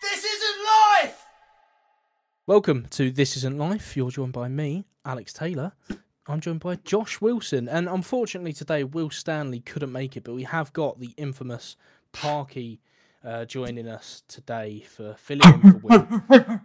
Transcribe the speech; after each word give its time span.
This 0.00 0.24
isn't 0.24 0.64
life! 0.64 1.26
Welcome 2.46 2.86
to 2.90 3.10
This 3.10 3.36
Isn't 3.36 3.58
Life. 3.58 3.96
You're 3.96 4.12
joined 4.12 4.32
by 4.32 4.46
me, 4.48 4.84
Alex 5.04 5.32
Taylor. 5.32 5.72
I'm 6.28 6.40
joined 6.40 6.60
by 6.60 6.76
Josh 6.76 7.20
Wilson. 7.20 7.68
And 7.68 7.88
unfortunately, 7.88 8.52
today, 8.52 8.84
Will 8.84 9.10
Stanley 9.10 9.58
couldn't 9.60 9.90
make 9.90 10.16
it, 10.16 10.22
but 10.22 10.34
we 10.34 10.44
have 10.44 10.72
got 10.72 11.00
the 11.00 11.10
infamous 11.16 11.76
Parky 12.12 12.80
uh, 13.24 13.44
joining 13.44 13.88
us 13.88 14.22
today 14.28 14.84
for 14.88 15.14
filling 15.14 15.52
in 15.54 15.72
for 15.72 15.78
Will. 15.78 16.60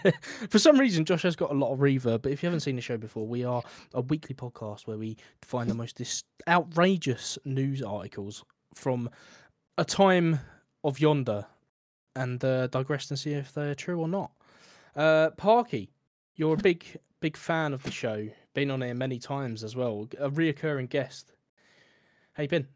for 0.48 0.58
some 0.58 0.78
reason, 0.78 1.04
Josh 1.04 1.22
has 1.22 1.36
got 1.36 1.50
a 1.50 1.54
lot 1.54 1.72
of 1.72 1.80
reverb, 1.80 2.22
but 2.22 2.32
if 2.32 2.42
you 2.42 2.46
haven't 2.46 2.60
seen 2.60 2.76
the 2.76 2.82
show 2.82 2.96
before, 2.96 3.26
we 3.26 3.44
are 3.44 3.62
a 3.92 4.00
weekly 4.00 4.34
podcast 4.34 4.86
where 4.86 4.96
we 4.96 5.18
find 5.42 5.68
the 5.68 5.74
most 5.74 5.96
dis- 5.96 6.24
outrageous 6.48 7.38
news 7.44 7.82
articles 7.82 8.42
from 8.74 9.10
a 9.76 9.84
time 9.84 10.40
of 10.82 10.98
yonder 10.98 11.46
and 12.16 12.44
uh, 12.44 12.66
digress 12.68 13.10
and 13.10 13.18
see 13.18 13.32
if 13.32 13.52
they're 13.54 13.74
true 13.74 14.00
or 14.00 14.08
not. 14.08 14.30
Uh, 14.94 15.30
Parky, 15.36 15.90
you're 16.36 16.54
a 16.54 16.56
big, 16.62 16.84
big 17.20 17.36
fan 17.36 17.72
of 17.72 17.82
the 17.82 17.90
show. 17.90 18.28
Been 18.54 18.70
on 18.70 18.82
here 18.82 18.94
many 18.94 19.18
times 19.18 19.64
as 19.64 19.74
well. 19.74 20.08
A 20.18 20.30
reoccurring 20.30 20.90
guest. 20.90 21.32
How 22.34 22.42
you 22.42 22.48
been? 22.48 22.66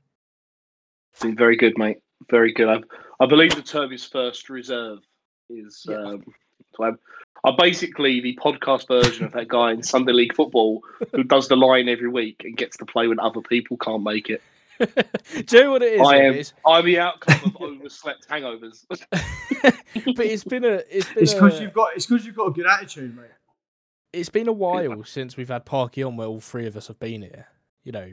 Been 1.20 1.36
very 1.36 1.56
good, 1.56 1.74
mate. 1.76 1.98
Very 2.30 2.52
good. 2.52 2.68
I, 2.68 3.24
I 3.24 3.26
believe 3.26 3.54
the 3.54 3.62
term 3.62 3.92
is 3.92 4.04
first 4.04 4.48
reserve. 4.48 4.98
Is 5.48 5.84
Yeah. 5.88 5.96
um, 5.96 6.24
so 6.74 6.84
I'm, 6.84 6.98
I'm 7.44 7.56
basically 7.56 8.20
the 8.20 8.36
podcast 8.42 8.88
version 8.88 9.26
of 9.26 9.32
that 9.32 9.48
guy 9.48 9.72
in 9.72 9.82
Sunday 9.82 10.12
League 10.12 10.34
football 10.34 10.82
who 11.12 11.22
does 11.22 11.48
the 11.48 11.56
line 11.56 11.88
every 11.88 12.08
week 12.08 12.42
and 12.44 12.56
gets 12.56 12.76
to 12.78 12.84
play 12.86 13.06
when 13.06 13.20
other 13.20 13.40
people 13.40 13.76
can't 13.76 14.02
make 14.02 14.28
it. 14.30 14.42
Do 15.46 15.56
you 15.56 15.62
know 15.64 15.70
what 15.72 15.82
it 15.82 15.94
is? 15.94 16.00
I 16.06 16.16
am. 16.16 16.32
It's- 16.32 16.52
I'm 16.66 16.84
the 16.84 16.98
outcome 16.98 17.40
of 17.44 17.56
overslept 17.62 18.28
hangovers. 18.28 18.84
but 18.88 20.26
it's 20.26 20.44
been 20.44 20.64
a 20.64 20.82
it's 20.90 21.08
been 21.12 21.22
It's 21.22 21.34
because 21.34 21.60
you've 21.60 21.72
got 21.72 21.96
it's 21.96 22.06
because 22.06 22.26
you've 22.26 22.36
got 22.36 22.48
a 22.48 22.52
good 22.52 22.66
attitude, 22.66 23.16
mate. 23.16 23.26
it's 24.12 24.28
been 24.28 24.48
a 24.48 24.52
while 24.52 25.04
since 25.04 25.36
we've 25.36 25.48
had 25.48 25.64
Parky 25.64 26.02
on 26.02 26.16
where 26.16 26.26
all 26.28 26.40
three 26.40 26.66
of 26.66 26.76
us 26.76 26.88
have 26.88 26.98
been 26.98 27.22
here. 27.22 27.46
You 27.84 27.92
know, 27.92 28.12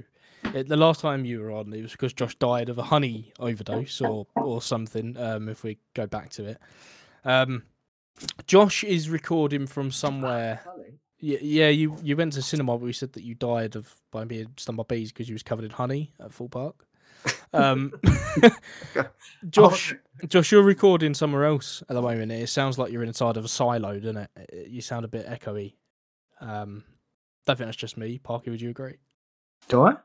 it, 0.53 0.67
the 0.67 0.77
last 0.77 1.01
time 1.01 1.25
you 1.25 1.39
were 1.41 1.51
on, 1.51 1.73
it 1.73 1.81
was 1.81 1.91
because 1.93 2.13
Josh 2.13 2.35
died 2.35 2.69
of 2.69 2.77
a 2.77 2.83
honey 2.83 3.33
overdose 3.39 3.99
or 4.01 4.27
or 4.35 4.61
something. 4.61 5.17
Um, 5.17 5.49
if 5.49 5.63
we 5.63 5.77
go 5.95 6.05
back 6.07 6.29
to 6.31 6.45
it, 6.45 6.57
um, 7.25 7.63
Josh 8.45 8.83
is 8.83 9.09
recording 9.09 9.65
from 9.67 9.91
somewhere. 9.91 10.61
Yeah, 11.25 11.37
yeah. 11.41 11.69
You 11.69 11.95
you 12.03 12.17
went 12.17 12.33
to 12.33 12.41
cinema, 12.41 12.73
but 12.77 12.81
we 12.83 12.91
said 12.91 13.13
that 13.13 13.23
you 13.23 13.33
died 13.33 13.77
of 13.77 13.93
by 14.11 14.25
being 14.25 14.47
stung 14.57 14.75
by 14.75 14.83
bees 14.83 15.09
because 15.13 15.29
you 15.29 15.35
was 15.35 15.41
covered 15.43 15.63
in 15.63 15.71
honey 15.71 16.11
at 16.19 16.33
Full 16.33 16.49
Park. 16.49 16.85
Um, 17.53 17.93
Josh, 19.49 19.93
Josh, 20.27 20.51
you're 20.51 20.63
recording 20.63 21.13
somewhere 21.13 21.45
else 21.45 21.83
at 21.87 21.93
the 21.93 22.01
moment. 22.01 22.31
It 22.31 22.49
sounds 22.49 22.77
like 22.79 22.91
you're 22.91 23.03
inside 23.03 23.37
of 23.37 23.45
a 23.45 23.47
silo, 23.47 23.99
doesn't 23.99 24.17
it? 24.17 24.29
It- 24.35 24.67
You 24.69 24.81
sound 24.81 25.05
a 25.05 25.07
bit 25.07 25.27
echoey. 25.27 25.75
Um, 26.41 26.83
don't 27.45 27.55
think 27.57 27.67
that's 27.67 27.77
just 27.77 27.95
me. 27.95 28.17
Parky, 28.17 28.49
would 28.49 28.59
you 28.59 28.71
agree? 28.71 28.95
Do 29.67 29.83
I? 29.83 29.95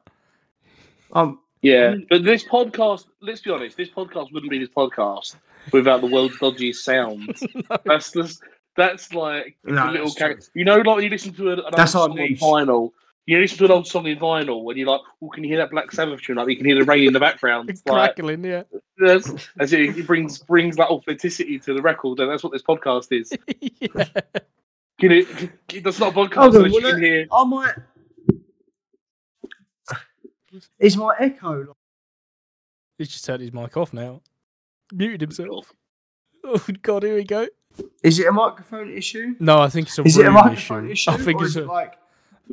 Um, 1.14 1.40
yeah, 1.62 1.96
but 2.10 2.22
this 2.22 2.44
podcast. 2.44 3.06
Let's 3.22 3.40
be 3.40 3.50
honest. 3.50 3.76
This 3.76 3.88
podcast 3.90 4.30
wouldn't 4.32 4.50
be 4.50 4.58
this 4.58 4.68
podcast 4.68 5.36
without 5.72 6.02
the 6.02 6.06
world's 6.06 6.36
dodgiest 6.36 6.76
sound. 6.76 7.34
That's 7.84 8.12
just. 8.12 8.42
That's 8.78 9.12
like 9.12 9.58
No, 9.64 9.86
the 9.86 9.92
little 9.92 10.12
character. 10.12 10.46
You 10.54 10.64
know, 10.64 10.76
like 10.76 10.86
when 10.86 11.02
you 11.02 11.10
listen 11.10 11.34
to 11.34 11.50
an, 11.50 11.58
an 11.58 11.64
That's 11.76 11.96
our 11.96 12.08
old 12.08 12.16
song 12.16 12.20
on 12.20 12.66
vinyl. 12.66 12.92
You 13.26 13.40
listen 13.40 13.58
to 13.58 13.64
an 13.64 13.70
old 13.72 13.88
song 13.88 14.06
in 14.06 14.18
vinyl, 14.18 14.68
and 14.68 14.78
you're 14.78 14.86
like, 14.86 15.00
"Oh, 15.20 15.28
can 15.30 15.42
you 15.42 15.50
hear 15.50 15.58
that 15.58 15.72
Black 15.72 15.90
Sabbath 15.90 16.22
tune? 16.22 16.36
Like 16.36 16.48
you 16.48 16.56
can 16.56 16.64
hear 16.64 16.76
the 16.76 16.84
rain 16.84 17.08
in 17.08 17.12
the 17.12 17.18
background." 17.18 17.68
It's 17.68 17.82
like, 17.84 18.14
Crackling, 18.14 18.44
yeah. 18.44 18.62
that's, 18.96 19.34
as 19.58 19.72
it, 19.72 19.98
it 19.98 20.06
brings 20.06 20.38
brings 20.38 20.76
that 20.76 20.90
authenticity 20.90 21.58
to 21.58 21.74
the 21.74 21.82
record, 21.82 22.20
and 22.20 22.30
that's 22.30 22.44
what 22.44 22.52
this 22.52 22.62
podcast 22.62 23.08
is. 23.10 23.32
yeah. 23.80 24.04
You 25.00 25.08
know, 25.08 25.22
that's 25.82 25.98
not 25.98 26.12
a 26.12 26.16
podcast 26.16 26.34
Hold 26.34 26.56
on, 26.56 26.64
unless 26.64 26.72
you 26.72 26.82
well, 26.82 26.92
can 26.92 27.02
hear. 27.02 27.26
I 27.32 27.44
might. 27.44 27.74
Is 30.78 30.96
my 30.96 31.16
echo? 31.18 31.58
Like, 31.58 31.76
He's 32.96 33.08
just 33.08 33.24
turned 33.24 33.42
his 33.42 33.52
mic 33.52 33.76
off 33.76 33.92
now. 33.92 34.22
Muted 34.92 35.20
himself. 35.20 35.72
Oh 36.44 36.64
God, 36.82 37.02
here 37.02 37.16
we 37.16 37.24
go. 37.24 37.48
Is 38.02 38.18
it 38.18 38.26
a 38.26 38.32
microphone 38.32 38.90
issue? 38.92 39.34
No, 39.40 39.60
I 39.60 39.68
think 39.68 39.88
it's 39.88 39.98
a 39.98 40.02
Is 40.02 40.16
it 40.18 40.22
a 40.22 40.24
room 40.26 40.34
microphone 40.34 40.84
issue. 40.90 41.10
issue? 41.10 41.10
I 41.10 41.16
think 41.24 41.40
or 41.40 41.44
it's 41.46 41.56
a, 41.56 41.62
it 41.62 41.66
like? 41.66 41.94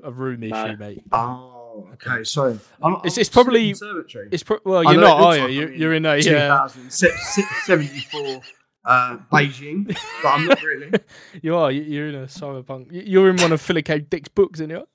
a 0.04 0.12
room 0.12 0.44
issue, 0.44 0.54
No. 0.54 0.76
mate. 0.78 1.04
Oh, 1.12 1.88
okay. 1.94 2.24
So 2.24 2.58
I'm, 2.82 2.94
It's- 2.96 3.18
I'm 3.18 3.22
it's 3.22 3.30
probably- 3.30 3.68
conservatory. 3.70 4.30
It's 4.32 4.44
pro- 4.44 4.60
well, 4.66 4.84
you're 4.84 5.02
not, 5.02 5.20
are 5.22 5.38
you? 5.38 5.44
I'm 5.46 5.52
You're, 5.52 5.72
in 5.74 5.80
you're 5.80 5.94
in 5.94 6.06
a 6.06 6.16
yeah. 6.18 6.68
2074 6.74 8.42
uh, 8.86 9.18
Beijing, 9.32 9.88
but 10.22 10.30
I'm 10.30 10.46
not 10.48 10.62
really. 10.62 10.92
You 11.42 11.56
are. 11.56 11.72
you- 11.72 11.82
You're 11.84 12.10
in 12.10 12.16
a 12.16 12.26
cyberpunk. 12.28 12.92
you- 12.92 13.04
You're 13.06 13.30
in 13.30 13.38
one 13.38 13.52
of 13.52 13.62
Philip 13.62 13.86
K. 13.86 14.00
Dick's 14.00 14.30
books, 14.30 14.60
and 14.60 14.70
you? 14.72 14.88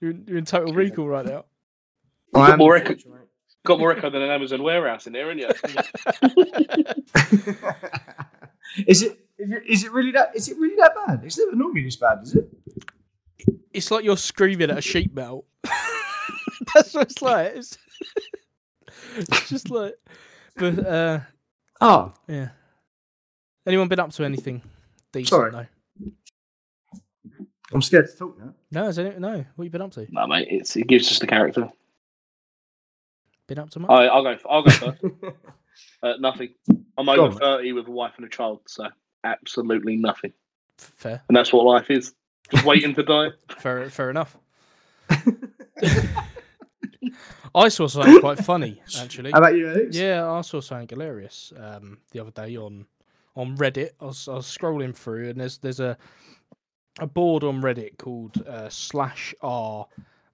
You're 0.00 0.10
in, 0.10 0.24
you're 0.26 0.38
in 0.38 0.44
Total 0.44 0.74
Recall 0.74 1.06
right 1.08 1.24
now. 1.24 1.44
I 2.34 2.38
got 2.48 2.50
am 2.54 2.58
more 2.58 2.76
unfortunate. 2.76 3.20
Got 3.64 3.78
more 3.78 3.92
echo 3.92 4.10
than 4.10 4.20
an 4.20 4.30
Amazon 4.30 4.62
warehouse 4.62 5.06
in 5.06 5.12
there, 5.14 5.30
isn't 5.30 5.38
you? 5.38 5.48
is 8.86 9.02
it? 9.02 9.18
Is 9.36 9.50
it, 9.50 9.62
is 9.66 9.84
it 9.84 9.92
really 9.92 10.12
that? 10.12 10.34
Is 10.36 10.48
it 10.48 10.56
really 10.58 10.76
that 10.76 10.94
bad? 10.94 11.22
It's 11.24 11.38
never 11.38 11.56
normally 11.56 11.82
this 11.82 11.96
bad, 11.96 12.20
is 12.22 12.34
it? 12.36 12.48
It's 13.72 13.90
like 13.90 14.04
you're 14.04 14.16
screaming 14.16 14.70
at 14.70 14.78
a 14.78 14.82
sheep 14.82 15.12
melt. 15.12 15.44
That's 16.74 16.94
what 16.94 17.10
it's 17.10 17.20
like. 17.20 17.56
It's, 17.56 17.78
it's 19.16 19.48
just 19.48 19.70
like, 19.70 19.94
but 20.56 20.78
uh, 20.86 21.20
Oh, 21.80 22.12
yeah. 22.28 22.48
Anyone 23.66 23.88
been 23.88 24.00
up 24.00 24.10
to 24.12 24.24
anything 24.24 24.62
decent? 25.12 25.28
Sorry. 25.28 25.52
No. 25.52 25.66
I'm 27.72 27.82
scared 27.82 28.06
to 28.10 28.16
talk 28.16 28.38
now. 28.38 28.54
No, 28.70 28.88
is 28.88 28.98
any, 28.98 29.18
no. 29.18 29.44
What 29.56 29.64
you 29.64 29.70
been 29.70 29.82
up 29.82 29.92
to? 29.92 30.06
no, 30.10 30.26
mate. 30.26 30.48
It's, 30.50 30.76
it 30.76 30.86
gives 30.86 31.10
us 31.10 31.18
the 31.18 31.26
character. 31.26 31.68
Been 33.48 33.58
up 33.58 33.70
to 33.70 33.80
much? 33.80 33.90
I, 33.90 34.06
I'll 34.06 34.22
go. 34.22 34.38
I'll 34.48 34.62
go 34.62 34.70
first. 34.70 35.02
Uh, 36.02 36.14
nothing. 36.18 36.54
I'm 36.98 37.06
Go 37.06 37.12
over 37.12 37.22
on, 37.22 37.30
mate. 37.30 37.38
thirty 37.40 37.72
with 37.72 37.88
a 37.88 37.90
wife 37.90 38.12
and 38.16 38.26
a 38.26 38.28
child, 38.28 38.60
so 38.66 38.88
absolutely 39.24 39.96
nothing. 39.96 40.32
Fair, 40.78 41.22
And 41.28 41.36
that's 41.36 41.52
what 41.52 41.64
life 41.64 41.90
is. 41.90 42.14
Just 42.50 42.64
waiting 42.64 42.94
to 42.94 43.02
die. 43.02 43.28
fair, 43.58 43.88
fair 43.88 44.10
enough. 44.10 44.36
I 47.54 47.68
saw 47.68 47.86
something 47.86 48.20
quite 48.20 48.38
funny 48.44 48.80
actually. 49.00 49.30
How 49.30 49.38
about 49.38 49.54
you, 49.54 49.68
Alex? 49.70 49.96
Yeah, 49.96 50.28
I 50.28 50.40
saw 50.40 50.60
something 50.60 50.88
hilarious 50.88 51.52
um, 51.56 51.98
the 52.10 52.20
other 52.20 52.32
day 52.32 52.56
on 52.56 52.86
on 53.36 53.56
Reddit. 53.56 53.90
I 54.00 54.06
was, 54.06 54.28
I 54.28 54.34
was 54.34 54.46
scrolling 54.46 54.94
through, 54.94 55.28
and 55.30 55.40
there's 55.40 55.58
there's 55.58 55.80
a 55.80 55.96
a 57.00 57.06
board 57.06 57.44
on 57.44 57.60
Reddit 57.62 57.98
called 57.98 58.44
uh, 58.46 58.68
slash 58.68 59.34
r 59.42 59.86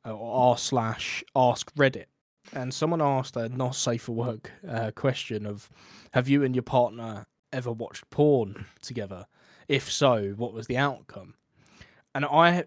uh, 0.07 0.15
or 0.15 0.51
r 0.51 0.59
slash 0.59 1.23
ask 1.37 1.73
Reddit, 1.75 2.07
and 2.53 2.73
someone 2.73 3.03
asked 3.03 3.37
a 3.37 3.49
not 3.49 3.75
safe 3.75 4.03
for 4.03 4.13
work 4.13 4.53
uh, 4.69 4.91
question 4.95 5.47
of 5.47 5.71
Have 6.13 6.29
you 6.29 6.43
and 6.43 6.55
your 6.55 6.63
partner 6.63 7.27
ever 7.53 7.73
watched 7.73 8.09
porn 8.11 8.67
together? 8.83 9.27
If 9.69 9.91
so, 9.91 10.35
what 10.37 10.53
was 10.53 10.67
the 10.67 10.77
outcome? 10.77 11.35
And 12.15 12.25
I 12.25 12.65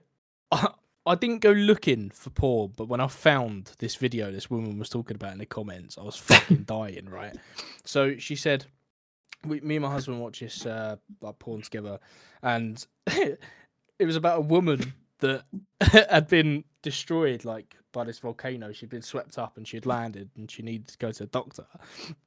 I 1.05 1.15
didn't 1.15 1.39
go 1.39 1.51
looking 1.51 2.11
for 2.11 2.29
porn, 2.29 2.73
but 2.77 2.87
when 2.87 3.01
I 3.01 3.07
found 3.07 3.73
this 3.79 3.95
video 3.95 4.31
this 4.31 4.49
woman 4.49 4.79
was 4.79 4.89
talking 4.89 5.15
about 5.15 5.33
in 5.33 5.39
the 5.39 5.45
comments, 5.45 5.97
I 5.97 6.03
was 6.03 6.15
fucking 6.15 6.63
dying, 6.65 7.09
right? 7.09 7.35
So 7.83 8.17
she 8.17 8.35
said, 8.35 8.65
we, 9.45 9.59
me 9.59 9.75
and 9.75 9.83
my 9.83 9.91
husband 9.91 10.21
watch 10.21 10.39
this 10.39 10.65
uh, 10.65 10.95
like 11.21 11.39
porn 11.39 11.61
together, 11.61 11.99
and 12.41 12.85
it 13.07 13.39
was 14.05 14.15
about 14.15 14.37
a 14.37 14.41
woman 14.41 14.93
that 15.19 15.43
had 15.81 16.27
been 16.27 16.63
destroyed 16.81 17.43
like 17.43 17.75
by 17.93 18.03
this 18.03 18.19
volcano. 18.19 18.73
She'd 18.73 18.89
been 18.89 19.01
swept 19.01 19.37
up 19.37 19.55
and 19.55 19.65
she 19.67 19.77
had 19.77 19.85
landed, 19.85 20.29
and 20.35 20.51
she 20.51 20.61
needed 20.63 20.89
to 20.89 20.97
go 20.97 21.11
to 21.11 21.19
the 21.19 21.27
doctor. 21.27 21.65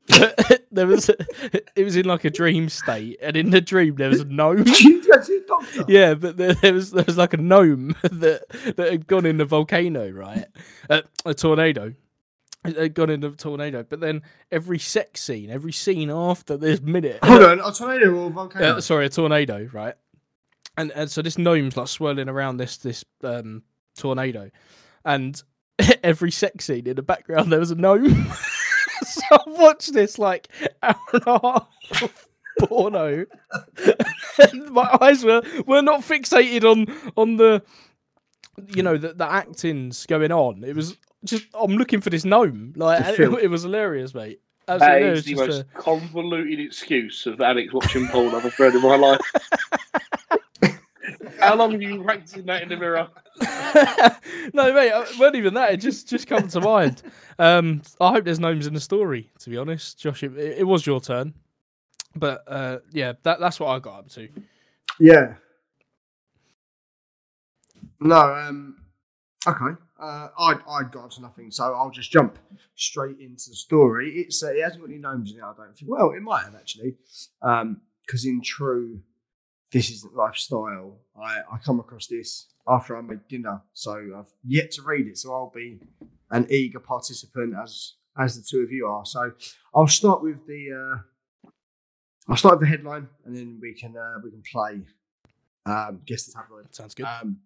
there 0.72 0.86
was, 0.86 1.10
it 1.10 1.84
was 1.84 1.96
in 1.96 2.06
like 2.06 2.24
a 2.24 2.30
dream 2.30 2.68
state, 2.70 3.18
and 3.20 3.36
in 3.36 3.50
the 3.50 3.60
dream 3.60 3.96
there 3.96 4.08
was 4.08 4.20
a 4.20 4.24
gnome. 4.24 4.64
you 4.80 5.02
to 5.02 5.32
the 5.32 5.44
doctor. 5.46 5.84
Yeah, 5.88 6.14
but 6.14 6.36
there, 6.36 6.54
there 6.54 6.72
was 6.72 6.90
there 6.92 7.04
was 7.04 7.16
like 7.16 7.34
a 7.34 7.38
gnome 7.38 7.94
that 8.02 8.44
that 8.76 8.92
had 8.92 9.06
gone 9.06 9.26
in 9.26 9.36
the 9.36 9.44
volcano, 9.44 10.10
right? 10.10 10.46
Uh, 10.88 11.02
a 11.24 11.34
tornado. 11.34 11.94
It 12.64 12.76
had 12.76 12.94
gone 12.94 13.10
in 13.10 13.20
the 13.20 13.30
tornado, 13.30 13.84
but 13.88 14.00
then 14.00 14.22
every 14.50 14.80
sex 14.80 15.22
scene, 15.22 15.50
every 15.50 15.72
scene 15.72 16.10
after 16.10 16.56
this 16.56 16.80
minute, 16.80 17.20
Hold 17.22 17.44
on, 17.44 17.60
a 17.60 17.72
tornado 17.72 18.12
or 18.12 18.26
a 18.26 18.30
volcano? 18.30 18.76
uh, 18.76 18.80
sorry, 18.80 19.06
a 19.06 19.08
tornado, 19.08 19.68
right? 19.72 19.94
And 20.76 20.90
and 20.92 21.10
so 21.10 21.22
this 21.22 21.38
gnome's 21.38 21.76
like 21.76 21.88
swirling 21.88 22.28
around 22.28 22.56
this 22.56 22.76
this 22.78 23.04
um 23.22 23.62
tornado, 23.96 24.50
and 25.04 25.40
every 26.02 26.30
sex 26.30 26.64
scene 26.66 26.86
in 26.86 26.96
the 26.96 27.02
background 27.02 27.52
there 27.52 27.60
was 27.60 27.70
a 27.70 27.74
gnome. 27.74 28.26
so 29.02 29.22
I 29.32 29.38
watched 29.46 29.92
this 29.92 30.18
like 30.18 30.48
hour 30.82 30.94
and 31.12 31.22
a 31.26 31.38
half 31.40 32.02
of 32.02 32.28
porno, 32.60 33.26
and 34.52 34.70
my 34.70 34.96
eyes 35.00 35.24
were 35.24 35.42
were 35.66 35.82
not 35.82 36.00
fixated 36.00 36.64
on 36.64 36.86
on 37.16 37.36
the 37.36 37.62
you 38.68 38.82
know 38.82 38.96
the 38.96 39.12
the 39.12 39.30
acting's 39.30 40.06
going 40.06 40.32
on. 40.32 40.64
It 40.64 40.74
was 40.74 40.96
just 41.24 41.46
I'm 41.54 41.72
looking 41.76 42.00
for 42.00 42.10
this 42.10 42.24
gnome. 42.24 42.72
Like 42.76 43.00
The 43.16 43.24
and 43.24 43.34
it, 43.34 43.44
it 43.44 43.48
was 43.48 43.62
hilarious, 43.62 44.14
mate. 44.14 44.40
Absolutely, 44.68 45.00
That 45.00 45.06
no, 45.06 45.12
is 45.12 45.24
the 45.24 45.34
just 45.34 45.46
most 45.46 45.60
a- 45.60 45.64
convoluted 45.80 46.58
excuse 46.60 47.26
of 47.26 47.40
Alex 47.40 47.72
watching 47.72 48.08
porn 48.08 48.28
I've 48.34 48.44
ever 48.46 48.50
heard 48.50 48.74
in 48.74 48.82
my 48.82 48.96
life. 48.96 49.20
How 51.40 51.54
long 51.56 51.72
have 51.72 51.82
you 51.82 51.88
been 51.88 52.04
practicing 52.04 52.46
that 52.46 52.62
in 52.62 52.68
the 52.68 52.76
mirror? 52.76 53.08
no, 54.54 54.72
mate, 54.72 54.88
it 54.88 55.18
wasn't 55.18 55.36
even 55.36 55.54
that. 55.54 55.72
It 55.72 55.78
just 55.78 56.08
just 56.08 56.26
come 56.26 56.48
to 56.48 56.60
mind. 56.60 57.02
Um, 57.38 57.82
I 58.00 58.12
hope 58.12 58.24
there's 58.24 58.40
gnomes 58.40 58.66
in 58.66 58.74
the 58.74 58.80
story. 58.80 59.30
To 59.40 59.50
be 59.50 59.56
honest, 59.56 59.98
Josh, 59.98 60.22
it, 60.22 60.36
it 60.36 60.66
was 60.66 60.86
your 60.86 61.00
turn, 61.00 61.34
but 62.14 62.42
uh, 62.46 62.78
yeah, 62.92 63.14
that 63.22 63.40
that's 63.40 63.60
what 63.60 63.68
I 63.68 63.78
got 63.78 63.98
up 64.00 64.08
to. 64.10 64.28
Yeah. 64.98 65.34
No, 68.00 68.34
um, 68.34 68.76
okay. 69.46 69.80
Uh, 69.98 70.28
I 70.38 70.54
I 70.68 70.82
got 70.90 71.04
up 71.04 71.10
to 71.12 71.22
nothing, 71.22 71.50
so 71.50 71.74
I'll 71.74 71.90
just 71.90 72.10
jump 72.10 72.38
straight 72.74 73.18
into 73.18 73.50
the 73.50 73.56
story. 73.56 74.12
It's 74.16 74.42
uh, 74.42 74.48
it 74.48 74.62
hasn't 74.62 74.82
got 74.82 74.90
any 74.90 74.98
gnomes 74.98 75.32
in 75.32 75.38
it. 75.38 75.42
I 75.42 75.52
don't 75.56 75.76
think. 75.76 75.90
Well, 75.90 76.12
it 76.12 76.20
might 76.20 76.44
have 76.44 76.54
actually, 76.54 76.96
because 77.40 78.24
in 78.24 78.42
true, 78.42 79.00
this 79.72 79.90
isn't 79.90 80.14
lifestyle. 80.14 80.98
I 81.18 81.40
I 81.52 81.58
come 81.64 81.80
across 81.80 82.06
this 82.06 82.46
after 82.66 82.96
I 82.96 83.00
made 83.00 83.26
dinner, 83.28 83.62
so 83.72 83.92
I've 84.18 84.32
yet 84.44 84.70
to 84.72 84.82
read 84.82 85.06
it. 85.06 85.18
So 85.18 85.32
I'll 85.34 85.52
be 85.54 85.80
an 86.30 86.46
eager 86.50 86.80
participant 86.80 87.54
as 87.62 87.94
as 88.18 88.36
the 88.36 88.42
two 88.42 88.62
of 88.62 88.72
you 88.72 88.86
are. 88.86 89.04
So 89.04 89.32
I'll 89.74 89.88
start 89.88 90.22
with 90.22 90.46
the. 90.46 90.72
Uh, 90.72 91.50
I'll 92.28 92.36
start 92.36 92.58
with 92.58 92.68
the 92.68 92.76
headline, 92.76 93.08
and 93.24 93.36
then 93.36 93.58
we 93.60 93.72
can 93.74 93.96
uh, 93.96 94.18
we 94.22 94.30
can 94.30 94.42
play. 94.50 94.82
Um, 95.64 96.00
guess 96.06 96.26
the 96.26 96.32
tabloid. 96.32 96.74
Sounds 96.74 96.94
good. 96.94 97.06
Um, 97.06 97.38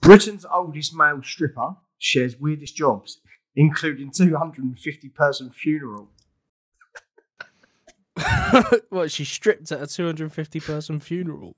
Britain's 0.00 0.46
oldest 0.50 0.94
male 0.94 1.22
stripper 1.22 1.76
shares 1.98 2.38
weirdest 2.38 2.76
jobs, 2.76 3.18
including 3.54 4.10
250 4.10 5.08
person 5.10 5.50
funeral. 5.50 6.08
what? 8.90 9.10
She 9.10 9.24
stripped 9.24 9.70
at 9.72 9.82
a 9.82 9.86
250 9.86 10.60
person 10.60 10.98
funeral. 11.00 11.56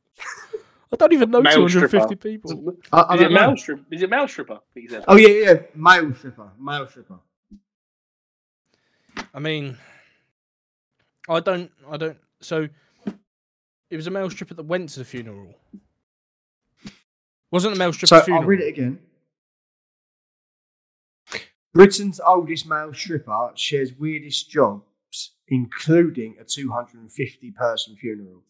I 0.93 0.97
don't 0.97 1.13
even 1.13 1.31
know 1.31 1.41
Male 1.41 1.69
250 1.69 1.99
stripper. 1.99 2.17
people. 2.17 2.75
I, 2.93 3.01
I 3.01 3.15
Is 3.15 3.21
it 3.21 3.25
don't 3.25 3.33
male 3.33 3.57
stripper? 3.57 3.85
Is 3.93 4.03
it 4.03 4.11
male 4.11 4.29
stripper? 4.29 4.59
that? 4.91 5.05
Oh 5.07 5.17
yeah, 5.17 5.29
yeah, 5.29 5.55
male 5.75 6.13
stripper, 6.15 6.51
male 6.59 6.87
stripper. 6.87 7.19
I 9.33 9.39
mean, 9.39 9.77
I 11.29 11.41
don't, 11.41 11.71
I 11.89 11.97
don't. 11.97 12.19
So, 12.41 12.69
it 13.91 13.97
was 13.97 14.07
a 14.07 14.11
male 14.11 14.29
stripper 14.31 14.55
that 14.55 14.65
went 14.65 14.89
to 14.91 14.99
the 14.99 15.05
funeral. 15.05 15.55
Wasn't 17.53 17.75
a 17.75 17.79
male 17.79 17.93
stripper 17.93 18.19
So 18.19 18.21
funeral? 18.23 18.43
I'll 18.43 18.49
read 18.49 18.61
it 18.61 18.69
again. 18.69 18.99
Britain's 21.73 22.19
oldest 22.19 22.67
male 22.67 22.93
stripper 22.93 23.53
shares 23.55 23.93
weirdest 23.95 24.51
jobs, 25.11 25.33
including 25.49 26.37
a 26.41 26.45
250 26.45 27.51
person 27.53 27.97
funeral. 27.97 28.43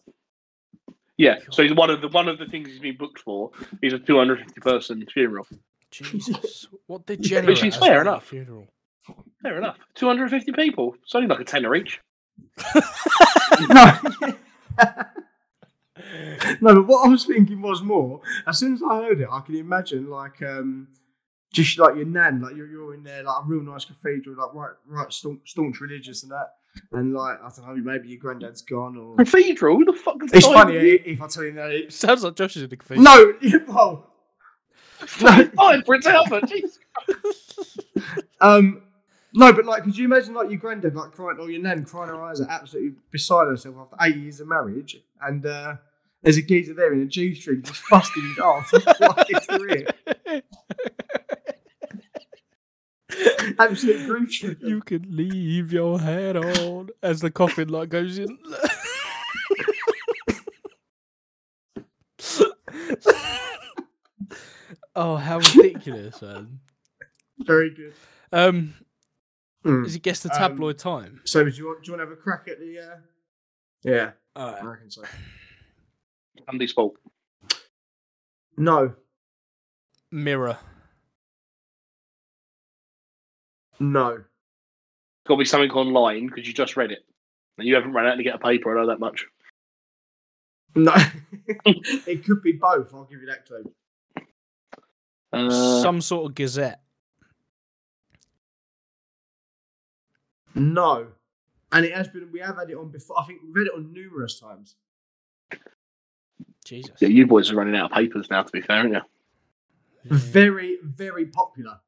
Yeah. 1.16 1.38
So 1.50 1.62
he's 1.62 1.74
one 1.74 1.90
of 1.90 2.00
the 2.00 2.08
one 2.08 2.28
of 2.28 2.38
the 2.38 2.46
things 2.46 2.68
he's 2.68 2.78
been 2.78 2.96
booked 2.96 3.20
for 3.20 3.50
is 3.82 3.92
a 3.92 3.98
250 3.98 4.60
person 4.60 5.04
funeral. 5.12 5.46
Jesus, 5.90 6.68
what 6.86 7.04
degenerate 7.06 7.46
Which 7.46 7.64
is 7.64 7.74
has 7.74 7.82
fair 7.84 8.00
enough. 8.00 8.24
Funeral. 8.26 8.68
Fair 9.42 9.58
enough. 9.58 9.76
250 9.96 10.52
people. 10.52 10.94
It's 11.02 11.14
only 11.14 11.26
like 11.28 11.40
a 11.40 11.44
tenner 11.44 11.74
each. 11.74 12.00
no. 13.68 13.98
no, 16.60 16.74
but 16.74 16.86
what 16.86 17.06
I 17.06 17.08
was 17.08 17.24
thinking 17.24 17.60
was 17.60 17.82
more. 17.82 18.20
As 18.46 18.58
soon 18.58 18.74
as 18.74 18.82
I 18.88 19.02
heard 19.02 19.20
it, 19.20 19.28
I 19.30 19.40
could 19.40 19.56
imagine 19.56 20.08
like 20.08 20.40
um, 20.42 20.88
just 21.52 21.78
like 21.78 21.96
your 21.96 22.04
nan, 22.04 22.40
like 22.40 22.56
you're, 22.56 22.68
you're 22.68 22.94
in 22.94 23.02
there, 23.02 23.22
like 23.22 23.42
a 23.42 23.46
real 23.46 23.62
nice 23.62 23.84
cathedral, 23.84 24.36
like 24.36 24.54
right, 24.54 24.76
right, 24.86 25.12
staunch, 25.12 25.40
staunch 25.44 25.80
religious 25.80 26.22
and 26.22 26.32
that, 26.32 26.54
and 26.92 27.12
like 27.14 27.38
I 27.42 27.48
don't 27.48 27.76
know, 27.76 27.92
maybe 27.92 28.08
your 28.08 28.20
granddad's 28.20 28.62
gone 28.62 28.96
or. 28.96 29.16
Cathedral? 29.16 29.76
Who 29.76 29.84
the 29.84 29.92
fuck 29.92 30.22
is 30.24 30.32
It's 30.32 30.46
funny 30.46 30.76
if 30.76 31.06
if 31.06 31.22
I 31.22 31.26
tell 31.26 31.44
you 31.44 31.52
that. 31.52 31.70
It's... 31.70 31.96
Sounds 31.96 32.22
like 32.22 32.36
Josh 32.36 32.56
is 32.56 32.62
in 32.62 32.70
the 32.70 32.76
cathedral. 32.76 33.04
No, 33.04 33.34
yeah, 33.42 33.58
well, 33.68 34.10
Fucking 35.00 35.52
dying, 35.56 35.82
Prince 35.82 36.06
Albert. 36.06 36.48
Jesus. 36.48 36.78
um, 38.40 38.82
no, 39.32 39.52
but 39.52 39.64
like, 39.64 39.84
could 39.84 39.96
you 39.96 40.04
imagine 40.04 40.34
like 40.34 40.50
your 40.50 40.58
granddad 40.58 40.94
like 40.94 41.12
crying 41.12 41.38
or 41.38 41.50
your 41.50 41.62
nan 41.62 41.84
crying 41.84 42.08
her 42.08 42.22
eyes 42.22 42.40
out, 42.40 42.50
absolutely 42.50 42.94
beside 43.10 43.46
herself 43.46 43.76
after 43.80 43.96
eight 44.02 44.16
years 44.16 44.40
of 44.40 44.48
marriage, 44.48 44.96
and 45.22 45.46
uh, 45.46 45.76
there's 46.22 46.36
a 46.36 46.42
geezer 46.42 46.74
there 46.74 46.92
in 46.92 47.02
a 47.02 47.06
G 47.06 47.34
string 47.34 47.62
just 47.62 47.82
busting 47.88 48.22
his 48.22 48.38
arse 48.38 48.72
like 49.00 49.26
it's 49.30 49.46
career. 49.46 49.86
Absolute 53.58 54.06
grief 54.08 54.32
stricken. 54.32 54.68
You 54.68 54.80
can 54.80 55.04
leave 55.08 55.72
your 55.72 56.00
head 56.00 56.36
on 56.36 56.90
as 57.02 57.20
the 57.20 57.30
coffin 57.30 57.68
like 57.68 57.88
goes 57.88 58.18
in. 58.18 58.38
oh, 64.94 65.16
how 65.16 65.38
ridiculous, 65.38 66.20
man! 66.22 66.60
Very 67.38 67.70
good. 67.70 67.94
Um, 68.32 68.74
Hmm. 69.64 69.84
is 69.84 69.94
it 69.94 70.02
guess 70.02 70.20
the 70.20 70.30
Um, 70.32 70.38
tabloid 70.38 70.78
time? 70.78 71.20
So, 71.24 71.44
do 71.44 71.50
you 71.50 71.66
want 71.66 71.82
do 71.84 71.90
you 71.92 71.98
want 71.98 72.06
to 72.06 72.10
have 72.10 72.18
a 72.18 72.20
crack 72.20 72.48
at 72.48 72.58
the? 72.58 72.78
Uh... 72.78 72.96
Yeah, 73.82 74.12
I 74.36 74.62
reckon 74.62 74.90
so. 74.90 75.02
Andy 76.48 76.66
Spalt. 76.66 76.94
No, 78.56 78.94
Mirror. 80.10 80.58
No, 83.80 84.10
It's 84.12 85.26
got 85.26 85.34
to 85.34 85.38
be 85.38 85.44
something 85.44 85.70
online 85.70 86.26
because 86.26 86.46
you 86.46 86.52
just 86.54 86.76
read 86.76 86.92
it. 86.92 87.04
And 87.58 87.66
you 87.66 87.74
haven't 87.74 87.92
run 87.92 88.06
out 88.06 88.16
to 88.16 88.22
get 88.22 88.34
a 88.36 88.38
paper, 88.38 88.76
I 88.76 88.80
know 88.80 88.88
that 88.88 89.00
much. 89.00 89.26
no. 90.74 90.94
it 91.66 92.24
could 92.24 92.42
be 92.42 92.52
both. 92.52 92.94
I'll 92.94 93.04
give 93.04 93.20
you 93.20 93.26
that 93.26 93.46
clue. 93.46 93.70
Uh, 95.32 95.82
Some 95.82 96.00
sort 96.00 96.26
of 96.30 96.34
gazette. 96.34 96.80
No, 100.54 101.06
and 101.70 101.84
it 101.86 101.94
has 101.94 102.08
been. 102.08 102.30
We 102.32 102.40
have 102.40 102.56
had 102.56 102.70
it 102.70 102.76
on 102.76 102.88
before. 102.90 103.20
I 103.20 103.24
think 103.24 103.40
we've 103.42 103.56
had 103.56 103.72
it 103.72 103.76
on 103.76 103.92
numerous 103.92 104.40
times. 104.40 104.74
Jesus. 106.64 106.90
yeah, 107.00 107.08
you 107.08 107.26
boys 107.26 107.50
are 107.50 107.56
running 107.56 107.76
out 107.76 107.90
of 107.90 107.96
papers 107.96 108.28
now, 108.30 108.42
to 108.42 108.52
be 108.52 108.60
fair, 108.60 108.78
aren't 108.78 108.92
you? 108.92 109.00
Very, 110.04 110.78
very 110.82 111.26
popular. 111.26 111.78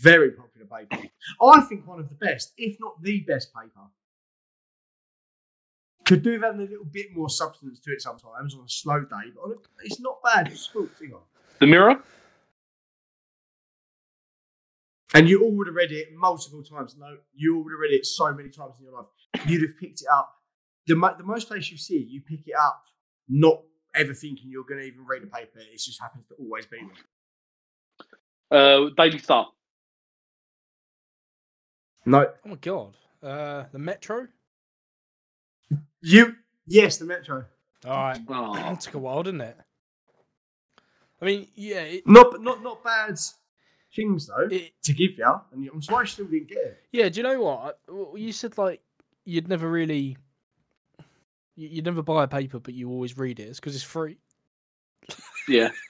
Very 0.00 0.32
popular 0.32 0.66
paper. 0.66 1.08
I 1.42 1.60
think 1.62 1.86
one 1.86 2.00
of 2.00 2.08
the 2.08 2.14
best, 2.14 2.52
if 2.56 2.78
not 2.80 3.02
the 3.02 3.20
best 3.20 3.52
paper. 3.54 3.86
Could 6.04 6.22
do 6.22 6.32
with 6.32 6.42
having 6.42 6.60
a 6.60 6.70
little 6.70 6.84
bit 6.84 7.06
more 7.14 7.28
substance 7.28 7.80
to 7.80 7.92
it 7.92 8.00
sometimes 8.00 8.54
on 8.54 8.64
a 8.64 8.68
slow 8.68 9.00
day, 9.00 9.32
but 9.34 9.58
it's 9.82 10.00
not 10.00 10.22
bad. 10.22 10.48
It's 10.48 10.60
sports, 10.60 11.00
hang 11.00 11.14
on. 11.14 11.20
The 11.58 11.66
Mirror? 11.66 12.00
And 15.14 15.28
you 15.28 15.42
all 15.42 15.52
would 15.52 15.66
have 15.66 15.74
read 15.74 15.92
it 15.92 16.08
multiple 16.14 16.62
times. 16.62 16.96
No, 16.98 17.16
you 17.34 17.56
all 17.56 17.64
would 17.64 17.72
have 17.72 17.80
read 17.80 17.92
it 17.92 18.06
so 18.06 18.32
many 18.32 18.50
times 18.50 18.76
in 18.78 18.84
your 18.84 18.94
life. 18.94 19.06
You'd 19.46 19.62
have 19.62 19.78
picked 19.80 20.02
it 20.02 20.08
up. 20.12 20.32
The, 20.86 20.94
mo- 20.94 21.14
the 21.16 21.24
most 21.24 21.48
place 21.48 21.70
you 21.70 21.78
see 21.78 21.96
it, 21.96 22.08
you 22.08 22.20
pick 22.20 22.46
it 22.46 22.54
up, 22.58 22.84
not 23.28 23.62
ever 23.94 24.14
thinking 24.14 24.50
you're 24.50 24.64
going 24.64 24.80
to 24.80 24.86
even 24.86 25.06
read 25.06 25.22
a 25.22 25.26
paper. 25.26 25.58
It 25.58 25.78
just 25.78 26.00
happens 26.00 26.26
to 26.26 26.34
always 26.34 26.66
be 26.66 26.78
there. 28.50 28.58
Uh, 28.58 28.90
Daily 28.96 29.18
Star. 29.18 29.48
No, 32.06 32.20
Oh 32.44 32.48
my 32.48 32.56
god. 32.56 32.96
Uh, 33.22 33.64
the 33.72 33.78
Metro. 33.78 34.28
you. 36.00 36.36
Yes, 36.66 36.96
the 36.98 37.04
Metro. 37.04 37.44
All 37.84 37.90
right. 37.92 38.20
Oh, 38.28 38.54
That 38.56 38.80
took 38.80 38.94
a 38.94 38.98
while, 38.98 39.22
didn't 39.22 39.40
it? 39.42 39.56
I 41.20 41.24
mean, 41.24 41.48
yeah. 41.54 41.80
It, 41.82 42.06
Not, 42.06 42.40
not, 42.42 42.62
not 42.62 42.82
bad 42.84 43.18
things 43.94 44.26
though 44.26 44.48
it, 44.50 44.72
to 44.84 44.92
give 44.92 45.16
you. 45.18 45.34
And 45.52 45.68
I'm 45.72 45.80
surprised 45.82 46.18
you 46.18 46.24
still 46.24 46.26
didn't 46.26 46.48
get 46.48 46.58
it. 46.58 46.82
yeah. 46.92 47.08
Do 47.08 47.18
you 47.20 47.22
know 47.24 47.40
what? 47.40 47.78
You 48.18 48.32
said 48.32 48.56
like 48.58 48.82
you'd 49.24 49.48
never 49.48 49.68
really. 49.70 50.16
you- 51.56 51.68
You'd 51.68 51.86
never 51.86 52.02
buy 52.02 52.24
a 52.24 52.28
paper, 52.28 52.58
but 52.60 52.74
you 52.74 52.90
always 52.90 53.16
read 53.16 53.40
it. 53.40 53.44
It's 53.44 53.58
because 53.60 53.74
it's 53.74 53.82
free. 53.84 54.18
yeah. 55.48 55.70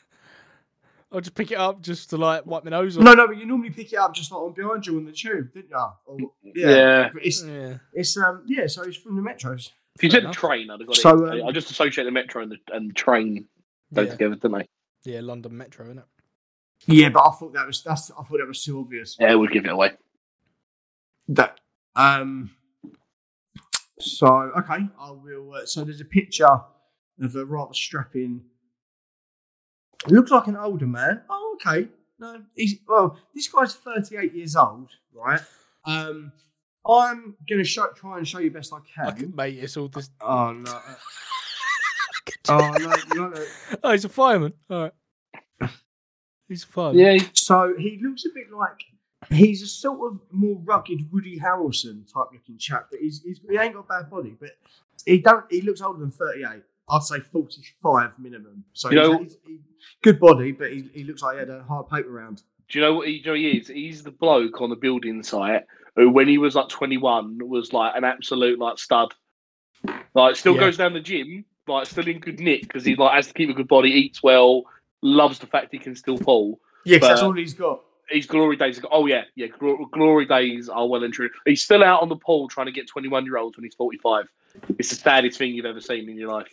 I'll 1.12 1.20
just 1.20 1.34
pick 1.36 1.52
it 1.52 1.56
up 1.58 1.80
just 1.82 2.10
to 2.10 2.16
like 2.16 2.44
wipe 2.46 2.64
my 2.64 2.70
nose 2.70 2.96
off. 2.98 3.04
No, 3.04 3.12
no, 3.14 3.26
but 3.28 3.36
you 3.38 3.46
normally 3.46 3.70
pick 3.70 3.92
it 3.92 3.96
up 3.96 4.12
just 4.14 4.32
like 4.32 4.40
on 4.40 4.52
behind 4.52 4.86
you 4.86 4.96
on 4.96 5.04
the 5.04 5.12
tube, 5.12 5.52
didn't 5.52 5.70
you? 5.70 5.86
Or, 6.06 6.18
yeah. 6.42 6.68
Yeah. 6.68 7.10
It's, 7.22 7.44
Yeah. 7.44 7.78
it's 7.92 8.16
um 8.16 8.42
yeah. 8.46 8.66
So 8.66 8.82
it's 8.82 8.96
from 8.96 9.16
the 9.16 9.22
metros. 9.22 9.70
If 9.94 10.02
you 10.02 10.10
Fair 10.10 10.18
said 10.18 10.22
enough. 10.24 10.36
train, 10.36 10.68
I'd 10.70 10.80
have 10.80 10.86
got 10.88 10.96
So, 10.96 11.24
it. 11.26 11.40
um, 11.42 11.48
I 11.48 11.52
just 11.52 11.70
associate 11.70 12.04
the 12.04 12.10
Metro 12.10 12.42
and 12.42 12.52
the 12.52 12.58
and 12.74 12.94
train 12.94 13.46
go 13.94 14.02
Yeah. 14.02 14.10
together, 14.10 14.34
didn't 14.34 14.52
they? 14.58 14.68
yeah, 15.12 15.20
London 15.20 15.56
Metro, 15.56 15.86
isn't 15.86 15.98
it? 15.98 16.04
Yeah, 16.86 17.08
but 17.08 17.20
I 17.20 17.30
thought 17.30 17.52
that 17.54 17.66
was 17.66 17.82
that's 17.82 18.10
I 18.10 18.22
thought 18.22 18.38
that 18.38 18.46
was 18.48 18.62
too 18.64 18.78
obvious. 18.80 19.16
Yeah, 19.18 19.36
we'd 19.36 19.52
give 19.52 19.64
it 19.64 19.70
away. 19.70 19.92
That 21.28 21.60
um. 21.94 22.50
So 24.00 24.26
okay, 24.26 24.88
I 25.00 25.10
will. 25.12 25.54
Uh, 25.54 25.64
so 25.66 25.84
there's 25.84 26.00
a 26.02 26.04
picture 26.04 26.46
of 27.22 27.34
a 27.36 27.44
rather 27.46 27.72
strapping. 27.72 28.42
It 30.06 30.12
looks 30.12 30.30
like 30.30 30.46
an 30.46 30.56
older 30.56 30.86
man. 30.86 31.22
Oh, 31.28 31.56
okay. 31.60 31.88
No, 32.18 32.42
he's 32.54 32.76
well. 32.88 33.18
This 33.34 33.48
guy's 33.48 33.74
38 33.74 34.34
years 34.34 34.56
old, 34.56 34.90
right? 35.12 35.40
Um, 35.84 36.32
I'm 36.88 37.36
gonna 37.48 37.64
show, 37.64 37.88
try 37.94 38.18
and 38.18 38.26
show 38.26 38.38
you 38.38 38.50
best 38.50 38.72
I 38.72 38.78
I 39.04 39.10
can. 39.10 39.34
mate, 39.34 39.58
it's 39.58 39.76
all 39.76 39.88
this. 39.88 40.10
Oh 40.20 40.52
no! 40.52 40.80
oh 42.48 42.74
no! 42.78 42.94
no, 43.14 43.28
no. 43.28 43.44
Oh, 43.82 43.92
he's 43.92 44.04
a 44.04 44.08
fireman. 44.08 44.52
All 44.70 44.90
right. 45.60 45.70
He's 46.48 46.62
a 46.62 46.66
fireman. 46.66 46.98
Yeah, 46.98 47.24
So 47.32 47.74
he 47.76 47.98
looks 48.02 48.24
a 48.24 48.28
bit 48.32 48.50
like 48.56 48.84
he's 49.30 49.62
a 49.62 49.66
sort 49.66 50.12
of 50.12 50.20
more 50.30 50.60
rugged 50.64 51.12
Woody 51.12 51.38
Harrelson 51.38 52.04
type 52.12 52.28
looking 52.32 52.58
chap, 52.58 52.86
but 52.90 53.00
he's, 53.00 53.22
he's 53.22 53.40
he 53.48 53.58
ain't 53.58 53.74
got 53.74 53.80
a 53.80 54.02
bad 54.02 54.10
body, 54.10 54.36
but 54.38 54.50
he 55.04 55.18
don't 55.18 55.44
he 55.50 55.60
looks 55.60 55.80
older 55.80 55.98
than 55.98 56.10
thirty 56.10 56.44
eight. 56.44 56.62
I'd 56.88 57.02
say 57.02 57.20
forty 57.20 57.62
five 57.82 58.12
minimum. 58.18 58.64
So 58.72 58.90
You 58.90 58.98
he's, 59.00 59.08
know- 59.08 59.18
he's, 59.22 59.36
he, 59.46 59.58
good 60.02 60.20
body, 60.20 60.52
but 60.52 60.70
he, 60.72 60.88
he 60.94 61.04
looks 61.04 61.22
like 61.22 61.34
he 61.34 61.40
had 61.40 61.50
a 61.50 61.62
hard 61.64 61.88
paper 61.88 62.10
round. 62.10 62.42
Do 62.68 62.78
you 62.78 62.84
know 62.84 62.94
what 62.94 63.08
he, 63.08 63.14
you 63.18 63.24
know 63.24 63.34
he 63.34 63.48
is? 63.58 63.68
He's 63.68 64.02
the 64.02 64.10
bloke 64.10 64.60
on 64.60 64.70
the 64.70 64.76
building 64.76 65.22
site 65.22 65.62
who, 65.94 66.10
when 66.10 66.26
he 66.28 66.36
was 66.38 66.54
like 66.56 66.68
21, 66.68 67.38
was 67.48 67.72
like 67.72 67.94
an 67.96 68.04
absolute 68.04 68.58
like 68.58 68.78
stud. 68.78 69.14
Like, 70.14 70.36
still 70.36 70.54
Yeah. 70.54 70.60
goes 70.60 70.76
down 70.76 70.92
the 70.92 71.00
gym, 71.00 71.44
like 71.68 71.86
still 71.86 72.06
in 72.08 72.18
good 72.18 72.40
nick 72.40 72.62
because 72.62 72.84
he 72.84 72.96
like 72.96 73.14
has 73.14 73.28
to 73.28 73.34
keep 73.34 73.50
a 73.50 73.54
good 73.54 73.68
body, 73.68 73.90
eats 73.90 74.22
well, 74.22 74.64
loves 75.02 75.38
the 75.38 75.46
fact 75.46 75.68
he 75.72 75.78
can 75.78 75.94
still 75.94 76.18
pull. 76.18 76.58
Yeah, 76.84 76.98
that's 76.98 77.20
all 77.22 77.32
he's 77.32 77.54
got. 77.54 77.82
His 78.08 78.26
glory 78.26 78.56
days. 78.56 78.80
Oh 78.92 79.06
yeah, 79.06 79.24
yeah. 79.34 79.48
Glory 79.92 80.26
days 80.26 80.68
are 80.68 80.86
well 80.88 81.02
and 81.02 81.12
true. 81.12 81.28
He's 81.44 81.62
still 81.62 81.82
out 81.82 82.02
on 82.02 82.08
the 82.08 82.16
pole 82.16 82.46
trying 82.48 82.66
to 82.66 82.72
get 82.72 82.86
21 82.88 83.24
year 83.24 83.36
olds 83.36 83.56
when 83.56 83.64
he's 83.64 83.74
45. 83.74 84.26
It's 84.78 84.88
the 84.90 84.94
saddest 84.94 85.38
thing 85.38 85.54
you've 85.54 85.66
ever 85.66 85.80
seen 85.80 86.08
in 86.08 86.16
your 86.16 86.32
life. 86.32 86.48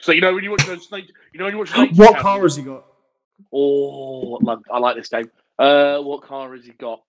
So 0.00 0.12
you 0.12 0.20
know 0.20 0.34
when 0.34 0.44
you 0.44 0.50
watch 0.50 0.64
those 0.66 0.86
snake, 0.86 1.10
you 1.32 1.38
know 1.38 1.44
when 1.44 1.54
you 1.54 1.58
watch 1.58 1.72
Nature 1.76 1.94
What 1.94 2.18
car 2.18 2.42
has 2.42 2.56
he 2.56 2.62
got? 2.62 2.84
Oh, 3.52 4.36
I 4.36 4.44
like, 4.44 4.58
I 4.72 4.78
like 4.78 4.96
this 4.96 5.08
game. 5.08 5.30
Uh, 5.58 5.98
what 5.98 6.22
car 6.22 6.54
has 6.54 6.64
he 6.64 6.72
got? 6.72 7.02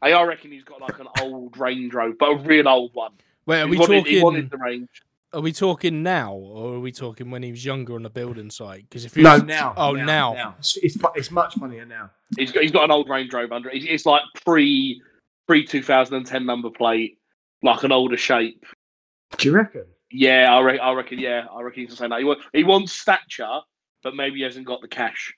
I 0.00 0.12
I 0.12 0.22
reckon 0.24 0.52
he's 0.52 0.64
got 0.64 0.80
like 0.80 0.98
an 1.00 1.08
old 1.20 1.56
Range 1.56 1.92
Rover, 1.92 2.14
but 2.18 2.30
a 2.30 2.36
real 2.38 2.68
old 2.68 2.90
one. 2.94 3.12
Wait, 3.46 3.62
are 3.62 3.64
he, 3.66 3.70
we 3.72 3.78
wanted, 3.78 3.98
talking? 3.98 4.14
he 4.14 4.22
wanted 4.22 4.50
the 4.50 4.58
range. 4.58 4.88
Are 5.32 5.40
we 5.40 5.52
talking 5.52 6.02
now, 6.02 6.32
or 6.32 6.76
are 6.76 6.80
we 6.80 6.90
talking 6.90 7.30
when 7.30 7.42
he 7.42 7.50
was 7.50 7.62
younger 7.64 7.94
on 7.94 8.02
the 8.02 8.08
building 8.10 8.50
site? 8.50 8.88
Because 8.88 9.04
if 9.04 9.14
he 9.14 9.22
No, 9.22 9.34
was- 9.34 9.42
now. 9.44 9.74
Oh, 9.76 9.92
now. 9.92 10.54
It's, 10.58 10.76
it's, 10.78 10.96
it's 11.16 11.30
much 11.30 11.54
funnier 11.54 11.84
now. 11.84 12.10
He's 12.38 12.50
got 12.52 12.62
he's 12.62 12.72
got 12.72 12.84
an 12.84 12.90
old 12.90 13.08
Range 13.08 13.32
Rover 13.32 13.52
under. 13.54 13.68
it. 13.68 13.76
It's, 13.76 13.86
it's 13.88 14.06
like 14.06 14.22
pre 14.44 15.02
pre 15.46 15.66
2010 15.66 16.46
number 16.46 16.70
plate, 16.70 17.18
like 17.62 17.82
an 17.82 17.92
older 17.92 18.16
shape. 18.16 18.64
Do 19.36 19.48
you 19.48 19.54
reckon? 19.54 19.84
Yeah, 20.10 20.54
I, 20.54 20.60
re- 20.60 20.78
I 20.78 20.92
reckon. 20.92 21.18
Yeah, 21.18 21.46
I 21.52 21.60
reckon 21.62 21.86
he's 21.86 21.96
saying 21.96 22.10
that. 22.10 22.18
He 22.18 22.24
wants, 22.24 22.44
he 22.52 22.64
wants 22.64 22.92
stature, 22.92 23.60
but 24.02 24.14
maybe 24.14 24.38
he 24.38 24.42
hasn't 24.42 24.66
got 24.66 24.80
the 24.80 24.88
cash. 24.88 25.34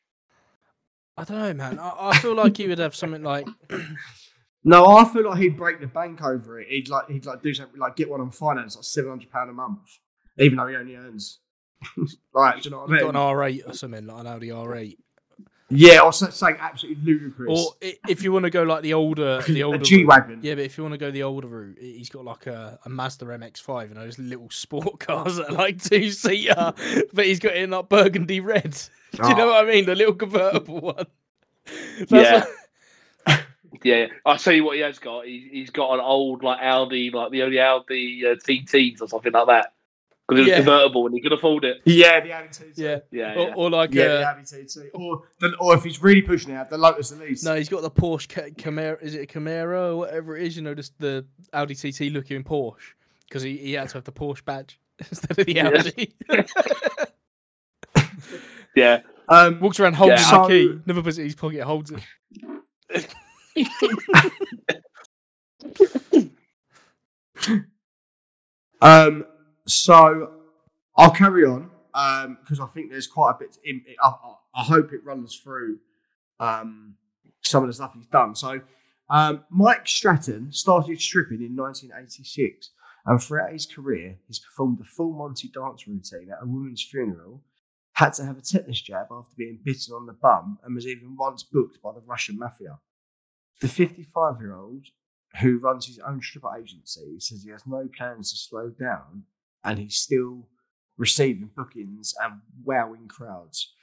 I 1.16 1.24
don't 1.24 1.38
know, 1.38 1.54
man. 1.54 1.78
I, 1.78 2.10
I 2.10 2.18
feel 2.18 2.34
like 2.34 2.56
he 2.56 2.68
would 2.68 2.78
have 2.78 2.94
something 2.94 3.22
like 3.22 3.46
No, 4.64 4.86
I 4.96 5.04
feel 5.04 5.28
like 5.28 5.38
he'd 5.38 5.56
break 5.56 5.80
the 5.80 5.86
bank 5.86 6.22
over 6.22 6.60
it. 6.60 6.68
He'd 6.68 6.88
like 6.88 7.08
he'd 7.08 7.24
like 7.24 7.42
do 7.42 7.54
something 7.54 7.80
like 7.80 7.96
get 7.96 8.10
one 8.10 8.20
on 8.20 8.30
finance, 8.30 8.76
like 8.76 8.84
seven 8.84 9.10
hundred 9.10 9.30
pound 9.30 9.50
a 9.50 9.52
month, 9.54 9.88
even 10.38 10.58
though 10.58 10.66
he 10.66 10.76
only 10.76 10.96
earns. 10.96 11.40
like, 12.34 12.62
do 12.62 12.68
you 12.68 12.70
know 12.70 12.82
what 12.82 12.92
I 12.92 13.00
got 13.00 13.14
mean? 13.14 13.22
an 13.22 13.36
R8 13.36 13.70
or 13.70 13.72
something, 13.72 14.06
like 14.06 14.20
an 14.20 14.26
Audi 14.26 14.48
R8. 14.48 14.96
Yeah, 15.70 16.00
or 16.00 16.12
so- 16.12 16.30
something 16.30 16.56
absolutely 16.60 17.02
ludicrous. 17.04 17.58
Or 17.60 17.74
i- 17.82 17.96
if 18.08 18.22
you 18.24 18.32
want 18.32 18.44
to 18.44 18.50
go 18.50 18.62
like 18.64 18.82
the 18.82 18.94
older, 18.94 19.40
the 19.48 19.60
a 19.60 19.64
older 19.64 19.78
G 19.78 19.98
route- 19.98 20.08
wagon. 20.08 20.40
Yeah, 20.42 20.54
but 20.56 20.64
if 20.64 20.76
you 20.76 20.82
want 20.84 20.94
to 20.94 20.98
go 20.98 21.10
the 21.10 21.22
older 21.22 21.46
route, 21.48 21.78
i- 21.80 21.84
he's 21.84 22.08
got 22.08 22.24
like 22.24 22.46
a, 22.46 22.78
a 22.84 22.88
Mazda 22.88 23.24
MX-5, 23.26 23.88
you 23.88 23.94
know, 23.94 24.00
those 24.02 24.18
little 24.18 24.50
sport 24.50 24.98
cars 25.06 25.36
that 25.36 25.50
are 25.50 25.52
like 25.54 25.82
two 25.82 26.10
seater, 26.10 26.72
but 27.12 27.24
he's 27.26 27.38
got 27.38 27.52
it 27.54 27.62
in 27.62 27.70
like 27.70 27.88
burgundy 27.88 28.40
red. 28.40 28.76
Do 29.12 29.28
you 29.28 29.34
know 29.34 29.48
Oh. 29.48 29.52
what 29.52 29.64
I 29.66 29.70
mean? 29.70 29.86
The 29.86 29.94
little 29.94 30.14
convertible 30.14 30.80
one. 30.80 31.06
That's 31.98 32.10
Yeah. 32.12 32.44
like- 33.26 33.46
Yeah, 33.84 34.06
I'll 34.26 34.36
tell 34.38 34.52
you 34.52 34.64
what 34.64 34.76
he 34.76 34.82
has 34.82 34.98
got. 34.98 35.24
He, 35.26 35.48
he's 35.52 35.70
got 35.70 35.94
an 35.94 36.00
old 36.00 36.42
like 36.42 36.58
Audi, 36.60 37.10
like 37.10 37.30
the 37.30 37.42
only 37.44 37.60
Audi 37.60 38.26
uh, 38.26 38.34
TTs 38.34 39.00
or 39.00 39.08
something 39.08 39.32
like 39.32 39.46
that, 39.46 39.72
because 40.30 40.38
it 40.38 40.42
was 40.42 40.48
Yeah. 40.48 40.56
convertible 40.56 41.06
and 41.06 41.14
he 41.14 41.20
could 41.20 41.32
afford 41.32 41.64
it. 41.64 41.82
Yeah, 41.84 42.20
the 42.20 42.32
Audi 42.32 42.48
TT. 42.48 42.78
yeah. 42.78 42.98
Yeah, 43.10 43.34
Or, 43.34 43.48
yeah. 43.48 43.54
or 43.56 43.70
like 43.70 43.92
yeah, 43.92 44.04
uh, 44.04 44.18
the 44.20 44.28
Audi 44.28 44.42
TT. 44.64 44.76
Or 44.94 45.22
the, 45.40 45.54
or 45.60 45.74
if 45.74 45.82
he's 45.84 46.00
really 46.02 46.22
pushing 46.22 46.52
it, 46.52 46.56
out, 46.56 46.70
the 46.70 46.78
Lotus 46.78 47.10
Elise. 47.12 47.42
no, 47.44 47.54
he's 47.56 47.68
got 47.68 47.82
the 47.82 47.90
Porsche 47.90 48.28
Ca- 48.28 48.50
Camaro. 48.62 49.00
Is 49.02 49.14
it 49.14 49.22
a 49.22 49.26
Camaro 49.38 49.92
or 49.92 49.96
whatever 49.96 50.36
it 50.36 50.46
is? 50.46 50.56
You 50.56 50.62
know, 50.62 50.74
just 50.74 50.96
the 50.98 51.26
Audi 51.52 51.74
TT 51.74 52.12
looking 52.12 52.44
Porsche 52.44 52.94
because 53.28 53.42
he, 53.42 53.56
he 53.56 53.72
had 53.72 53.88
to 53.88 53.94
have 53.94 54.04
the 54.04 54.12
Porsche 54.12 54.44
badge 54.44 54.78
instead 55.10 55.30
of 55.32 55.36
the 55.46 55.52
Yeah. 55.52 55.68
Audi. 55.68 56.14
yeah. 58.76 59.00
Um, 59.28 59.60
Walks 59.60 59.80
around 59.80 59.94
holding 59.94 60.18
Yeah. 60.18 60.42
the 60.42 60.48
key. 60.48 60.68
So- 60.68 60.80
Never 60.86 61.02
puts 61.02 61.18
it 61.18 61.22
in 61.22 61.26
his 61.26 61.34
pocket. 61.34 61.62
Holds 61.62 61.90
it. 61.92 62.00
Um, 68.82 69.24
so 69.70 70.32
I'll 70.96 71.10
carry 71.10 71.44
on 71.44 71.70
because 72.42 72.60
I 72.60 72.66
think 72.66 72.90
there's 72.90 73.06
quite 73.06 73.32
a 73.36 73.38
bit. 73.38 73.56
In, 73.64 73.82
I, 74.02 74.12
I, 74.54 74.62
hope 74.62 74.92
it 74.92 75.04
runs 75.04 75.36
through 75.36 75.78
um, 76.38 76.94
some 77.42 77.62
of 77.62 77.68
the 77.68 77.74
stuff 77.74 77.92
he's 77.94 78.06
done. 78.06 78.34
So 78.34 78.60
um, 79.08 79.44
Mike 79.50 79.86
Stratton 79.86 80.52
started 80.52 81.00
stripping 81.00 81.42
in 81.42 81.56
1986, 81.56 82.70
and 83.06 83.22
throughout 83.22 83.52
his 83.52 83.66
career, 83.66 84.18
he's 84.26 84.38
performed 84.38 84.80
a 84.80 84.84
full 84.84 85.12
Monty 85.12 85.48
dance 85.48 85.86
routine 85.86 86.30
at 86.30 86.42
a 86.42 86.46
woman's 86.46 86.82
funeral. 86.82 87.42
Had 87.94 88.14
to 88.14 88.24
have 88.24 88.38
a 88.38 88.40
tetanus 88.40 88.80
jab 88.80 89.08
after 89.10 89.34
being 89.36 89.58
bitten 89.62 89.94
on 89.94 90.06
the 90.06 90.12
bum, 90.12 90.58
and 90.64 90.74
was 90.74 90.86
even 90.86 91.16
once 91.16 91.42
booked 91.42 91.82
by 91.82 91.92
the 91.92 92.02
Russian 92.06 92.38
mafia. 92.38 92.78
The 93.60 93.68
55 93.68 94.40
year 94.40 94.56
old 94.56 94.86
who 95.40 95.58
runs 95.58 95.86
his 95.86 95.98
own 96.00 96.20
stripper 96.20 96.56
agency, 96.56 97.16
says 97.18 97.42
he 97.44 97.50
has 97.50 97.66
no 97.66 97.88
plans 97.96 98.32
to 98.32 98.38
slow 98.38 98.70
down 98.70 99.24
and 99.64 99.78
he's 99.78 99.96
still 99.96 100.48
receiving 100.96 101.50
bookings 101.56 102.14
and 102.22 102.40
wowing 102.64 103.08
crowds. 103.08 103.74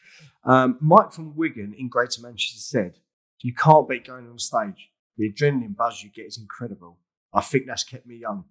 Um, 0.43 0.77
Mike 0.79 1.12
from 1.12 1.36
Wigan 1.36 1.75
in 1.77 1.89
Greater 1.89 2.22
Manchester 2.22 2.60
said, 2.60 3.00
You 3.41 3.53
can't 3.53 3.88
beat 3.88 4.07
going 4.07 4.27
on 4.27 4.39
stage. 4.39 4.89
The 5.17 5.31
adrenaline 5.31 5.75
buzz 5.75 6.03
you 6.03 6.10
get 6.10 6.27
is 6.27 6.38
incredible. 6.38 7.00
I 7.34 7.41
think 7.41 7.65
that's 7.65 7.84
kept 7.84 8.05
me 8.05 8.17
young. 8.17 8.46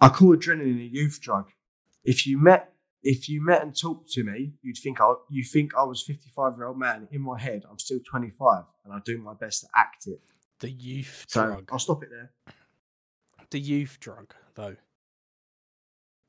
I 0.00 0.08
call 0.08 0.36
adrenaline 0.36 0.80
a 0.80 0.84
youth 0.84 1.20
drug. 1.20 1.50
If 2.04 2.26
you 2.26 2.38
met 2.38 2.72
if 3.02 3.30
you 3.30 3.42
met 3.42 3.62
and 3.62 3.74
talked 3.74 4.10
to 4.10 4.22
me, 4.22 4.52
you'd 4.62 4.76
think 4.76 5.00
I 5.00 5.14
you 5.28 5.44
think 5.44 5.72
I 5.76 5.82
was 5.84 6.02
55 6.02 6.56
year 6.56 6.66
old 6.66 6.78
man. 6.78 7.08
In 7.10 7.22
my 7.22 7.38
head, 7.38 7.64
I'm 7.70 7.78
still 7.78 7.98
25 8.08 8.64
and 8.84 8.94
I 8.94 8.98
do 9.04 9.18
my 9.18 9.34
best 9.34 9.62
to 9.62 9.68
act 9.74 10.06
it. 10.06 10.20
The 10.60 10.70
youth 10.70 11.24
So 11.28 11.46
drug. 11.46 11.68
I'll 11.72 11.78
stop 11.78 12.02
it 12.02 12.10
there. 12.10 12.30
The 13.50 13.60
youth 13.60 13.98
drug, 14.00 14.34
though. 14.54 14.76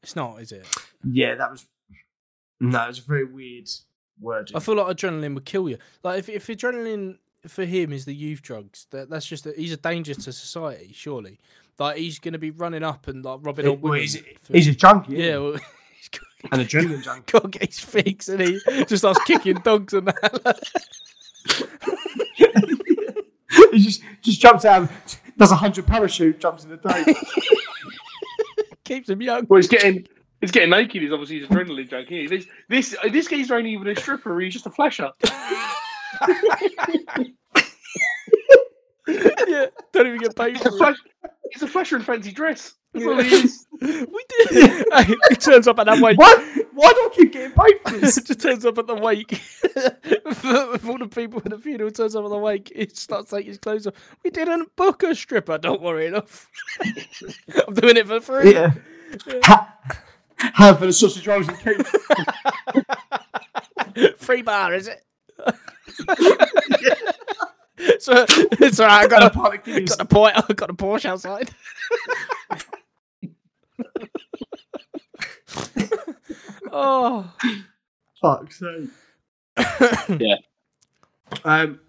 It's 0.03 0.15
not, 0.15 0.41
is 0.41 0.51
it? 0.51 0.67
Yeah, 1.03 1.35
that 1.35 1.51
was 1.51 1.65
no, 2.59 2.87
it's 2.89 2.99
a 2.99 3.03
very 3.03 3.25
weird 3.25 3.69
word. 4.19 4.51
I 4.55 4.59
feel 4.59 4.75
like 4.75 4.95
adrenaline 4.97 5.33
would 5.35 5.45
kill 5.45 5.67
you. 5.69 5.77
Like 6.03 6.19
if 6.19 6.29
if 6.29 6.47
adrenaline 6.47 7.17
for 7.47 7.65
him 7.65 7.91
is 7.91 8.05
the 8.05 8.13
youth 8.13 8.41
drugs, 8.41 8.87
that 8.91 9.09
that's 9.09 9.25
just 9.25 9.45
a, 9.47 9.53
he's 9.55 9.71
a 9.73 9.77
danger 9.77 10.13
to 10.13 10.31
society. 10.31 10.91
Surely, 10.93 11.39
like 11.79 11.97
he's 11.97 12.19
going 12.19 12.33
to 12.33 12.39
be 12.39 12.51
running 12.51 12.83
up 12.83 13.07
and 13.07 13.23
like 13.25 13.39
robbing 13.41 13.65
Well, 13.65 13.71
old 13.73 13.81
women. 13.81 13.99
he's, 14.01 14.17
for- 14.17 14.53
he's 14.53 14.67
a 14.67 14.75
junkie. 14.75 15.15
yeah, 15.17 15.37
well, 15.37 15.53
he's 15.97 16.09
got, 16.09 16.51
an 16.59 16.65
adrenaline 16.65 17.03
junkie. 17.03 17.31
got 17.31 17.43
to 17.43 17.47
get 17.59 17.65
his 17.67 17.79
fix, 17.79 18.27
and 18.29 18.41
he 18.41 18.59
just 18.85 18.97
starts 18.97 19.23
kicking 19.25 19.55
dogs 19.63 19.93
and 19.93 20.07
that. 20.07 20.59
he 23.71 23.79
just 23.79 24.01
just 24.21 24.39
jumps 24.41 24.65
out, 24.65 24.89
does 25.37 25.51
a 25.51 25.55
hundred 25.55 25.87
parachute, 25.87 26.39
jumps 26.39 26.63
in 26.63 26.69
the 26.71 26.77
day. 26.77 27.13
Keeps 28.91 29.09
him 29.09 29.21
young. 29.21 29.45
Well, 29.47 29.55
he's 29.55 29.69
getting 29.69 30.05
he's 30.41 30.51
getting 30.51 30.69
naked. 30.69 31.01
He's 31.01 31.13
obviously 31.13 31.39
his 31.39 31.47
adrenaline 31.47 31.89
junkie. 31.89 32.27
This 32.27 32.45
this 32.67 32.93
this 33.09 33.29
guy's 33.29 33.47
not 33.47 33.65
even 33.65 33.87
a 33.87 33.95
stripper. 33.95 34.37
He's 34.41 34.51
just 34.51 34.65
a 34.65 34.69
flasher. 34.69 35.11
yeah, 39.47 39.67
don't 39.93 40.07
even 40.07 40.17
get 40.17 40.35
paid 40.35 40.57
He's 40.57 40.65
a 40.65 40.71
flash. 40.73 40.97
He's 41.53 41.63
a 41.63 41.67
flasher 41.67 41.95
in 41.95 42.01
fancy 42.01 42.33
dress. 42.33 42.73
That's 42.91 43.05
all 43.05 43.21
he 43.21 43.33
is. 43.33 43.65
We 43.81 44.25
did. 44.49 44.85
Hey, 44.91 45.15
he 45.29 45.35
turns 45.37 45.69
up 45.69 45.79
at 45.79 45.85
that 45.85 46.01
wake. 46.01 46.17
Why? 46.17 46.60
Why 46.73 46.91
do 46.93 46.99
I 46.99 47.09
keep 47.13 47.33
getting 47.33 47.51
paid 47.51 47.79
for 47.85 47.97
this? 47.97 48.15
just 48.23 48.39
turns 48.41 48.65
up 48.65 48.77
at 48.77 48.87
the 48.87 48.95
wake. 48.95 49.31
With 49.31 50.45
all 50.89 50.97
the 50.97 51.09
people 51.13 51.41
at 51.43 51.49
the 51.51 51.57
funeral 51.57 51.91
turns 51.91 52.15
up 52.15 52.23
at 52.23 52.29
the 52.29 52.37
wake. 52.37 52.71
He 52.75 52.87
starts 52.93 53.31
taking 53.31 53.47
his 53.49 53.57
clothes 53.57 53.87
off. 53.87 53.93
We 54.23 54.29
didn't 54.29 54.75
book 54.75 55.03
a 55.03 55.13
stripper. 55.13 55.57
Don't 55.57 55.81
worry 55.81 56.07
enough. 56.07 56.49
I'm 57.67 57.73
doing 57.73 57.97
it 57.97 58.07
for 58.07 58.21
free. 58.21 58.53
Yeah. 58.53 58.73
Ha- 59.43 59.75
Have 60.37 60.79
for 60.79 60.85
the 60.85 60.93
sausage 60.93 61.27
rolls 61.27 61.47
and 61.47 61.59
cake. 61.59 61.85
Free 64.17 64.41
bar, 64.41 64.73
is 64.73 64.87
it? 64.87 65.03
so 67.99 68.25
it's 68.29 68.79
all 68.79 68.87
right. 68.87 69.03
I 69.03 69.07
got 69.07 69.23
a 69.23 69.27
a, 69.27 69.29
pint 69.29 69.67
of 69.67 69.85
got 69.87 70.01
a 70.01 70.05
point. 70.05 70.35
I 70.37 70.53
got 70.53 70.69
a 70.69 70.73
Porsche 70.73 71.05
outside. 71.05 71.49
Oh, 76.71 77.33
Fuck's 78.21 78.59
sake. 78.59 78.89
Yeah. 80.19 80.35
Um. 81.43 81.79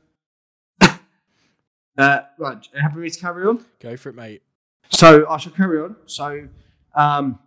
Uh, 1.96 2.20
right, 2.38 2.66
happy 2.74 2.94
with 2.94 3.04
me 3.04 3.10
to 3.10 3.20
carry 3.20 3.46
on? 3.46 3.64
Go 3.80 3.96
for 3.96 4.08
it, 4.08 4.14
mate. 4.14 4.42
So 4.88 5.28
I 5.28 5.36
shall 5.36 5.52
carry 5.52 5.80
on. 5.80 5.96
So, 6.06 6.48
um, 6.94 7.38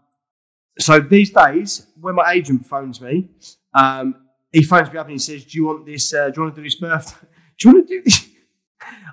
so 0.77 0.99
these 0.99 1.31
days, 1.31 1.87
when 1.99 2.15
my 2.15 2.31
agent 2.31 2.65
phones 2.65 3.01
me, 3.01 3.29
um, 3.73 4.15
he 4.51 4.63
phones 4.63 4.91
me 4.91 4.97
up 4.99 5.07
and 5.07 5.13
he 5.13 5.19
says, 5.19 5.45
"Do 5.45 5.57
you 5.57 5.65
want 5.65 5.85
this? 5.85 6.13
Uh, 6.13 6.29
do 6.29 6.33
you 6.37 6.43
want 6.43 6.55
to 6.55 6.61
do 6.61 6.65
this 6.67 6.75
birthday? 6.75 7.27
Do 7.57 7.69
you 7.69 7.75
want 7.75 7.87
to 7.87 7.97
do 7.97 8.03
this?" 8.03 8.27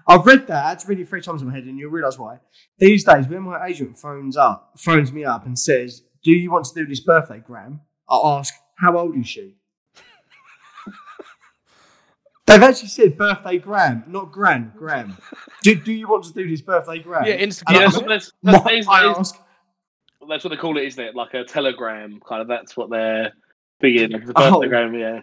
I've 0.07 0.26
read 0.26 0.49
that. 0.49 0.64
I 0.64 0.69
had 0.71 0.79
to 0.81 0.88
read 0.88 0.99
it 0.99 1.09
three 1.09 1.23
times 1.23 1.43
in 1.43 1.49
my 1.49 1.55
head, 1.55 1.64
and 1.64 1.79
you'll 1.79 1.93
realise 1.93 2.19
why. 2.19 2.41
These 2.79 3.05
days, 3.05 3.29
when 3.29 3.43
my 3.43 3.64
agent 3.67 3.97
phones 3.97 4.37
up, 4.37 4.73
phones 4.76 5.12
me 5.12 5.25
up 5.25 5.47
and 5.47 5.59
says, 5.59 6.02
"Do 6.23 6.33
you 6.33 6.50
want 6.50 6.64
to 6.67 6.75
do 6.75 6.87
this 6.87 7.00
birthday, 7.00 7.38
Graham?" 7.38 7.81
I 8.09 8.38
ask, 8.38 8.52
"How 8.78 8.97
old 8.99 9.16
is 9.16 9.28
she?" 9.28 9.56
They've 12.47 12.62
actually 12.62 12.88
said 12.88 13.16
birthday 13.16 13.59
gram, 13.59 14.04
not 14.06 14.32
Gran, 14.32 14.73
Graham. 14.76 15.16
Do, 15.62 15.75
do 15.75 15.92
you 15.92 16.09
want 16.09 16.25
to 16.25 16.32
do 16.32 16.49
this 16.49 16.61
birthday 16.61 16.99
gram? 16.99 17.25
Yeah, 17.25 17.35
Yeah, 17.35 17.47
Instagram. 17.47 17.78
that's, 17.78 17.97
it. 17.97 18.06
that's, 18.09 18.32
that's, 18.42 18.64
that 18.64 18.75
is- 18.75 18.87
I 18.88 19.02
that 19.04 19.11
is- 19.12 19.18
ask, 19.18 19.37
that's 20.28 20.44
what 20.44 20.50
they 20.50 20.56
call 20.56 20.76
it, 20.78 20.85
isn't 20.85 21.02
it? 21.04 21.14
Like 21.16 21.35
a 21.35 21.44
telegram, 21.44 22.21
kind 22.26 22.42
of. 22.42 22.49
That's 22.49 22.76
what 22.76 22.90
they're 22.90 23.32
thinking. 23.80 24.12
It's 24.12 24.30
a 24.30 24.32
Oh. 24.37 24.61
birthday 24.61 24.99
yeah. 24.99 25.21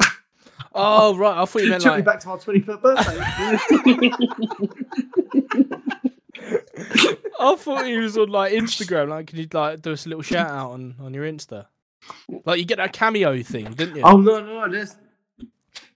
Oh 0.74 1.14
right, 1.16 1.36
I 1.36 1.44
thought 1.44 1.62
you 1.62 1.68
meant 1.70 1.82
took 1.82 1.96
me 1.96 2.02
back 2.02 2.20
to 2.20 2.28
my 2.28 2.36
25th 2.36 2.80
birthday. 2.80 4.10
I 7.40 7.56
thought 7.56 7.84
he 7.86 7.98
was 7.98 8.16
on 8.16 8.28
like 8.30 8.52
Instagram. 8.54 9.08
Like, 9.08 9.26
can 9.26 9.38
you 9.38 9.46
like 9.52 9.82
do 9.82 9.92
us 9.92 10.06
a 10.06 10.08
little 10.08 10.22
shout 10.22 10.48
out 10.48 10.70
on 10.70 10.94
on 11.00 11.12
your 11.12 11.24
Insta? 11.24 11.66
Like 12.44 12.58
you 12.58 12.64
get 12.64 12.78
that 12.78 12.92
cameo 12.92 13.42
thing, 13.42 13.72
didn't 13.72 13.96
you? 13.96 14.02
oh 14.04 14.16
no, 14.16 14.40
no, 14.40 14.66
no! 14.66 14.72
There's... 14.72 14.96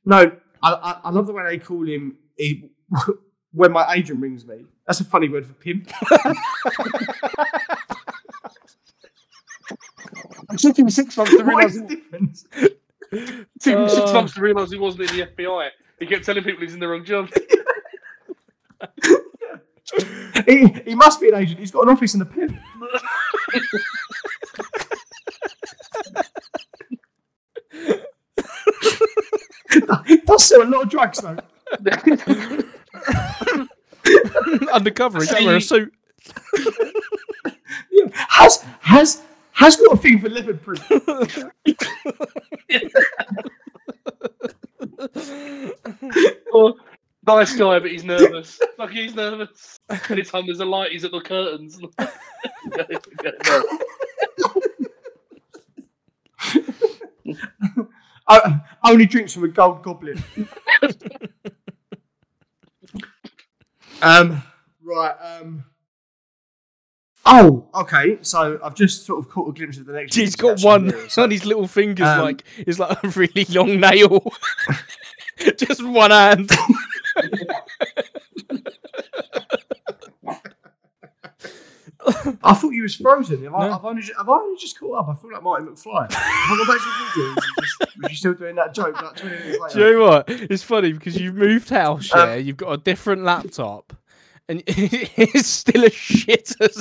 No, 0.05 0.31
I, 0.63 0.73
I, 0.73 1.01
I 1.05 1.11
love 1.11 1.27
the 1.27 1.33
way 1.33 1.45
they 1.45 1.59
call 1.59 1.87
him. 1.87 2.17
He, 2.37 2.71
when 3.53 3.73
my 3.73 3.93
agent 3.95 4.21
rings 4.21 4.47
me, 4.47 4.65
that's 4.87 5.01
a 5.01 5.05
funny 5.05 5.29
word 5.29 5.47
for 5.47 5.55
pimp. 5.55 5.91
It 10.53 10.59
took 10.61 10.79
him 10.79 10.89
six 10.91 11.17
months 11.17 11.37
to 11.37 11.43
realise. 11.45 11.75
is? 11.77 12.47
It 12.53 12.79
took 13.61 13.79
him 13.79 13.89
six 13.89 14.11
Uh. 14.11 14.13
months 14.15 14.35
to 14.35 14.41
realise 14.41 14.71
he 14.71 14.79
wasn't 14.79 15.11
in 15.11 15.17
the 15.19 15.27
FBI. 15.27 15.71
He 15.99 16.07
kept 16.07 16.25
telling 16.25 16.45
people 16.45 16.61
he's 16.63 16.75
in 16.75 16.81
the 16.81 16.89
wrong 16.89 17.05
job. 17.05 17.29
he, 20.47 20.69
he 20.87 20.95
must 20.95 21.21
be 21.21 21.29
an 21.29 21.35
agent. 21.35 21.59
He's 21.59 21.71
got 21.71 21.83
an 21.83 21.89
office 21.89 22.15
and 22.15 22.23
a 22.23 22.27
pimp. 22.27 22.57
He 30.37 30.43
does 30.43 30.49
sell 30.49 30.63
a 30.63 30.69
lot 30.69 30.83
of 30.83 30.89
drugs 30.91 31.21
though. 31.21 31.37
Undercover, 34.73 35.21
he 35.23 35.27
don't 35.27 35.45
wear 35.45 35.57
a 35.57 35.61
suit. 35.61 35.93
Yeah. 37.91 38.09
Has 38.13 38.65
has 38.81 39.23
has 39.53 39.77
got 39.77 39.95
a 39.95 39.97
thing 39.97 40.21
for 40.21 40.29
leopard 40.29 40.63
print. 40.63 40.83
Oh, 46.53 46.79
nice 47.27 47.57
guy, 47.57 47.79
but 47.79 47.91
he's 47.91 48.05
nervous. 48.05 48.61
Like 48.79 48.91
he's 48.91 49.15
nervous. 49.15 49.81
Anytime 50.09 50.47
there's 50.47 50.61
a 50.61 50.65
light, 50.65 50.93
he's 50.93 51.05
at 51.05 51.13
the 51.13 51.21
curtains. 51.21 51.79
I, 58.29 58.61
only 58.91 59.07
drinks 59.07 59.33
from 59.35 59.45
a 59.45 59.49
gold 59.49 59.83
goblin. 59.83 60.23
um. 64.03 64.43
Right. 64.83 65.15
Um. 65.21 65.65
Oh, 67.25 67.67
okay. 67.75 68.19
So 68.23 68.59
I've 68.63 68.75
just 68.77 69.05
sort 69.05 69.19
of 69.25 69.31
caught 69.31 69.49
a 69.49 69.53
glimpse 69.53 69.79
of 69.79 69.87
the 69.87 69.93
next. 69.95 70.15
He's 70.15 70.37
got 70.37 70.61
one 70.63 70.91
here, 70.91 71.09
so- 71.09 71.25
on 71.25 71.31
his 71.31 71.45
little 71.45 71.67
fingers, 71.67 72.07
Um, 72.07 72.21
like 72.23 72.45
it's 72.59 72.79
like 72.79 73.03
a 73.03 73.09
really 73.09 73.45
long 73.49 73.81
nail. 73.81 74.23
Just 75.59 75.85
one 75.85 76.13
hand. 76.13 76.51
I 82.43 82.55
thought 82.55 82.71
you 82.71 82.83
was 82.83 82.95
frozen. 82.95 83.43
Have, 83.45 83.55
I, 83.55 83.67
No. 83.69 83.75
I've, 83.75 83.85
only 83.85 84.03
just, 84.03 84.17
have 84.17 84.29
I 84.29 84.33
only 84.33 84.57
just 84.59 84.79
caught 84.79 84.99
up? 85.01 85.09
I 85.09 85.15
feel 85.21 85.33
like 85.33 85.43
Martin 85.43 85.67
McFly. 85.69 86.13
Have 86.13 86.61
I 86.61 86.65
got 86.65 86.67
back 86.69 86.79
to 86.79 86.85
the 86.85 87.11
video? 87.15 87.35
Was 87.35 87.45
you, 87.47 87.63
just, 87.87 87.99
was 88.03 88.11
you 88.13 88.17
still 88.17 88.35
doing 88.35 88.55
that 88.57 88.75
joke 88.75 89.01
like 89.03 89.17
20 89.17 89.37
minutes 89.37 89.59
later? 89.61 89.75
Do 89.75 89.81
you 89.87 89.93
know 89.99 90.05
what? 90.07 90.25
It's 90.29 90.63
funny 90.63 90.93
because 90.93 91.17
you've 91.21 91.35
moved 91.35 91.69
house, 91.69 92.13
Um, 92.15 92.29
yeah. 92.29 92.35
You've 92.37 92.57
got 92.57 92.73
a 92.73 92.77
different 92.77 93.25
laptop, 93.25 93.93
and 94.49 94.63
it's 94.67 95.49
still 95.49 95.85
as 95.85 95.95
shit 95.95 96.55
as 96.61 96.81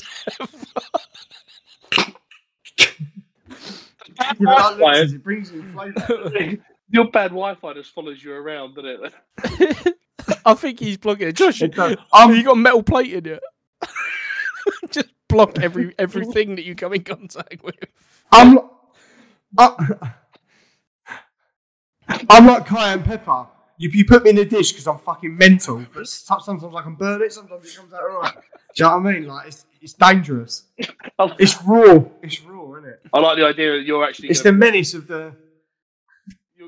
Yeah, 4.18 4.34
but 4.40 4.40
that 4.40 4.78
looks- 4.80 5.12
it 5.14 5.24
brings 5.24 5.52
in 5.52 5.64
flavour. 5.74 6.58
Your 6.90 7.06
bad 7.10 7.30
Wi-Fi 7.32 7.74
just 7.74 7.94
follows 7.94 8.24
you 8.24 8.32
around, 8.34 8.76
doesn't 8.76 9.12
it? 9.44 9.96
I 10.46 10.54
think 10.54 10.80
he's 10.80 10.98
plugging 10.98 11.30
it. 11.30 11.36
Josh, 11.36 11.62
It 11.62 11.74
does. 11.76 11.94
um, 12.14 12.30
Um, 12.30 12.36
you 12.36 12.44
got 12.44 12.54
a 12.54 12.56
metal 12.60 12.84
plate 12.84 13.12
in 13.14 13.26
it. 13.26 13.42
Just 15.26 15.56
block 15.56 15.64
every 15.64 15.94
everything 15.98 16.56
that 16.56 16.66
you 16.66 16.76
come 16.76 16.94
in 16.94 17.04
contact 17.04 17.64
with. 17.64 17.76
I'm, 18.32 18.60
uh, 19.58 19.76
I'm 22.30 22.46
like 22.48 22.66
cayenne 22.66 23.04
pepper. 23.04 23.48
You, 23.78 23.90
you 23.90 24.06
put 24.06 24.24
me 24.24 24.30
in 24.30 24.38
a 24.38 24.46
dish 24.46 24.72
because 24.72 24.88
I'm 24.88 25.00
fucking 25.00 25.36
mental, 25.36 25.86
but 25.94 26.08
sometimes 26.08 26.64
I 26.64 26.82
can 26.82 26.96
burn 26.96 27.22
it, 27.22 27.34
sometimes 27.34 27.66
it 27.66 27.78
comes 27.78 27.94
out 27.94 28.04
alright. 28.04 28.34
Do 28.34 28.84
you 28.84 28.90
know 28.90 28.98
what 28.98 29.08
I 29.08 29.12
mean? 29.12 29.28
Like, 29.28 29.48
it's, 29.48 29.66
it's 29.82 29.94
dangerous. 29.94 30.64
It's 31.40 31.62
raw. 31.64 32.04
It's 32.22 32.42
raw, 32.42 32.76
isn't 32.76 32.90
it? 32.90 33.02
I 33.14 33.20
like 33.20 33.38
the 33.38 33.46
idea 33.46 33.78
that 33.78 33.86
you're 33.86 34.04
actually 34.04 34.30
It's 34.30 34.42
gonna, 34.42 34.54
the 34.54 34.60
menace 34.60 34.94
of 34.94 35.08
the. 35.08 35.34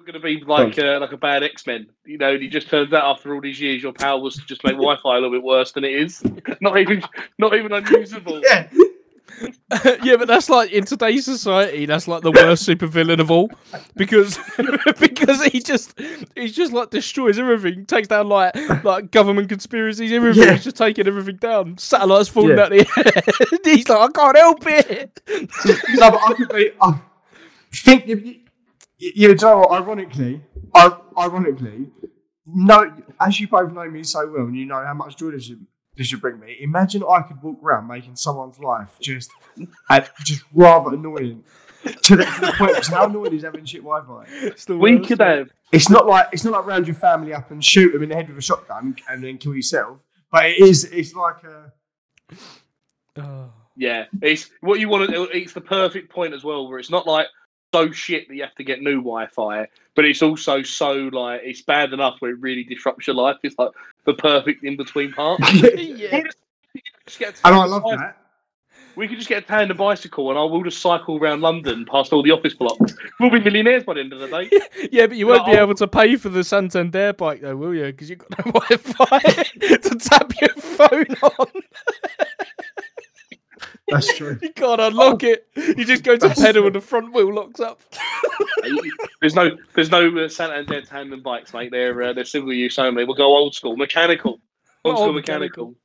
You're 0.07 0.19
going 0.19 0.37
to 0.37 0.39
be 0.39 0.45
like 0.45 0.79
uh, 0.79 0.99
like 0.99 1.11
a 1.11 1.17
bad 1.17 1.43
X-Men. 1.43 1.87
You 2.05 2.17
know, 2.17 2.33
and 2.33 2.43
it 2.43 2.49
just 2.49 2.69
turns 2.69 2.93
out 2.93 3.03
after 3.03 3.33
all 3.35 3.41
these 3.41 3.59
years, 3.59 3.83
your 3.83 3.93
power 3.93 4.19
was 4.19 4.35
to 4.35 4.45
just 4.45 4.63
make 4.63 4.73
Wi-Fi 4.73 5.11
a 5.11 5.15
little 5.15 5.31
bit 5.31 5.43
worse 5.43 5.71
than 5.73 5.83
it 5.83 5.91
is. 5.93 6.23
Not 6.61 6.77
even 6.77 7.03
not 7.37 7.53
even 7.53 7.71
unusable. 7.71 8.41
Yeah. 8.49 8.69
yeah, 10.03 10.15
but 10.15 10.27
that's 10.27 10.49
like 10.49 10.71
in 10.71 10.85
today's 10.85 11.25
society, 11.25 11.85
that's 11.85 12.07
like 12.07 12.23
the 12.23 12.31
worst 12.31 12.67
supervillain 12.67 13.19
of 13.19 13.29
all, 13.29 13.51
because 13.95 14.39
because 14.99 15.43
he 15.45 15.59
just 15.59 15.99
he 16.35 16.47
just 16.47 16.71
like 16.71 16.89
destroys 16.89 17.37
everything, 17.37 17.85
takes 17.85 18.07
down 18.07 18.29
like 18.29 18.55
like 18.83 19.11
government 19.11 19.49
conspiracies, 19.49 20.11
everything. 20.11 20.43
Yeah. 20.43 20.53
He's 20.53 20.63
just 20.63 20.77
taking 20.77 21.05
everything 21.07 21.35
down. 21.35 21.77
Satellites 21.77 22.29
falling 22.29 22.57
Yeah. 22.57 22.63
out 22.63 22.69
the 22.71 22.79
air. 22.79 23.59
He's 23.75 23.87
like, 23.89 24.09
I 24.09 24.11
can't 24.11 24.37
help 24.37 24.63
it. 24.65 25.21
no, 25.95 26.11
but 26.11 26.21
I 26.23 26.33
could 26.33 26.49
be. 26.49 26.71
I 26.81 26.99
think 27.73 28.07
you, 28.07 28.15
you, 28.17 28.35
you 28.97 29.35
know 29.35 29.59
what? 29.59 29.71
Ironically, 29.81 30.41
ironically, 31.17 31.87
no. 32.45 32.93
As 33.19 33.39
you 33.39 33.47
both 33.47 33.73
know 33.73 33.89
me 33.89 34.03
so 34.03 34.29
well, 34.31 34.45
and 34.45 34.55
you 34.55 34.65
know 34.65 34.83
how 34.83 34.93
much 34.93 35.17
joy 35.17 35.31
this 35.31 35.45
should, 35.45 35.65
this 35.95 36.11
would 36.11 36.21
bring 36.21 36.39
me. 36.39 36.57
Imagine 36.61 37.03
I 37.09 37.21
could 37.21 37.41
walk 37.41 37.59
around 37.63 37.87
making 37.87 38.15
someone's 38.15 38.59
life 38.59 38.97
just, 39.01 39.31
uh, 39.89 40.01
just 40.23 40.43
rather 40.53 40.95
annoying. 40.95 41.43
To 41.83 42.15
the, 42.15 42.25
to 42.25 42.41
the 42.41 42.53
point, 42.57 42.71
because 42.71 42.87
how 42.87 43.05
annoying 43.05 43.35
is 43.35 43.43
having 43.43 43.63
shit 43.63 43.81
Wi-Fi? 43.83 44.25
It's 44.47 44.67
We 44.67 44.99
could 44.99 45.19
mate. 45.19 45.37
have 45.37 45.49
It's 45.71 45.89
not 45.89 46.05
like 46.07 46.27
it's 46.33 46.43
not 46.43 46.53
like 46.53 46.65
round 46.65 46.87
your 46.87 46.95
family 46.95 47.33
up 47.33 47.51
and 47.51 47.63
shoot 47.63 47.93
them 47.93 48.03
in 48.03 48.09
the 48.09 48.15
head 48.15 48.27
with 48.27 48.37
a 48.37 48.41
shotgun 48.41 48.95
and 49.07 49.23
then 49.23 49.37
kill 49.37 49.55
yourself. 49.55 50.03
But 50.31 50.45
it 50.47 50.59
is. 50.59 50.85
It's 50.85 51.13
like 51.13 51.43
a. 51.43 51.71
Oh. 53.21 53.53
Yeah, 53.77 54.05
it's 54.21 54.49
what 54.61 54.79
you 54.79 54.89
want 54.89 55.09
to. 55.11 55.23
It's 55.25 55.53
the 55.53 55.61
perfect 55.61 56.09
point 56.09 56.33
as 56.33 56.43
well, 56.43 56.67
where 56.67 56.79
it's 56.79 56.89
not 56.89 57.05
like 57.05 57.27
so 57.73 57.91
shit 57.91 58.27
that 58.27 58.35
you 58.35 58.43
have 58.43 58.55
to 58.55 58.63
get 58.63 58.81
new 58.81 58.97
Wi-Fi, 58.97 59.67
but 59.95 60.05
it's 60.05 60.21
also 60.21 60.63
so 60.63 60.93
like 61.11 61.41
it's 61.43 61.61
bad 61.61 61.93
enough 61.93 62.15
where 62.19 62.31
it 62.31 62.39
really 62.39 62.63
disrupts 62.63 63.07
your 63.07 63.15
life. 63.15 63.37
It's 63.43 63.57
like 63.59 63.71
the 64.05 64.13
perfect 64.13 64.63
in 64.63 64.77
between 64.77 65.11
part. 65.13 65.39
yeah. 65.75 66.21
Just 67.05 67.19
get 67.19 67.39
a 67.43 67.47
And 67.47 67.55
I 67.55 67.65
love 67.65 67.83
bicycle. 67.83 67.97
that. 67.97 68.17
We 68.95 69.07
could 69.07 69.17
just 69.17 69.29
get 69.29 69.43
a 69.43 69.45
tandem 69.45 69.77
bicycle, 69.77 70.31
and 70.31 70.39
I 70.39 70.43
will 70.43 70.63
just 70.63 70.79
cycle 70.81 71.17
around 71.19 71.41
London 71.41 71.85
past 71.85 72.11
all 72.13 72.23
the 72.23 72.31
office 72.31 72.55
blocks. 72.55 72.95
We'll 73.19 73.29
be 73.29 73.39
millionaires 73.39 73.83
by 73.83 73.93
the 73.93 73.99
end 73.99 74.11
of 74.11 74.19
the 74.19 74.27
day. 74.27 74.49
Yeah, 74.91 75.05
but 75.05 75.17
you 75.17 75.27
won't 75.27 75.45
be 75.45 75.53
No. 75.53 75.61
able 75.63 75.75
to 75.75 75.87
pay 75.87 76.15
for 76.15 76.29
the 76.29 76.43
Santander 76.43 77.13
bike 77.13 77.41
though, 77.41 77.55
will 77.55 77.75
you? 77.75 77.85
Because 77.85 78.09
you've 78.09 78.19
got 78.19 78.43
no 78.45 78.51
Wi-Fi 78.53 79.19
to 79.19 79.95
tap 79.99 80.31
your 80.41 80.49
phone 80.49 81.05
on. 81.21 81.47
That's 83.89 84.15
true. 84.17 84.37
You 84.41 84.51
can't 84.53 84.81
unlock 84.81 85.23
it. 85.23 85.47
You 85.55 85.85
just 85.85 86.03
go 86.03 86.15
to 86.17 86.27
That's 86.27 86.39
pedal 86.41 86.61
true. 86.63 86.67
and 86.67 86.75
the 86.75 86.81
front 86.81 87.13
wheel 87.13 87.33
locks 87.33 87.59
up. 87.59 87.81
There's 89.21 89.33
no, 89.35 89.51
there's 89.75 89.89
no 89.91 90.15
uh, 90.25 90.27
Santander 90.29 90.81
tandem 90.81 91.21
bikes, 91.21 91.53
mate. 91.53 91.71
They're 91.71 92.01
uh, 92.03 92.13
they're 92.13 92.25
single 92.25 92.53
use 92.53 92.77
only. 92.77 93.03
We'll 93.05 93.15
go 93.15 93.25
old 93.35 93.55
school, 93.55 93.77
mechanical, 93.77 94.39
old 94.83 94.95
Oh, 94.95 95.01
school 95.03 95.13
mechanical. 95.13 95.65
mechanical. 95.67 95.75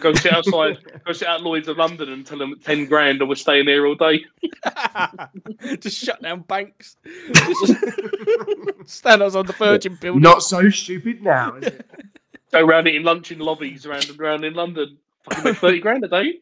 Go 0.00 0.14
sit 0.14 0.32
outside, 0.32 0.78
go 1.06 1.12
sit 1.12 1.28
out 1.28 1.42
Lloyd's 1.42 1.68
of 1.68 1.76
London 1.76 2.10
and 2.12 2.26
tell 2.26 2.38
them 2.38 2.54
ten 2.64 2.86
grand, 2.86 3.20
and 3.20 3.28
we're 3.28 3.34
staying 3.34 3.66
there 3.66 3.86
all 3.86 3.94
day. 3.94 4.24
just 5.80 5.98
shut 6.02 6.20
down 6.22 6.40
banks. 6.42 6.96
Just 7.32 7.74
stand 8.86 9.22
outside 9.22 9.46
the 9.46 9.52
Virgin 9.58 9.96
building. 10.00 10.22
Not 10.22 10.42
so 10.42 10.68
stupid 10.70 11.22
now, 11.22 11.54
is 11.56 11.66
it? 11.68 11.86
Go 12.52 12.64
around 12.64 12.88
eating 12.88 13.04
lunch 13.04 13.30
in 13.30 13.38
lobbies 13.38 13.86
around 13.86 14.08
and 14.08 14.18
around 14.20 14.44
in 14.44 14.54
London. 14.54 14.96
Fucking 15.24 15.44
make 15.44 15.56
30 15.58 15.80
grand 15.80 16.04
a 16.04 16.08
day. 16.08 16.40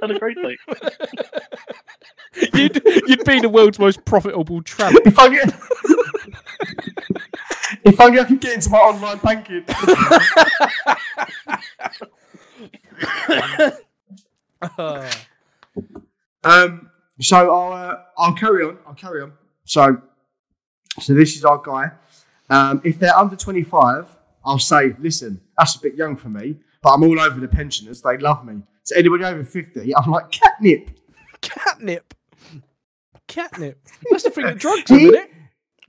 Had 0.00 0.10
a 0.10 0.18
great 0.18 0.36
day. 0.36 0.56
You'd, 2.54 2.80
you'd 3.08 3.24
be 3.24 3.40
the 3.40 3.48
world's 3.48 3.78
most 3.78 4.04
profitable 4.04 4.62
tramp. 4.62 4.96
If 5.04 5.18
I 5.18 5.28
get, 5.30 5.52
if 7.84 8.00
only 8.00 8.20
I 8.20 8.24
could 8.24 8.40
get 8.40 8.54
into 8.54 8.70
my 8.70 8.78
online 8.78 9.18
banking. 9.18 9.64
Uh, 14.78 15.10
Um, 16.42 16.90
so 17.20 17.36
I'll 17.54 17.72
uh, 17.72 17.96
I'll 18.16 18.32
carry 18.34 18.64
on. 18.64 18.78
I'll 18.86 18.94
carry 18.94 19.22
on. 19.22 19.32
So, 19.64 20.00
so 21.00 21.12
this 21.12 21.36
is 21.36 21.44
our 21.44 21.58
guy. 21.58 21.90
Um, 22.48 22.80
if 22.84 22.98
they're 22.98 23.14
under 23.16 23.36
twenty 23.36 23.62
five, 23.62 24.08
I'll 24.44 24.58
say, 24.58 24.94
listen, 24.98 25.40
that's 25.58 25.76
a 25.76 25.80
bit 25.80 25.94
young 25.96 26.16
for 26.16 26.28
me, 26.30 26.56
but 26.82 26.90
I'm 26.90 27.02
all 27.02 27.20
over 27.20 27.40
the 27.40 27.48
pensioners. 27.48 28.02
They 28.02 28.18
love 28.18 28.44
me. 28.44 28.62
So 28.84 28.96
anybody 28.96 29.24
over 29.24 29.44
fifty, 29.44 29.94
I'm 29.94 30.10
like 30.10 30.30
catnip. 30.30 30.90
catnip. 31.40 32.14
Catnip. 33.28 33.78
That's 34.10 34.24
the 34.24 34.30
thing 34.30 34.46
that 34.46 34.58
drugs 34.58 34.90
isn't 34.90 35.14
it? 35.14 35.30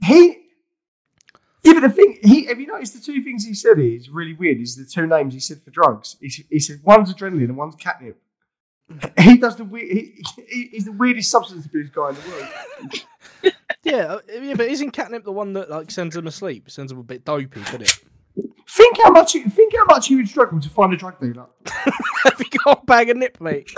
He. 0.04 0.38
Yeah, 1.64 1.74
but 1.74 1.82
the 1.82 1.90
thing, 1.90 2.18
he 2.24 2.46
have 2.46 2.60
you 2.60 2.68
noticed 2.68 2.94
the 2.94 3.00
two 3.00 3.22
things 3.24 3.46
he 3.46 3.54
said 3.54 3.78
is 3.80 4.10
really 4.10 4.34
weird? 4.34 4.60
Is 4.60 4.76
the 4.76 4.86
two 4.86 5.08
names 5.08 5.34
he 5.34 5.40
said 5.40 5.62
for 5.62 5.70
drugs. 5.70 6.18
He, 6.20 6.46
he 6.50 6.60
said 6.60 6.80
one's 6.84 7.14
adrenaline 7.14 7.46
and 7.46 7.58
one's 7.58 7.76
catnip. 7.76 8.20
He 9.20 9.38
does 9.38 9.56
the 9.56 9.64
weird. 9.64 9.90
He, 9.90 10.24
he, 10.50 10.70
he's 10.72 10.86
the 10.86 10.92
weirdest 10.92 11.32
substance 11.32 11.66
abuse 11.66 11.90
guy 11.90 12.10
in 12.10 12.16
the 12.16 12.22
world. 12.30 13.54
Yeah, 13.84 14.06
uh, 14.06 14.20
yeah, 14.40 14.54
but 14.54 14.68
isn't 14.68 14.92
catnip 14.92 15.24
the 15.24 15.32
one 15.32 15.54
that 15.54 15.70
like 15.70 15.90
sends 15.90 16.16
him 16.16 16.28
asleep? 16.28 16.70
Sends 16.70 16.92
him 16.92 17.00
a 17.00 17.04
bit 17.04 17.26
dopey, 17.26 17.62
doesn't 17.62 17.82
it? 17.82 18.00
Think 18.74 18.98
how 19.04 19.12
much. 19.12 19.36
you- 19.36 19.50
Think 19.50 19.74
how 19.76 19.84
much 19.86 20.10
you 20.10 20.18
would 20.18 20.30
struggle 20.30 20.60
to 20.62 20.70
find 20.70 20.94
a 20.94 20.98
drug 20.98 21.20
dealer. 21.20 21.46
Have 22.24 22.40
you 22.40 22.46
got 22.64 22.84
a 22.84 22.86
bag 22.86 23.10
of 23.10 23.18
nip, 23.18 23.38
mate? 23.42 23.70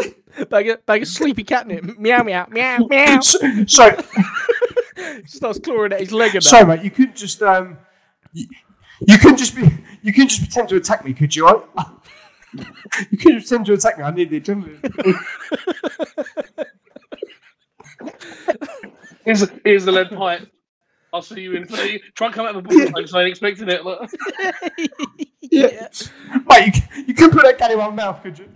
Bag 0.49 0.69
of, 0.69 0.85
bag 0.85 1.01
of 1.01 1.07
sleepy 1.07 1.43
catnip. 1.43 1.97
Meow, 1.97 2.21
meow, 2.21 2.45
meow, 2.49 2.77
meow. 2.89 3.19
So, 3.21 3.65
so, 3.65 3.97
Starts 5.25 5.59
clawing 5.59 5.93
at 5.93 5.99
his 5.99 6.11
leg 6.11 6.35
and 6.35 6.43
so, 6.43 6.63
mate, 6.65 6.83
you 6.83 6.91
couldn't 6.91 7.15
just 7.15 7.41
um, 7.41 7.77
you, 8.33 8.45
you 9.07 9.17
couldn't 9.17 9.37
just 9.37 9.55
be, 9.55 9.63
you 10.03 10.13
couldn't 10.13 10.29
just 10.29 10.41
pretend 10.41 10.69
to 10.69 10.75
attack 10.75 11.03
me, 11.03 11.13
could 11.13 11.35
you? 11.35 11.47
I, 11.47 11.85
you 13.09 13.17
couldn't 13.17 13.39
just 13.39 13.49
pretend 13.49 13.65
to 13.65 13.73
attack 13.73 13.97
me. 13.97 14.03
I 14.03 14.11
need 14.11 14.29
the 14.29 14.39
adrenaline. 14.41 15.15
Here's, 19.25 19.49
here's 19.63 19.85
the 19.85 19.91
lead 19.91 20.09
pipe. 20.11 20.47
I'll 21.13 21.21
see 21.21 21.41
you 21.41 21.53
in 21.53 21.65
30. 21.67 22.01
Try 22.15 22.27
and 22.27 22.35
come 22.35 22.47
out 22.47 22.55
of 22.55 22.63
the 22.63 22.69
bullseye 22.69 23.05
so 23.07 23.19
I 23.19 23.21
ain't 23.21 23.29
expecting 23.29 23.69
it. 23.69 23.85
Look. 23.85 24.09
yeah. 25.41 25.87
Mate, 26.49 26.65
you, 26.65 26.73
c- 26.73 26.83
you 27.07 27.13
couldn't 27.13 27.33
put 27.33 27.43
that 27.43 27.59
gun 27.59 27.71
in 27.71 27.77
my 27.77 27.89
mouth, 27.91 28.21
could 28.23 28.39
you? 28.39 28.49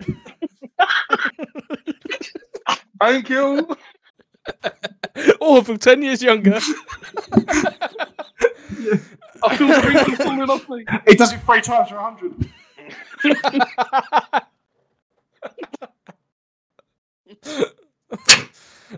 Thank 3.00 3.28
you. 3.30 3.68
Or 5.40 5.62
for 5.62 5.76
10 5.76 6.02
years 6.02 6.20
younger. 6.20 6.56
I 6.56 6.60
feel 9.56 9.68
the 9.68 9.80
breathing 9.80 10.16
falling 10.16 10.50
off 10.50 10.68
me. 10.68 10.84
It 11.06 11.16
does 11.16 11.32
it 11.32 11.38
three 11.42 11.60
times 11.60 11.90
for 11.90 11.96
a 11.96 12.02
hundred. 12.02 12.34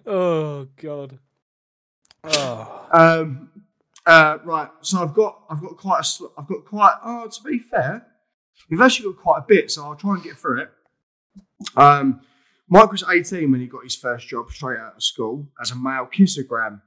oh, 0.07 0.67
God. 0.77 1.19
Oh. 2.25 2.87
Um, 2.93 3.50
uh, 4.07 4.39
right. 4.45 4.69
So 4.83 5.03
I've 5.03 5.15
got, 5.15 5.43
I've 5.51 5.61
got 5.61 5.77
quite 5.77 6.01
a, 6.01 6.05
sl- 6.05 6.33
I've 6.39 6.47
got 6.47 6.65
quite. 6.65 6.95
Oh, 7.05 7.29
to 7.29 7.43
be 7.43 7.59
fair, 7.59 8.07
we've 8.71 8.81
actually 8.81 9.13
got 9.13 9.23
quite 9.23 9.39
a 9.39 9.45
bit, 9.47 9.71
so 9.71 9.85
I'll 9.85 9.97
try 9.97 10.15
and 10.15 10.23
get 10.23 10.37
through 10.37 10.63
it. 10.63 10.71
Um, 11.77 12.21
Mike 12.69 12.93
was 12.93 13.05
18 13.09 13.51
when 13.51 13.61
he 13.61 13.67
got 13.67 13.83
his 13.83 13.97
first 13.97 14.29
job 14.29 14.51
straight 14.51 14.79
out 14.79 14.95
of 14.95 15.03
school 15.03 15.49
as 15.61 15.73
a 15.73 15.77
male 15.77 16.07
kissogram 16.07 16.81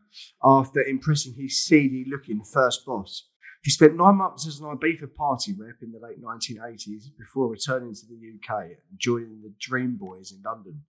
after 0.43 0.81
impressing 0.81 1.33
his 1.33 1.63
seedy-looking 1.63 2.41
first 2.43 2.85
boss. 2.85 3.27
He 3.63 3.71
spent 3.71 3.95
nine 3.95 4.15
months 4.15 4.47
as 4.47 4.59
an 4.59 4.65
Ibiza 4.65 5.13
party 5.13 5.53
rep 5.57 5.75
in 5.81 5.91
the 5.91 5.99
late 5.99 6.21
1980s 6.21 7.05
before 7.17 7.49
returning 7.49 7.93
to 7.93 8.05
the 8.05 8.15
UK 8.15 8.63
and 8.63 8.99
joining 8.99 9.41
the 9.41 9.53
Dream 9.59 9.97
Boys 9.97 10.31
in 10.31 10.41
London. 10.43 10.83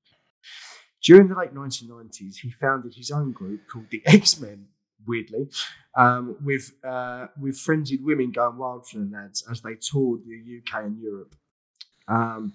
During 1.02 1.28
the 1.28 1.37
late 1.37 1.54
1990s, 1.54 2.37
he 2.42 2.50
founded 2.50 2.94
his 2.94 3.10
own 3.10 3.32
group 3.32 3.62
called 3.70 3.87
the 3.90 4.02
X 4.06 4.40
Men, 4.40 4.66
weirdly, 5.06 5.48
um, 5.96 6.36
with, 6.42 6.72
uh, 6.84 7.26
with 7.40 7.58
frenzied 7.58 8.04
women 8.04 8.30
going 8.30 8.58
wild 8.58 8.86
for 8.86 8.98
the 8.98 9.10
lads 9.10 9.44
as 9.50 9.60
they 9.60 9.74
toured 9.74 10.22
the 10.24 10.60
UK 10.60 10.84
and 10.84 10.98
Europe. 11.00 11.34
Um, 12.08 12.54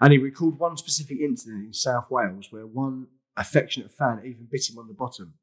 and 0.00 0.12
he 0.12 0.18
recalled 0.18 0.58
one 0.58 0.76
specific 0.76 1.18
incident 1.20 1.66
in 1.66 1.72
South 1.72 2.10
Wales 2.10 2.48
where 2.50 2.66
one 2.66 3.06
affectionate 3.36 3.90
fan 3.90 4.20
even 4.24 4.46
bit 4.50 4.70
him 4.70 4.78
on 4.78 4.88
the 4.88 4.94
bottom. 4.94 5.34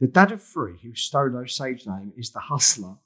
The 0.00 0.08
dad 0.08 0.32
of 0.32 0.42
three, 0.42 0.78
whose 0.82 1.08
Stolo 1.08 1.48
sage 1.48 1.86
name 1.86 2.12
is 2.16 2.30
the 2.30 2.40
Hustler, 2.40 2.96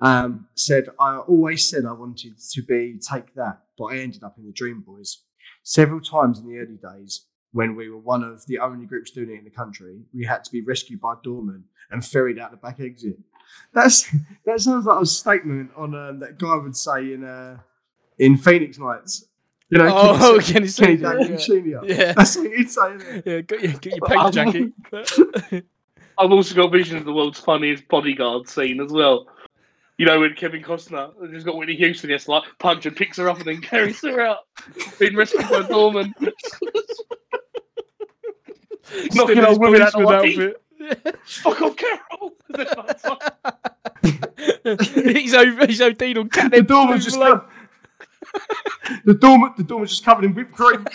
um, 0.00 0.46
said, 0.54 0.88
I 1.00 1.16
always 1.16 1.68
said 1.68 1.84
I 1.84 1.92
wanted 1.92 2.38
to 2.38 2.62
be 2.62 2.98
Take 2.98 3.34
That, 3.34 3.62
but 3.78 3.86
I 3.86 3.98
ended 3.98 4.22
up 4.22 4.36
in 4.38 4.46
the 4.46 4.52
Dream 4.52 4.80
Boys. 4.80 5.22
Several 5.62 6.00
times 6.00 6.38
in 6.38 6.46
the 6.46 6.58
early 6.58 6.76
days, 6.76 7.26
when 7.56 7.74
we 7.74 7.88
were 7.88 7.96
one 7.96 8.22
of 8.22 8.44
the 8.44 8.58
only 8.58 8.84
groups 8.84 9.10
doing 9.10 9.30
it 9.30 9.38
in 9.38 9.44
the 9.44 9.50
country, 9.50 9.96
we 10.12 10.22
had 10.26 10.44
to 10.44 10.52
be 10.52 10.60
rescued 10.60 11.00
by 11.00 11.14
doormen 11.24 11.64
and 11.90 12.04
ferried 12.04 12.38
out 12.38 12.50
the 12.50 12.56
back 12.58 12.80
exit. 12.80 13.16
That's 13.72 14.10
that 14.44 14.60
sounds 14.60 14.84
like 14.84 15.02
a 15.02 15.06
statement 15.06 15.70
on 15.74 15.94
um, 15.94 16.18
that 16.18 16.36
guy 16.36 16.56
would 16.56 16.76
say 16.76 17.14
in 17.14 17.24
uh, 17.24 17.56
in 18.18 18.36
Phoenix 18.36 18.78
Nights. 18.78 19.24
You 19.70 19.78
know, 19.78 19.86
Oh, 19.90 20.38
Kenny, 20.38 20.42
Kenny 20.42 20.52
Kenny 20.52 20.68
Senior, 20.68 20.98
Dalglish 20.98 21.30
yeah. 21.30 21.36
Senior. 21.38 21.80
Yeah. 21.84 22.12
That's 22.16 22.34
something 22.34 22.54
he'd 22.54 22.70
say, 22.70 22.94
isn't 22.94 23.08
it? 23.08 23.26
Yeah, 23.26 23.40
get 23.40 23.62
your, 23.62 23.72
get 23.72 23.96
your 23.96 24.06
paper 24.06 24.30
jacket. 24.30 25.64
I've 26.18 26.32
also 26.32 26.54
got 26.54 26.70
vision 26.70 26.98
of 26.98 27.06
the 27.06 27.12
world's 27.12 27.40
funniest 27.40 27.88
bodyguard 27.88 28.48
scene 28.48 28.80
as 28.82 28.92
well. 28.92 29.26
You 29.98 30.04
know, 30.04 30.20
when 30.20 30.34
Kevin 30.34 30.62
Costner 30.62 31.10
has 31.22 31.30
just 31.30 31.46
got 31.46 31.56
Whitney 31.56 31.74
Houston, 31.76 32.10
yes, 32.10 32.28
like 32.28 32.42
punch 32.58 32.84
and 32.84 32.94
picks 32.94 33.16
her 33.16 33.30
up 33.30 33.38
and 33.38 33.46
then 33.46 33.62
carries 33.62 34.02
her 34.02 34.20
out. 34.20 34.40
Being 34.98 35.16
rescued 35.16 35.48
by 35.48 35.66
Norman. 35.70 36.14
Knocking 39.14 39.36
Still 39.36 39.46
old 39.46 39.60
women 39.60 39.82
out 39.82 39.92
the 39.92 39.98
policeman 40.02 40.48
way. 40.48 40.54
outfit. 40.86 41.20
Fuck 41.26 41.62
off, 41.62 41.76
Carol! 41.76 42.36
he's 45.14 45.34
over. 45.34 45.66
He's 45.66 45.80
OD'd 45.80 46.02
on 46.18 46.24
The 46.24 46.30
catnip. 46.30 46.66
doorman's 46.66 47.04
just 47.04 47.18
come. 47.18 47.42
the 49.04 49.14
doorman, 49.14 49.54
the 49.56 49.62
doorman's 49.64 49.90
just 49.90 50.04
covered 50.04 50.24
in 50.24 50.34
whipped 50.34 50.52
cream. 50.52 50.86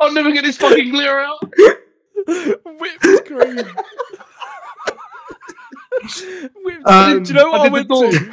I'll 0.00 0.12
never 0.12 0.30
get 0.32 0.44
this 0.44 0.56
fucking 0.56 0.90
clear 0.90 1.18
out. 1.20 1.40
whipped 1.46 3.26
cream. 3.26 3.56
whipped 6.62 6.86
Um, 6.86 7.22
Do 7.22 7.28
you 7.32 7.38
know 7.38 7.50
what 7.50 7.60
I 7.62 7.66
I, 7.66 7.68
went 7.68 7.88
to? 7.88 8.32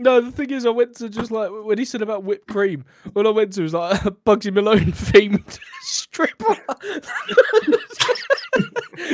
No, 0.00 0.20
the 0.20 0.30
thing 0.30 0.50
is, 0.50 0.64
I 0.64 0.70
went 0.70 0.94
to 0.96 1.08
just 1.08 1.32
like 1.32 1.50
when 1.50 1.76
he 1.76 1.84
said 1.84 2.02
about 2.02 2.22
whipped 2.22 2.46
cream. 2.46 2.84
What 3.14 3.26
I 3.26 3.30
went 3.30 3.52
to 3.54 3.62
was 3.62 3.74
like 3.74 4.04
a 4.04 4.12
Bugsy 4.12 4.52
Malone 4.52 4.78
themed 4.92 5.58
stripper. 5.82 6.56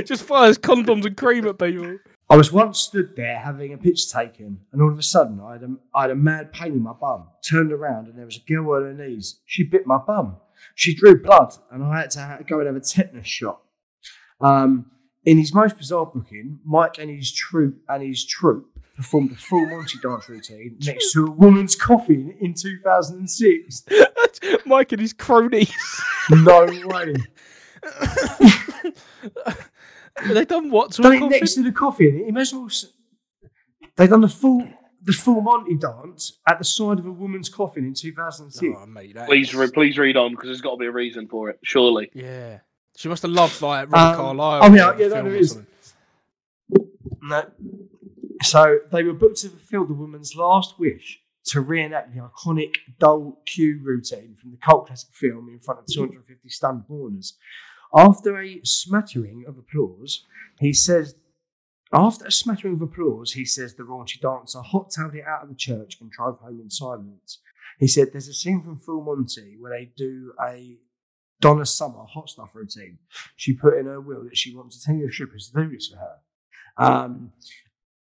just 0.05 0.25
fires 0.25 0.59
condoms 0.59 1.07
and 1.07 1.17
cream 1.17 1.47
at 1.47 1.59
people. 1.59 1.97
I 2.29 2.37
was 2.37 2.53
once 2.53 2.81
stood 2.81 3.17
there 3.17 3.39
having 3.39 3.73
a 3.73 3.79
picture 3.79 4.11
taken, 4.13 4.61
and 4.73 4.83
all 4.83 4.91
of 4.91 4.99
a 4.99 5.03
sudden 5.03 5.41
I 5.41 5.53
had 5.53 5.63
a, 5.63 5.77
I 5.95 6.03
had 6.03 6.11
a 6.11 6.17
mad 6.17 6.53
pain 6.53 6.73
in 6.73 6.83
my 6.83 6.93
bum. 6.93 7.29
Turned 7.43 7.73
around, 7.73 8.09
and 8.09 8.19
there 8.19 8.27
was 8.27 8.37
a 8.37 8.41
girl 8.41 8.75
on 8.75 8.83
her 8.83 8.93
knees. 8.93 9.41
She 9.47 9.63
bit 9.63 9.87
my 9.87 9.99
bum. 9.99 10.37
She 10.75 10.95
drew 10.95 11.23
blood, 11.23 11.55
and 11.71 11.83
I 11.83 12.01
had 12.01 12.11
to 12.11 12.45
go 12.47 12.59
and 12.59 12.67
have 12.67 12.77
a 12.77 12.81
tetanus 12.81 13.27
shot. 13.27 13.63
Um, 14.41 14.91
in 15.25 15.39
his 15.39 15.55
most 15.55 15.79
bizarre 15.79 16.07
booking, 16.07 16.61
Mike 16.65 16.99
and 16.99 17.11
his 17.11 17.33
troop 17.33 17.81
and 17.89 18.03
his 18.03 18.27
troop 18.27 18.74
performed 18.97 19.33
a 19.33 19.37
full 19.37 19.67
Monty 19.67 19.99
dance 20.03 20.29
routine 20.29 20.77
next 20.85 21.13
to 21.13 21.25
a 21.27 21.31
woman's 21.45 21.75
coffin 21.77 22.35
in 22.41 22.55
2006. 22.55 23.85
Mike 24.67 24.93
and 24.93 25.01
his 25.01 25.13
cronies. 25.13 25.73
No 26.31 26.65
way. 26.87 27.15
they 30.27 30.45
done 30.45 30.71
what 30.71 30.93
to 30.93 31.01
a 31.03 31.05
Done 31.05 31.23
it 31.25 31.29
next 31.31 31.55
to 31.55 31.63
the 31.63 31.73
coffin. 31.73 32.25
Imagine 32.29 32.59
all 32.59 32.67
s- 32.67 32.87
they 33.97 34.07
done 34.07 34.21
the 34.23 34.29
full 34.29 34.67
the 35.03 35.13
full 35.13 35.41
Monty 35.43 35.77
dance 35.77 36.39
at 36.49 36.59
the 36.59 36.65
side 36.65 36.99
of 36.99 37.05
a 37.07 37.13
woman's 37.13 37.49
coffin 37.51 37.85
in 37.85 37.93
2006. 37.95 38.75
Oh, 38.79 38.87
mate, 38.87 39.15
Please, 39.27 39.49
is- 39.49 39.55
re- 39.55 39.71
please 39.71 39.99
read 39.99 40.17
on 40.17 40.31
because 40.31 40.49
there's 40.49 40.61
got 40.63 40.73
to 40.73 40.77
be 40.79 40.87
a 40.87 40.91
reason 40.93 41.29
for 41.29 41.51
it. 41.51 41.59
Surely. 41.63 42.11
Yeah. 42.15 42.61
She 42.97 43.09
must 43.09 43.23
have 43.23 43.33
loved 43.33 43.61
like 43.61 43.91
Robert 43.91 44.11
Um, 44.13 44.17
Carlyle. 44.17 44.61
oh, 44.63 44.75
yeah, 44.75 44.97
yeah, 44.97 45.09
no, 45.09 45.15
film 45.15 45.25
there 45.27 45.27
or 45.27 45.37
is. 45.37 45.51
something. 45.51 45.67
No. 47.23 47.45
So 48.45 48.81
they 48.93 49.03
were 49.03 49.15
booked 49.15 49.39
to 49.39 49.49
fulfill 49.49 49.87
the 49.87 49.95
woman's 49.95 50.37
last 50.37 50.79
wish 50.79 51.21
to 51.47 51.61
reenact 51.61 52.15
the 52.15 52.21
iconic 52.21 52.75
Dole 52.99 53.41
queue 53.47 53.81
routine 53.83 54.37
from 54.39 54.51
the 54.51 54.59
cult 54.59 54.87
classic 54.87 55.11
film 55.13 55.49
in 55.49 55.59
front 55.59 55.81
of 55.81 55.87
250 55.87 56.49
stunned 56.49 56.85
mourners. 56.89 57.39
After 57.97 58.39
a 58.41 58.61
smattering 58.65 59.45
of 59.47 59.57
applause, 59.57 60.25
he 60.61 60.73
says 60.73 61.15
After 61.93 62.27
a 62.27 62.33
smattering 62.33 62.75
of 62.75 62.83
applause, 62.83 63.33
he 63.33 63.45
says 63.45 63.75
the 63.75 63.83
raunchy 63.83 64.21
dancer 64.21 64.61
hot 64.61 64.91
tailed 64.91 65.15
it 65.15 65.25
out 65.27 65.45
of 65.45 65.49
the 65.49 65.55
church 65.55 65.97
and 66.01 66.11
drove 66.11 66.39
home 66.41 66.61
in 66.61 66.71
silence. 66.71 67.39
He 67.79 67.89
said 67.89 68.09
there's 68.13 68.29
a 68.29 68.35
scene 68.35 68.63
from 68.63 68.79
Full 68.79 69.03
Monty 69.03 69.57
where 69.59 69.79
they 69.79 69.93
do 69.97 70.33
a 70.43 70.79
Donna 71.41 71.67
Summer 71.67 72.05
hot 72.05 72.29
stuff 72.29 72.55
routine. 72.55 72.99
She 73.37 73.55
put 73.55 73.79
in 73.79 73.87
her 73.87 74.01
will 74.01 74.25
that 74.25 74.37
she 74.37 74.55
wants 74.55 74.77
a 74.77 74.87
team 74.87 75.05
of 75.05 75.13
strippers 75.13 75.51
to 75.51 75.63
do 75.63 75.71
this 75.71 75.89
for 75.89 75.99
her. 75.99 76.17
Um, 76.77 77.33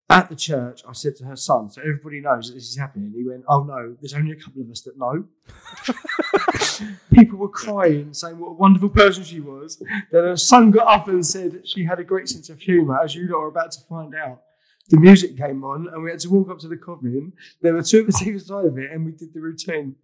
at 0.08 0.28
the 0.28 0.36
church, 0.36 0.82
I 0.88 0.92
said 0.92 1.16
to 1.16 1.24
her 1.24 1.36
son, 1.36 1.68
so 1.70 1.80
everybody 1.80 2.20
knows 2.20 2.48
that 2.48 2.54
this 2.54 2.68
is 2.68 2.78
happening. 2.78 3.12
He 3.14 3.24
went, 3.24 3.44
Oh 3.48 3.64
no, 3.64 3.96
there's 4.00 4.14
only 4.14 4.32
a 4.32 4.36
couple 4.36 4.62
of 4.62 4.70
us 4.70 4.82
that 4.82 4.96
know. 4.96 5.24
People 7.12 7.38
were 7.38 7.48
crying, 7.48 8.14
saying 8.14 8.38
what 8.38 8.50
a 8.50 8.54
wonderful 8.54 8.88
person 8.88 9.24
she 9.24 9.40
was. 9.40 9.82
Then 10.12 10.24
her 10.24 10.36
son 10.36 10.70
got 10.70 10.86
up 10.86 11.08
and 11.08 11.26
said 11.26 11.66
she 11.66 11.84
had 11.84 11.98
a 11.98 12.04
great 12.04 12.28
sense 12.28 12.48
of 12.50 12.60
humour, 12.60 13.02
as 13.02 13.14
you 13.14 13.28
lot 13.28 13.40
are 13.40 13.48
about 13.48 13.72
to 13.72 13.80
find 13.88 14.14
out. 14.14 14.42
The 14.88 15.00
music 15.00 15.36
came 15.36 15.64
on, 15.64 15.88
and 15.88 16.02
we 16.04 16.10
had 16.10 16.20
to 16.20 16.30
walk 16.30 16.50
up 16.50 16.60
to 16.60 16.68
the 16.68 16.76
coffin. 16.76 17.32
There 17.60 17.74
were 17.74 17.82
two 17.82 18.02
of 18.02 18.08
us 18.08 18.22
either 18.26 18.38
side 18.38 18.66
of 18.66 18.78
it, 18.78 18.92
and 18.92 19.04
we 19.04 19.10
did 19.10 19.34
the 19.34 19.40
routine. 19.40 19.96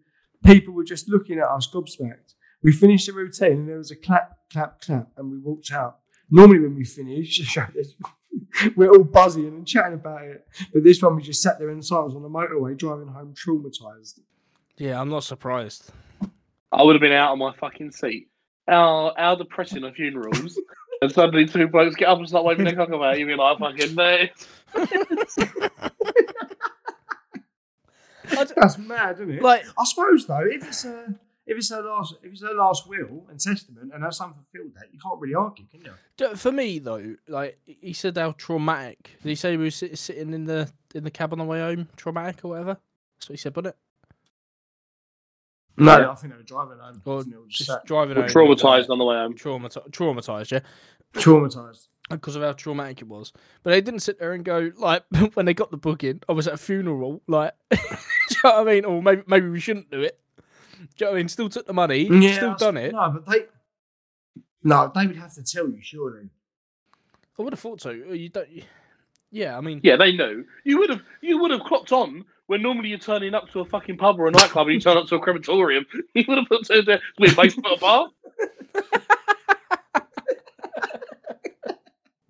People 0.45 0.75
were 0.75 0.83
just 0.83 1.09
looking 1.09 1.39
at 1.39 1.47
us, 1.47 1.69
gobsmacked. 1.73 2.35
We 2.65 2.73
finished 2.73 3.07
the 3.07 3.13
routine, 3.13 3.53
and 3.53 3.69
there 3.69 3.79
was 3.79 3.93
a 3.93 3.97
clap, 3.97 4.39
clap, 4.53 4.81
clap, 4.81 5.11
and 5.17 5.31
we 5.31 5.39
walked 5.39 5.71
out. 5.71 5.99
Normally, 6.35 6.61
when 6.61 6.77
we 6.77 6.85
finish, 6.85 7.59
we're 8.75 8.91
all 8.91 9.05
buzzing 9.05 9.47
and 9.47 9.67
chatting 9.67 9.93
about 9.93 10.23
it. 10.23 10.47
But 10.73 10.83
this 10.83 11.03
one, 11.03 11.15
we 11.15 11.23
just 11.23 11.43
sat 11.43 11.59
there 11.59 11.69
in 11.69 11.83
silence 11.83 12.15
on 12.15 12.23
the 12.23 12.31
motorway, 12.31 12.75
driving 12.77 13.09
home 13.09 13.35
traumatized. 13.35 14.21
Yeah, 14.79 14.99
I'm 14.99 15.11
not 15.11 15.25
surprised. 15.25 15.91
I 16.73 16.83
would 16.83 16.95
have 16.95 17.03
been 17.03 17.13
out 17.13 17.33
of 17.33 17.39
my 17.39 17.53
fucking 17.53 17.91
seat. 17.91 18.31
How 18.67 19.13
how 19.15 19.35
depressing 19.35 19.85
are 19.85 19.93
funerals? 19.93 20.59
and 21.03 21.13
suddenly 21.13 21.45
two 21.45 21.69
blokes 21.69 21.97
get 21.97 22.09
up 22.09 22.19
and 22.19 22.27
start 22.27 22.47
waving 22.47 22.65
their 22.65 22.77
cock 22.77 22.89
about 22.89 23.19
you, 23.19 23.27
be 23.27 23.35
like, 23.35 23.59
fucking 23.59 23.95
no. 23.95 24.25
That's 28.57 28.79
mad, 28.79 29.17
isn't 29.17 29.31
it? 29.31 29.43
Like, 29.43 29.65
I 29.79 29.85
suppose 29.85 30.27
though, 30.27 30.47
if 30.47 30.67
it's 30.67 30.87
a 30.87 31.15
if 31.47 31.57
it's 31.57 31.71
her 31.71 31.83
last 31.83 32.15
if 32.23 32.33
it's 32.33 32.43
her 32.43 32.55
last 32.55 32.89
will 32.89 33.27
and 33.29 33.39
testament 33.41 33.93
and 33.93 34.03
her 34.03 34.13
son 34.13 34.33
fulfilled 34.33 34.75
that, 34.75 34.93
you 34.93 34.99
can't 34.99 35.21
really 35.21 35.35
argue, 35.35 35.65
can 35.67 35.83
you? 35.83 36.37
for 36.37 36.53
me 36.53 36.79
though, 36.79 37.17
like 37.29 37.59
he 37.65 37.93
said, 37.93 38.17
how 38.17 38.33
traumatic. 38.33 39.17
Did 39.23 39.29
he 39.29 39.35
say 39.35 39.53
he 39.53 39.57
was 39.57 39.75
sitting 39.75 40.33
in 40.33 40.45
the 40.45 40.71
in 40.95 41.05
the 41.05 41.11
cab 41.11 41.33
on 41.33 41.39
the 41.39 41.45
way 41.45 41.61
home, 41.61 41.89
traumatic 41.97 42.45
or 42.45 42.49
whatever? 42.49 42.77
That's 43.19 43.29
what 43.29 43.35
he 43.35 43.41
said, 43.41 43.57
wasn't 43.57 43.75
it? 43.75 43.77
No, 45.77 45.99
Yeah. 45.99 46.11
I 46.11 46.15
think 46.15 46.33
they 46.33 46.37
were 46.37 46.43
driving 46.45 46.79
home. 46.79 47.03
Or 47.05 47.19
I 47.19 47.23
think 47.23 47.35
they 47.35 47.39
were 47.39 47.47
just 47.47 47.59
just 47.59 47.71
sat 47.71 47.85
driving 47.87 48.17
We're 48.17 48.23
home. 48.23 48.31
traumatized 48.31 48.91
on 48.91 48.99
the 48.99 49.05
way 49.05 49.17
home. 49.17 49.35
Traumatized, 49.35 49.91
traumatized, 49.91 50.51
yeah, 50.51 50.61
traumatized. 51.15 51.87
because 52.11 52.37
of 52.37 52.43
how 52.43 52.53
traumatic 52.53 53.01
it 53.01 53.09
was. 53.09 53.33
But 53.63 53.71
they 53.71 53.81
didn't 53.81 54.01
sit 54.01 54.19
there 54.19 54.33
and 54.33 54.45
go 54.45 54.71
like 54.77 55.05
when 55.35 55.47
they 55.47 55.55
got 55.55 55.71
the 55.71 55.77
booking. 55.77 56.21
I 56.29 56.33
oh, 56.33 56.35
was 56.35 56.47
at 56.47 56.55
a 56.55 56.59
funeral, 56.59 57.23
like, 57.27 57.53
do 57.71 57.79
you 57.81 58.37
know 58.45 58.51
what 58.59 58.69
I 58.69 58.75
mean? 58.75 58.85
Or 58.85 59.03
maybe 59.03 59.23
maybe 59.27 59.49
we 59.49 59.61
shouldn't 59.61 59.91
do 59.91 60.03
it. 60.03 60.21
Do 60.83 61.05
you 61.05 61.07
know 61.07 61.11
what 61.13 61.17
I 61.17 61.19
mean? 61.21 61.29
Still 61.29 61.49
took 61.49 61.67
the 61.67 61.73
money, 61.73 62.07
still 62.33 62.55
done 62.55 62.77
it. 62.77 62.93
No, 62.93 63.11
but 63.11 63.27
they 63.31 63.47
no, 64.65 64.91
they 64.95 65.07
would 65.07 65.17
have 65.17 65.35
to 65.35 65.43
tell 65.43 65.69
you, 65.69 65.79
surely. 65.81 66.29
I 67.39 67.43
would 67.43 67.53
have 67.53 67.61
thought 67.61 67.81
so. 67.81 67.91
Oh, 68.09 68.13
you 68.13 68.29
don't. 68.29 68.49
Yeah, 69.31 69.57
I 69.57 69.61
mean, 69.61 69.81
Yeah, 69.83 69.97
they 69.97 70.13
know. 70.13 70.45
You 70.65 70.79
would 70.79 70.91
have 70.91 71.03
you 71.21 71.39
would 71.39 71.51
have 71.51 71.63
clocked 71.63 71.93
on 71.93 72.25
when 72.47 72.63
normally 72.63 72.91
you're 72.91 72.99
turning 72.99 73.35
up 73.35 73.51
to 73.53 73.61
a 73.61 73.65
fucking 73.65 73.97
pub 73.97 74.21
or 74.21 74.29
a 74.29 74.31
nightclub 74.31 74.67
and 74.67 74.75
you 74.75 74.81
turn 74.81 74.97
up 74.97 75.07
to 75.09 75.15
a 75.17 75.21
crematorium. 75.21 75.87
You 76.15 76.25
would 76.29 76.39
have 76.39 76.49
put 76.49 76.65
to 76.67 76.83
the 76.83 77.01
with 77.19 77.37
basement 77.37 77.81
bar. 77.81 78.09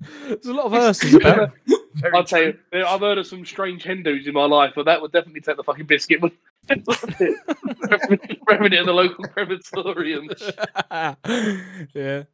there's 0.01 0.47
a 0.47 0.53
lot 0.55 0.67
of 0.67 0.73
hearses 0.73 1.15
about. 1.15 1.53
I'll 2.15 2.25
tell 2.25 2.43
you. 2.43 2.59
I've 2.73 3.01
heard 3.01 3.19
of 3.19 3.27
some 3.27 3.45
strange 3.45 3.83
Hindus 3.83 4.27
in 4.27 4.33
my 4.35 4.45
life, 4.47 4.73
but 4.75 4.85
that 4.87 5.01
would 5.03 5.13
definitely 5.13 5.41
take 5.41 5.57
the 5.57 5.65
fucking 5.65 5.87
biscuit. 5.87 6.21
Wouldn't 6.69 7.21
it? 7.21 7.37
Revving 8.49 8.67
it 8.67 8.73
in 8.75 8.87
the 8.87 8.93
local 8.93 9.25
crematorium. 9.25 10.29
yeah. 11.95 12.25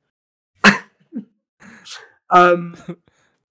Um, 2.30 2.76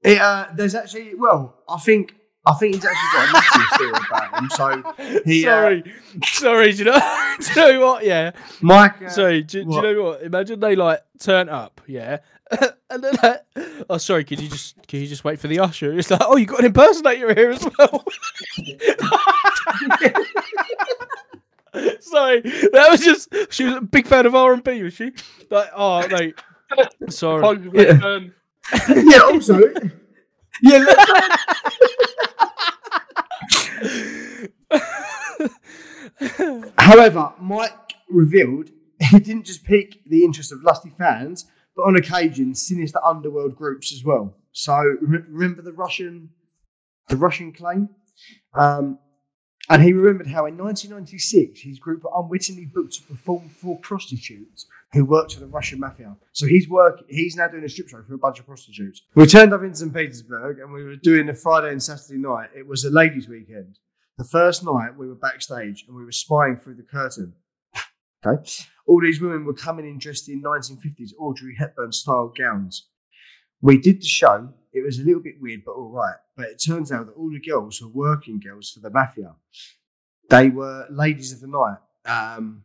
it, 0.03 0.21
uh, 0.21 0.49
there's 0.53 0.75
actually 0.75 1.15
well, 1.15 1.55
I 1.67 1.79
think 1.79 2.13
I 2.45 2.53
think 2.53 2.75
he's 2.75 2.85
actually 2.85 3.09
got 3.11 3.27
a 3.27 3.33
massive 3.33 3.73
story 3.73 4.05
about 4.07 4.39
him. 4.39 4.49
So 4.51 5.21
he, 5.25 5.47
uh, 5.47 5.51
sorry, 5.51 5.83
sorry. 6.23 6.71
Do 6.73 6.77
you 6.77 6.85
know? 6.85 7.35
do 7.39 7.47
you 7.47 7.55
know 7.55 7.85
what? 7.85 8.05
Yeah. 8.05 8.31
Mike, 8.61 9.01
uh, 9.01 9.09
sorry. 9.09 9.41
Do, 9.41 9.65
do 9.65 9.73
you 9.73 9.81
know 9.81 10.03
what? 10.03 10.21
Imagine 10.21 10.59
they 10.59 10.75
like 10.75 11.01
turn 11.19 11.49
up. 11.49 11.81
Yeah. 11.87 12.19
and 12.89 13.03
then 13.03 13.15
like, 13.23 13.41
oh, 13.89 13.97
sorry. 13.97 14.23
Could 14.23 14.39
you 14.39 14.47
just 14.47 14.75
can 14.87 15.01
you 15.01 15.07
just 15.07 15.23
wait 15.23 15.39
for 15.39 15.47
the 15.47 15.59
usher? 15.59 15.97
It's 15.97 16.11
like, 16.11 16.21
oh, 16.23 16.37
you 16.37 16.45
got 16.45 16.59
an 16.59 16.67
impersonator 16.67 17.33
here 17.33 17.49
as 17.49 17.67
well. 17.77 18.05
sorry, 21.99 22.41
that 22.41 22.87
was 22.89 23.01
just. 23.01 23.27
She 23.51 23.65
was 23.65 23.75
a 23.75 23.81
big 23.81 24.07
fan 24.07 24.25
of 24.25 24.33
R 24.35 24.53
and 24.53 24.63
B, 24.63 24.81
was 24.83 24.93
she? 24.93 25.11
Like, 25.49 25.69
oh, 25.75 26.07
mate. 26.07 26.35
Sorry. 27.09 27.59
Yeah. 27.73 28.19
yeah. 28.89 29.19
Also, 29.21 29.59
yeah. 30.61 30.77
look- 30.79 30.97
However, 36.77 37.33
Mike 37.39 37.73
revealed 38.09 38.69
he 38.99 39.19
didn't 39.19 39.45
just 39.45 39.63
pique 39.63 40.01
the 40.05 40.23
interest 40.23 40.51
of 40.51 40.63
lusty 40.63 40.91
fans, 40.97 41.45
but 41.75 41.83
on 41.83 41.95
occasion 41.95 42.55
sinister 42.55 42.99
underworld 43.05 43.55
groups 43.55 43.93
as 43.93 44.03
well. 44.03 44.35
So 44.51 44.75
re- 45.01 45.19
remember 45.29 45.61
the 45.61 45.73
Russian, 45.73 46.29
the 47.09 47.17
Russian 47.17 47.53
claim, 47.53 47.89
um, 48.55 48.97
and 49.69 49.83
he 49.83 49.93
remembered 49.93 50.27
how 50.27 50.45
in 50.45 50.57
1996 50.57 51.61
his 51.61 51.79
group 51.79 52.03
were 52.03 52.11
unwittingly 52.15 52.65
booked 52.65 52.93
to 52.93 53.03
perform 53.03 53.49
for 53.49 53.77
prostitutes 53.79 54.65
who 54.93 55.03
worked 55.03 55.33
for 55.33 55.41
the 55.41 55.47
Russian 55.47 55.79
mafia. 55.79 56.15
So 56.31 56.45
he's 56.45 56.69
work, 56.69 57.03
he's 57.09 57.35
now 57.35 57.47
doing 57.47 57.65
a 57.65 57.69
strip 57.69 57.89
show 57.89 58.01
for 58.07 58.13
a 58.13 58.17
bunch 58.17 58.39
of 58.39 58.45
prostitutes. 58.45 59.01
We 59.15 59.25
turned 59.25 59.53
up 59.53 59.63
in 59.63 59.73
St 59.73 59.93
Petersburg 59.93 60.59
and 60.59 60.71
we 60.71 60.83
were 60.83 60.95
doing 60.95 61.27
a 61.29 61.33
Friday 61.33 61.71
and 61.71 61.83
Saturday 61.83 62.19
night. 62.19 62.49
It 62.55 62.67
was 62.67 62.85
a 62.85 62.89
ladies' 62.89 63.27
weekend. 63.27 63.79
The 64.17 64.23
first 64.23 64.63
night 64.63 64.97
we 64.97 65.07
were 65.07 65.15
backstage 65.15 65.85
and 65.87 65.95
we 65.95 66.05
were 66.05 66.11
spying 66.11 66.57
through 66.57 66.75
the 66.75 66.83
curtain. 66.83 67.33
Okay. 68.25 68.49
All 68.87 69.01
these 69.01 69.21
women 69.21 69.45
were 69.45 69.53
coming 69.53 69.85
in 69.85 69.99
dressed 69.99 70.29
in 70.29 70.41
1950s 70.41 71.11
Audrey 71.19 71.55
Hepburn 71.55 71.91
style 71.91 72.33
gowns. 72.35 72.87
We 73.61 73.79
did 73.79 74.01
the 74.01 74.07
show. 74.07 74.53
It 74.77 74.85
was 74.85 74.99
a 74.99 75.03
little 75.03 75.21
bit 75.21 75.41
weird, 75.41 75.63
but 75.65 75.71
all 75.71 75.89
right. 75.89 76.15
But 76.35 76.47
it 76.47 76.61
turns 76.65 76.91
out 76.91 77.07
that 77.07 77.13
all 77.13 77.29
the 77.29 77.39
girls 77.39 77.81
were 77.81 77.89
working 77.89 78.39
girls 78.39 78.71
for 78.71 78.79
the 78.79 78.89
mafia. 78.89 79.35
They 80.29 80.49
were 80.49 80.85
ladies 80.89 81.31
of 81.31 81.41
the 81.41 81.47
night. 81.47 81.77
Um, 82.05 82.63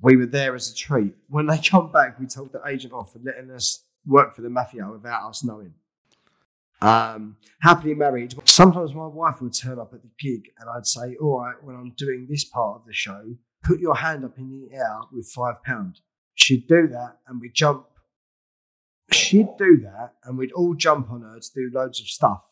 we 0.00 0.16
were 0.16 0.26
there 0.26 0.54
as 0.54 0.70
a 0.70 0.74
treat. 0.74 1.14
When 1.28 1.46
they 1.46 1.58
come 1.70 1.92
back, 1.92 2.18
we 2.18 2.26
told 2.26 2.52
the 2.52 2.62
agent 2.66 2.92
off 2.92 3.12
for 3.12 3.20
letting 3.22 3.50
us 3.50 3.84
work 4.06 4.34
for 4.34 4.42
the 4.42 4.50
mafia 4.50 4.88
without 4.90 5.28
us 5.28 5.44
knowing. 5.44 5.74
Um, 6.82 7.36
happily 7.60 7.94
married. 7.94 8.34
Sometimes 8.46 8.94
my 8.94 9.06
wife 9.06 9.42
would 9.42 9.52
turn 9.54 9.78
up 9.78 9.92
at 9.92 10.02
the 10.02 10.10
gig 10.18 10.50
and 10.58 10.70
I'd 10.70 10.86
say, 10.86 11.16
All 11.20 11.40
right, 11.40 11.62
when 11.62 11.76
I'm 11.76 11.90
doing 11.96 12.26
this 12.28 12.44
part 12.44 12.80
of 12.80 12.86
the 12.86 12.94
show, 12.94 13.34
put 13.62 13.80
your 13.80 13.96
hand 13.96 14.24
up 14.24 14.38
in 14.38 14.50
the 14.50 14.74
air 14.74 15.00
with 15.12 15.30
five 15.30 15.62
pounds. 15.62 16.00
She'd 16.34 16.66
do 16.66 16.88
that 16.88 17.18
and 17.26 17.40
we'd 17.40 17.54
jump. 17.54 17.86
She'd 19.12 19.48
do 19.58 19.78
that 19.84 20.14
and 20.24 20.38
we'd 20.38 20.52
all 20.52 20.74
jump 20.74 21.10
on 21.10 21.22
her 21.22 21.38
to 21.40 21.50
do 21.54 21.70
loads 21.72 22.00
of 22.00 22.06
stuff. 22.06 22.44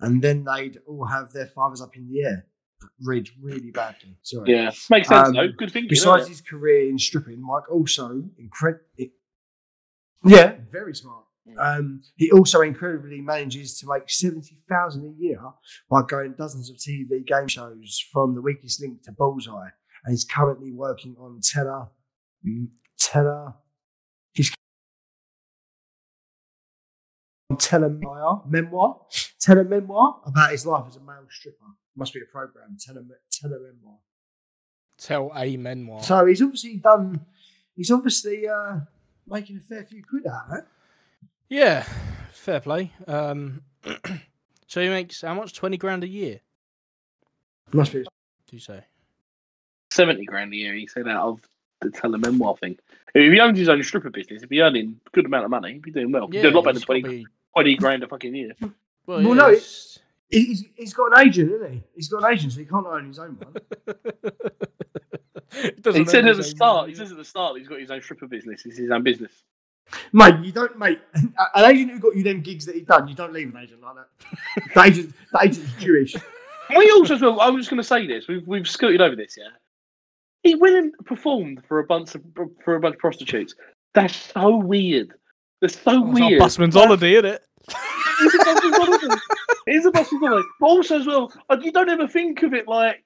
And 0.00 0.22
then 0.22 0.44
they'd 0.44 0.78
all 0.86 1.06
have 1.06 1.32
their 1.32 1.46
fathers 1.46 1.80
up 1.80 1.96
in 1.96 2.08
the 2.08 2.22
air. 2.22 2.46
Read 3.04 3.28
really 3.42 3.70
badly. 3.70 4.16
Sorry. 4.22 4.50
yeah, 4.52 4.70
makes 4.88 5.08
sense 5.08 5.28
Um, 5.28 5.34
though. 5.34 5.48
Good 5.48 5.70
thinking. 5.72 5.88
Besides 5.90 6.28
his 6.28 6.40
career 6.40 6.88
in 6.88 6.98
stripping, 6.98 7.42
Mike 7.42 7.70
also 7.70 8.22
incredible. 8.38 8.84
Yeah, 10.24 10.56
very 10.70 10.94
smart. 10.94 11.24
Um, 11.58 12.00
he 12.16 12.30
also 12.30 12.60
incredibly 12.60 13.20
manages 13.20 13.78
to 13.80 13.86
make 13.88 14.08
seventy 14.08 14.56
thousand 14.68 15.04
a 15.04 15.22
year 15.22 15.40
by 15.90 16.02
going 16.08 16.34
dozens 16.38 16.70
of 16.70 16.76
TV 16.76 17.26
game 17.26 17.48
shows, 17.48 18.02
from 18.12 18.34
The 18.34 18.40
Weakest 18.40 18.80
Link 18.80 19.02
to 19.04 19.12
Bullseye, 19.12 19.68
and 20.04 20.12
he's 20.12 20.24
currently 20.24 20.72
working 20.72 21.16
on 21.18 21.40
Teller, 21.42 21.88
Teller. 22.98 23.54
Telememoir, 27.56 28.46
memoir, 28.48 29.00
Telememoir 29.40 30.26
about 30.26 30.50
his 30.52 30.66
life 30.66 30.84
as 30.88 30.96
a 30.96 31.00
male 31.00 31.26
stripper. 31.30 31.64
Must 31.96 32.14
be 32.14 32.20
a 32.20 32.24
program. 32.24 32.76
Tele, 32.78 33.04
Telememoir. 33.30 33.98
Tell 34.98 35.32
a 35.34 35.56
memoir. 35.56 36.02
So 36.02 36.26
he's 36.26 36.42
obviously 36.42 36.76
done. 36.76 37.20
He's 37.74 37.90
obviously 37.90 38.46
uh, 38.48 38.80
making 39.26 39.56
a 39.56 39.60
fair 39.60 39.82
few 39.84 40.02
quid 40.04 40.26
out 40.26 40.50
of 40.50 40.58
it. 40.58 40.64
Yeah, 41.48 41.82
fair 42.32 42.60
play. 42.60 42.92
Um, 43.06 43.62
so 44.66 44.80
he 44.82 44.88
makes 44.88 45.22
how 45.22 45.34
much? 45.34 45.54
Twenty 45.54 45.76
grand 45.78 46.04
a 46.04 46.08
year? 46.08 46.40
Must 47.72 47.92
be. 47.92 48.02
Do 48.02 48.08
you 48.50 48.58
say? 48.60 48.84
seventy 49.90 50.24
grand 50.24 50.52
a 50.52 50.56
year. 50.56 50.74
He 50.74 50.86
said 50.86 51.08
out 51.08 51.26
of 51.28 51.40
the 51.80 51.88
telememoir 51.88 52.58
thing. 52.60 52.78
If 53.14 53.32
he 53.32 53.40
owns 53.40 53.58
his 53.58 53.68
own 53.68 53.82
stripper 53.82 54.10
business, 54.10 54.42
he'd 54.42 54.48
be 54.50 54.60
earning 54.60 55.00
a 55.06 55.10
good 55.10 55.24
amount 55.26 55.44
of 55.46 55.50
money. 55.50 55.72
He'd 55.72 55.82
be 55.82 55.90
doing 55.90 56.12
well. 56.12 56.26
He'd 56.28 56.36
Yeah, 56.36 56.42
do 56.42 56.48
a 56.50 56.56
lot 56.56 56.64
better 56.64 56.78
than 56.78 56.82
20, 56.86 57.00
gotta 57.02 57.14
be- 57.14 57.26
20 57.54 57.76
grand 57.76 58.02
a 58.02 58.08
fucking 58.08 58.34
year. 58.34 58.52
Hmm. 58.58 58.66
Well, 59.06 59.18
Well, 59.22 59.28
yeah, 59.28 59.34
no, 59.34 59.48
it's- 59.50 59.98
He- 60.28 60.44
He's, 60.44 60.64
he's 60.76 60.94
got 60.94 61.12
an 61.18 61.26
agent, 61.26 61.50
isn't 61.52 61.72
he? 61.72 61.82
He's 61.96 62.08
got 62.08 62.22
an 62.24 62.32
agent, 62.32 62.52
so 62.52 62.60
he 62.60 62.66
can't 62.66 62.86
own 62.86 63.08
his 63.08 63.18
own 63.18 63.36
one. 63.38 63.54
He 65.52 66.04
said 66.04 66.28
at 66.28 66.36
the 66.36 66.44
start. 66.44 66.82
money, 66.82 66.92
He 66.92 66.96
says 66.96 67.10
at 67.10 67.16
the 67.16 67.24
start 67.24 67.58
he's 67.58 67.66
got 67.66 67.80
his 67.80 67.90
own 67.90 68.00
stripper 68.02 68.28
business. 68.28 68.64
It's 68.64 68.78
his 68.78 68.90
own 68.90 69.02
business. 69.02 69.32
Mate, 70.12 70.36
you 70.44 70.52
don't, 70.52 70.78
mate. 70.78 71.00
An 71.14 71.64
agent 71.64 71.90
who 71.90 71.98
got 71.98 72.14
you 72.16 72.22
them 72.22 72.40
gigs 72.40 72.64
that 72.66 72.76
he 72.76 72.82
done, 72.82 73.08
you 73.08 73.16
don't 73.16 73.32
leave 73.32 73.52
an 73.52 73.60
agent 73.60 73.80
like 73.82 73.96
that. 73.96 74.72
The 74.74 74.82
agent, 74.82 75.14
the 75.32 75.40
agent's 75.42 75.72
Jewish. 75.80 76.14
We 76.76 76.88
also, 76.92 77.18
well, 77.18 77.40
I 77.40 77.50
was 77.50 77.62
just 77.62 77.70
going 77.70 77.82
to 77.82 77.84
say 77.88 78.06
this. 78.06 78.28
We've 78.28 78.46
we've 78.46 78.68
scooted 78.68 79.00
over 79.00 79.16
this, 79.16 79.36
yeah. 79.36 79.48
He 80.44 80.54
went 80.54 80.76
and 80.76 80.94
performed 81.04 81.64
for 81.66 81.80
a 81.80 81.84
bunch 81.84 82.14
of 82.14 82.22
for 82.64 82.76
a 82.76 82.80
bunch 82.80 82.94
of 82.94 83.00
prostitutes. 83.00 83.56
That's 83.92 84.14
so 84.32 84.56
weird. 84.56 85.14
That's 85.60 85.80
so 85.80 85.92
Oh, 85.92 86.10
it's 86.10 86.20
weird. 86.20 86.38
busman's 86.38 86.74
holiday, 86.74 87.14
isn't 87.14 87.26
it? 87.26 87.44
It's 87.68 88.34
a 88.34 88.38
busman's 88.38 88.76
holiday. 88.76 89.14
It 89.66 89.74
is 89.76 89.86
a 89.86 89.90
busman's 89.90 90.26
holiday. 90.26 90.48
But 90.60 90.66
also 90.66 91.00
as 91.00 91.06
well, 91.06 91.32
like, 91.48 91.64
you 91.64 91.72
don't 91.72 91.88
ever 91.88 92.08
think 92.08 92.42
of 92.42 92.54
it 92.54 92.66
like 92.68 93.04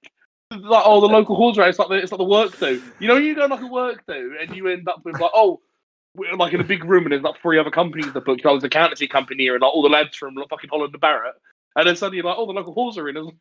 like 0.50 0.82
oh 0.86 1.00
the 1.00 1.08
local 1.08 1.34
horse 1.36 1.56
race. 1.56 1.70
It's 1.70 1.78
like 1.78 1.88
the, 1.88 1.94
it's 1.94 2.12
like 2.12 2.18
the 2.18 2.24
work 2.24 2.58
do. 2.58 2.82
You 3.00 3.08
know, 3.08 3.16
you 3.16 3.34
go 3.34 3.46
like 3.46 3.62
a 3.62 3.66
work 3.66 4.04
do, 4.06 4.36
and 4.40 4.54
you 4.54 4.68
end 4.68 4.88
up 4.88 5.04
with 5.04 5.18
like 5.20 5.32
oh. 5.34 5.60
we're, 6.14 6.32
Like 6.36 6.52
in 6.52 6.60
a 6.60 6.64
big 6.64 6.84
room, 6.84 7.04
and 7.04 7.12
there's 7.12 7.22
like 7.22 7.40
three 7.42 7.58
other 7.58 7.70
companies 7.70 8.12
that 8.12 8.24
book. 8.24 8.38
Like, 8.38 8.46
oh, 8.46 8.54
there's 8.54 8.64
a 8.64 8.66
accountancy 8.66 9.08
company 9.08 9.42
here, 9.44 9.54
and 9.54 9.62
like 9.62 9.72
all 9.72 9.82
the 9.82 9.88
lads 9.88 10.16
from 10.16 10.34
like, 10.34 10.48
fucking 10.48 10.70
Holland 10.70 10.94
and 10.94 11.00
Barrett. 11.00 11.34
And 11.76 11.88
then 11.88 11.96
suddenly, 11.96 12.18
you're 12.18 12.26
like, 12.26 12.36
oh, 12.38 12.46
the 12.46 12.52
local 12.52 12.72
halls 12.72 12.96
are 12.98 13.08
in. 13.08 13.16
as 13.16 13.24
well. 13.24 13.34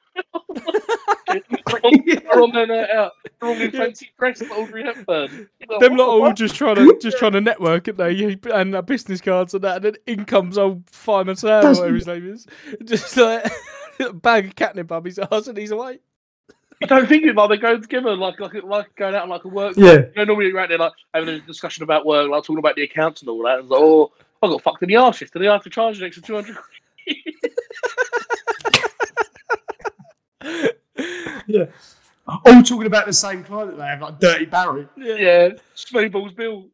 they're 1.27 1.41
on, 1.83 2.05
they're 2.05 2.41
on 2.41 2.51
their 2.51 2.67
night 2.67 2.89
out. 2.89 3.11
They're 3.39 3.49
all 3.49 3.61
in 3.61 3.71
fancy 3.71 4.11
dress 4.17 4.41
like 4.41 4.51
Audrey 4.51 4.83
Hepburn. 4.83 5.49
Like, 5.67 5.79
Them 5.79 5.95
lot 5.97 6.05
the 6.05 6.25
all 6.25 6.33
just 6.33 6.55
trying 6.55 6.75
to 6.75 6.97
just 7.01 7.17
trying 7.17 7.33
to 7.33 7.41
network, 7.41 7.87
and 7.87 7.97
they 7.97 8.37
and 8.51 8.75
uh, 8.75 8.81
business 8.81 9.21
cards 9.21 9.53
and 9.53 9.63
that, 9.63 9.77
and 9.77 9.85
then 9.85 9.95
in 10.07 10.25
comes 10.25 10.57
old 10.57 10.83
Fireman 10.89 11.35
Sam, 11.35 11.65
or 11.65 11.69
whatever 11.69 11.95
his 11.95 12.07
name 12.07 12.31
is, 12.31 12.47
just 12.85 13.15
like 13.17 13.51
a 13.99 14.13
bag 14.13 14.45
of 14.45 14.55
catnip 14.55 14.91
up 14.91 15.05
his 15.05 15.19
ass, 15.19 15.47
and 15.47 15.57
he's 15.57 15.71
away. 15.71 15.99
You 16.81 16.87
don't 16.87 17.07
think 17.07 17.25
about 17.25 17.47
they 17.47 17.57
go 17.57 17.77
together 17.77 18.15
like 18.15 18.39
like 18.39 18.55
like 18.63 18.95
going 18.95 19.15
out 19.15 19.29
like 19.29 19.45
a 19.45 19.47
work. 19.47 19.75
Yeah. 19.77 19.93
You 19.93 20.11
know, 20.17 20.23
normally 20.25 20.47
you're 20.47 20.59
out 20.59 20.69
there 20.69 20.77
like 20.77 20.93
having 21.13 21.29
a 21.29 21.39
discussion 21.39 21.83
about 21.83 22.05
work, 22.05 22.29
like 22.29 22.43
talking 22.43 22.57
about 22.57 22.75
the 22.75 22.83
accounts 22.83 23.21
and 23.21 23.29
all 23.29 23.43
that. 23.43 23.59
And 23.59 23.69
like, 23.69 23.79
oh, 23.79 24.11
I 24.41 24.47
got 24.47 24.61
fucked 24.61 24.83
in 24.83 24.89
the 24.89 24.97
arse 24.97 25.21
yesterday. 25.21 25.47
I 25.47 25.53
have 25.53 25.63
to 25.63 25.69
charge 25.69 25.99
an 25.99 26.07
extra 26.07 26.23
two 26.23 26.35
hundred. 26.35 26.57
Yeah. 31.45 31.65
All 32.25 32.63
talking 32.63 32.85
about 32.85 33.05
the 33.05 33.11
same 33.11 33.43
client 33.43 33.71
that 33.71 33.77
they 33.77 33.85
have, 33.85 34.01
like 34.01 34.19
Dirty 34.19 34.45
Barry. 34.45 34.87
Yeah, 34.95 35.49
Snowball's 35.75 36.31
bill. 36.31 36.69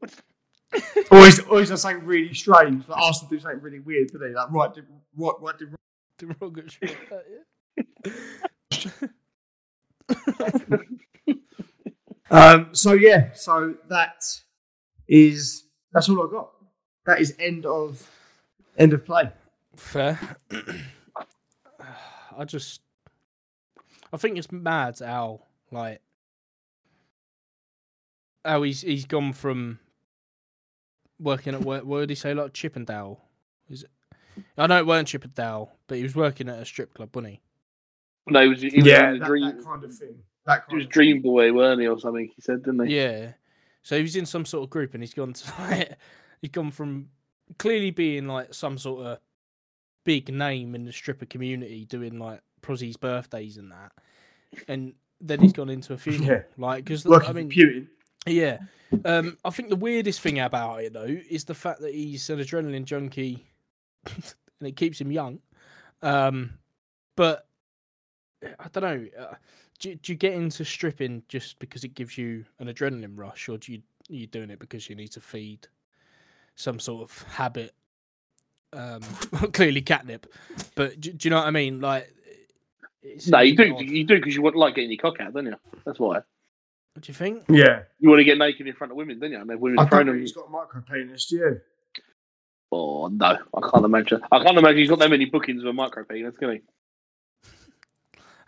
Or 1.09 1.25
he's, 1.25 1.39
or 1.39 1.59
he's 1.59 1.69
done 1.69 1.77
something 1.79 2.05
really 2.05 2.33
strange. 2.35 2.87
Like 2.87 3.01
asked 3.01 3.23
to 3.23 3.29
do 3.29 3.39
something 3.39 3.61
really 3.61 3.79
weird, 3.79 4.09
didn't 4.11 4.29
he? 4.29 4.35
Like, 4.35 4.51
right, 4.51 4.71
did, 4.71 4.85
right, 5.17 5.33
right, 5.39 5.57
did, 5.57 5.73
The 6.19 6.35
wrong 6.39 6.61
shit 6.67 6.95
like 10.39 10.53
that, 10.59 10.85
Um, 12.31 12.69
so 12.73 12.93
yeah, 12.93 13.31
so 13.33 13.75
that 13.87 14.21
is 15.07 15.63
that's 15.91 16.09
all 16.09 16.27
I 16.27 16.31
got. 16.31 16.51
That 17.05 17.19
is 17.21 17.35
end 17.39 17.65
of 17.65 18.07
end 18.77 18.93
of 18.93 19.03
play. 19.05 19.31
Fair. 19.75 20.19
I 22.37 22.45
just, 22.45 22.81
I 24.11 24.17
think 24.17 24.37
it's 24.37 24.51
mad 24.51 24.99
how 24.99 25.41
like 25.71 26.01
how 28.43 28.63
he's 28.63 28.81
he's 28.81 29.05
gone 29.05 29.33
from 29.33 29.79
working 31.19 31.53
at 31.53 31.61
where, 31.61 31.83
where 31.83 32.01
did 32.01 32.09
he 32.09 32.15
say 32.15 32.33
like 32.33 32.53
Chippendale? 32.53 33.19
Is 33.69 33.83
it? 33.83 33.89
I 34.57 34.67
know 34.67 34.77
it 34.77 34.87
weren't 34.87 35.07
Chippendale, 35.07 35.71
but 35.87 35.97
he 35.97 36.03
was 36.03 36.15
working 36.15 36.49
at 36.49 36.59
a 36.59 36.65
strip 36.65 36.93
club, 36.93 37.15
wasn't 37.15 37.33
he? 37.33 37.41
No, 38.29 38.41
he 38.43 38.49
was, 38.49 38.61
he 38.61 38.77
was 38.77 38.85
yeah, 38.85 39.11
that, 39.13 39.23
dream. 39.23 39.45
that 39.45 39.63
kind 39.63 39.83
of 39.83 39.93
thing. 39.93 40.15
That 40.45 40.63
He 40.67 40.71
kind 40.71 40.77
was 40.77 40.85
of 40.85 40.91
Dream 40.91 41.21
Boy, 41.21 41.51
weren't 41.51 41.81
he, 41.81 41.87
or 41.87 41.99
something? 41.99 42.29
He 42.33 42.41
said, 42.41 42.63
didn't 42.63 42.87
he? 42.87 42.95
Yeah. 42.95 43.33
So 43.83 43.97
he 43.97 44.01
was 44.01 44.15
in 44.15 44.25
some 44.25 44.45
sort 44.45 44.63
of 44.63 44.69
group, 44.69 44.93
and 44.93 45.03
he's 45.03 45.13
gone 45.13 45.33
to 45.33 45.53
like, 45.59 45.97
he's 46.41 46.51
gone 46.51 46.71
from 46.71 47.09
clearly 47.57 47.91
being 47.91 48.27
like 48.27 48.53
some 48.53 48.77
sort 48.77 49.05
of 49.05 49.19
big 50.05 50.33
name 50.33 50.75
in 50.75 50.85
the 50.85 50.93
stripper 50.93 51.25
community, 51.25 51.85
doing 51.85 52.19
like 52.19 52.41
Prozzy's 52.61 52.97
birthdays 52.97 53.57
and 53.57 53.71
that, 53.71 53.91
and 54.67 54.93
then 55.21 55.39
he's 55.39 55.53
gone 55.53 55.69
into 55.69 55.93
a 55.93 55.97
funeral, 55.97 56.27
Yeah. 56.29 56.41
like 56.57 56.85
because 56.85 57.05
I 57.05 57.31
mean, 57.33 57.49
Putin. 57.49 57.87
yeah. 58.25 58.59
Um, 59.05 59.37
I 59.45 59.51
think 59.51 59.69
the 59.69 59.75
weirdest 59.75 60.21
thing 60.21 60.39
about 60.39 60.83
it 60.83 60.93
though 60.93 61.17
is 61.29 61.43
the 61.45 61.53
fact 61.53 61.81
that 61.81 61.93
he's 61.93 62.29
an 62.29 62.39
adrenaline 62.39 62.85
junkie, 62.85 63.45
and 64.05 64.67
it 64.67 64.75
keeps 64.75 64.99
him 64.99 65.11
young. 65.11 65.39
Um, 66.01 66.51
but 67.15 67.47
I 68.43 68.67
don't 68.71 68.83
know. 68.83 69.05
Uh, 69.23 69.35
do, 69.79 69.95
do 69.95 70.11
you 70.11 70.17
get 70.17 70.33
into 70.33 70.63
stripping 70.65 71.23
just 71.27 71.59
because 71.59 71.83
it 71.83 71.93
gives 71.93 72.17
you 72.17 72.45
an 72.59 72.67
adrenaline 72.67 73.17
rush, 73.17 73.47
or 73.49 73.57
do 73.57 73.73
you 73.73 73.81
are 74.09 74.15
you 74.15 74.27
doing 74.27 74.49
it 74.49 74.59
because 74.59 74.89
you 74.89 74.95
need 74.95 75.11
to 75.11 75.21
feed 75.21 75.67
some 76.55 76.79
sort 76.79 77.03
of 77.03 77.21
habit? 77.23 77.73
Um, 78.71 79.01
clearly 79.53 79.81
catnip, 79.81 80.31
but 80.75 80.99
do, 80.99 81.11
do 81.11 81.27
you 81.27 81.31
know 81.31 81.37
what 81.39 81.47
I 81.47 81.51
mean? 81.51 81.81
Like, 81.81 82.13
No, 83.27 83.39
you 83.39 83.49
seems 83.55 83.59
a 83.59 83.63
bit 83.63 83.67
do. 83.69 83.75
odd. 83.75 83.81
You 83.81 84.03
do 84.05 84.15
because 84.15 84.35
you 84.35 84.41
want 84.41 84.55
like 84.55 84.75
getting 84.75 84.91
your 84.91 84.99
cock 84.99 85.19
out, 85.19 85.33
don't 85.33 85.45
you? 85.45 85.55
That's 85.85 85.99
why. 85.99 86.15
What 86.93 87.03
do 87.03 87.09
you 87.09 87.13
think? 87.13 87.43
Yeah, 87.49 87.83
You 87.99 88.09
want 88.09 88.19
to 88.19 88.23
get 88.23 88.37
naked 88.37 88.67
in 88.67 88.73
front 88.75 88.91
of 88.91 88.97
women, 88.97 89.19
don't 89.19 89.31
you? 89.31 89.39
And 89.39 89.49
then 89.49 89.59
women 89.59 89.79
I 89.79 89.85
throwing 89.85 90.07
don't 90.07 90.15
them. 90.15 90.25
think 90.25 90.27
he's 90.27 90.35
got 90.35 90.47
a 90.47 90.49
micro 90.49 90.81
penis, 90.81 91.25
do 91.27 91.35
you? 91.37 91.61
Oh 92.71 93.07
no, 93.07 93.25
I 93.53 93.69
can't 93.71 93.85
imagine. 93.85 94.21
I 94.31 94.43
can't 94.43 94.57
imagine 94.57 94.77
he's 94.77 94.89
got 94.89 94.99
that 94.99 95.09
many 95.09 95.25
bookings 95.25 95.61
of 95.63 95.69
a 95.69 95.73
micro 95.73 96.03
penis, 96.03 96.37
can 96.37 96.51
he? 96.51 96.61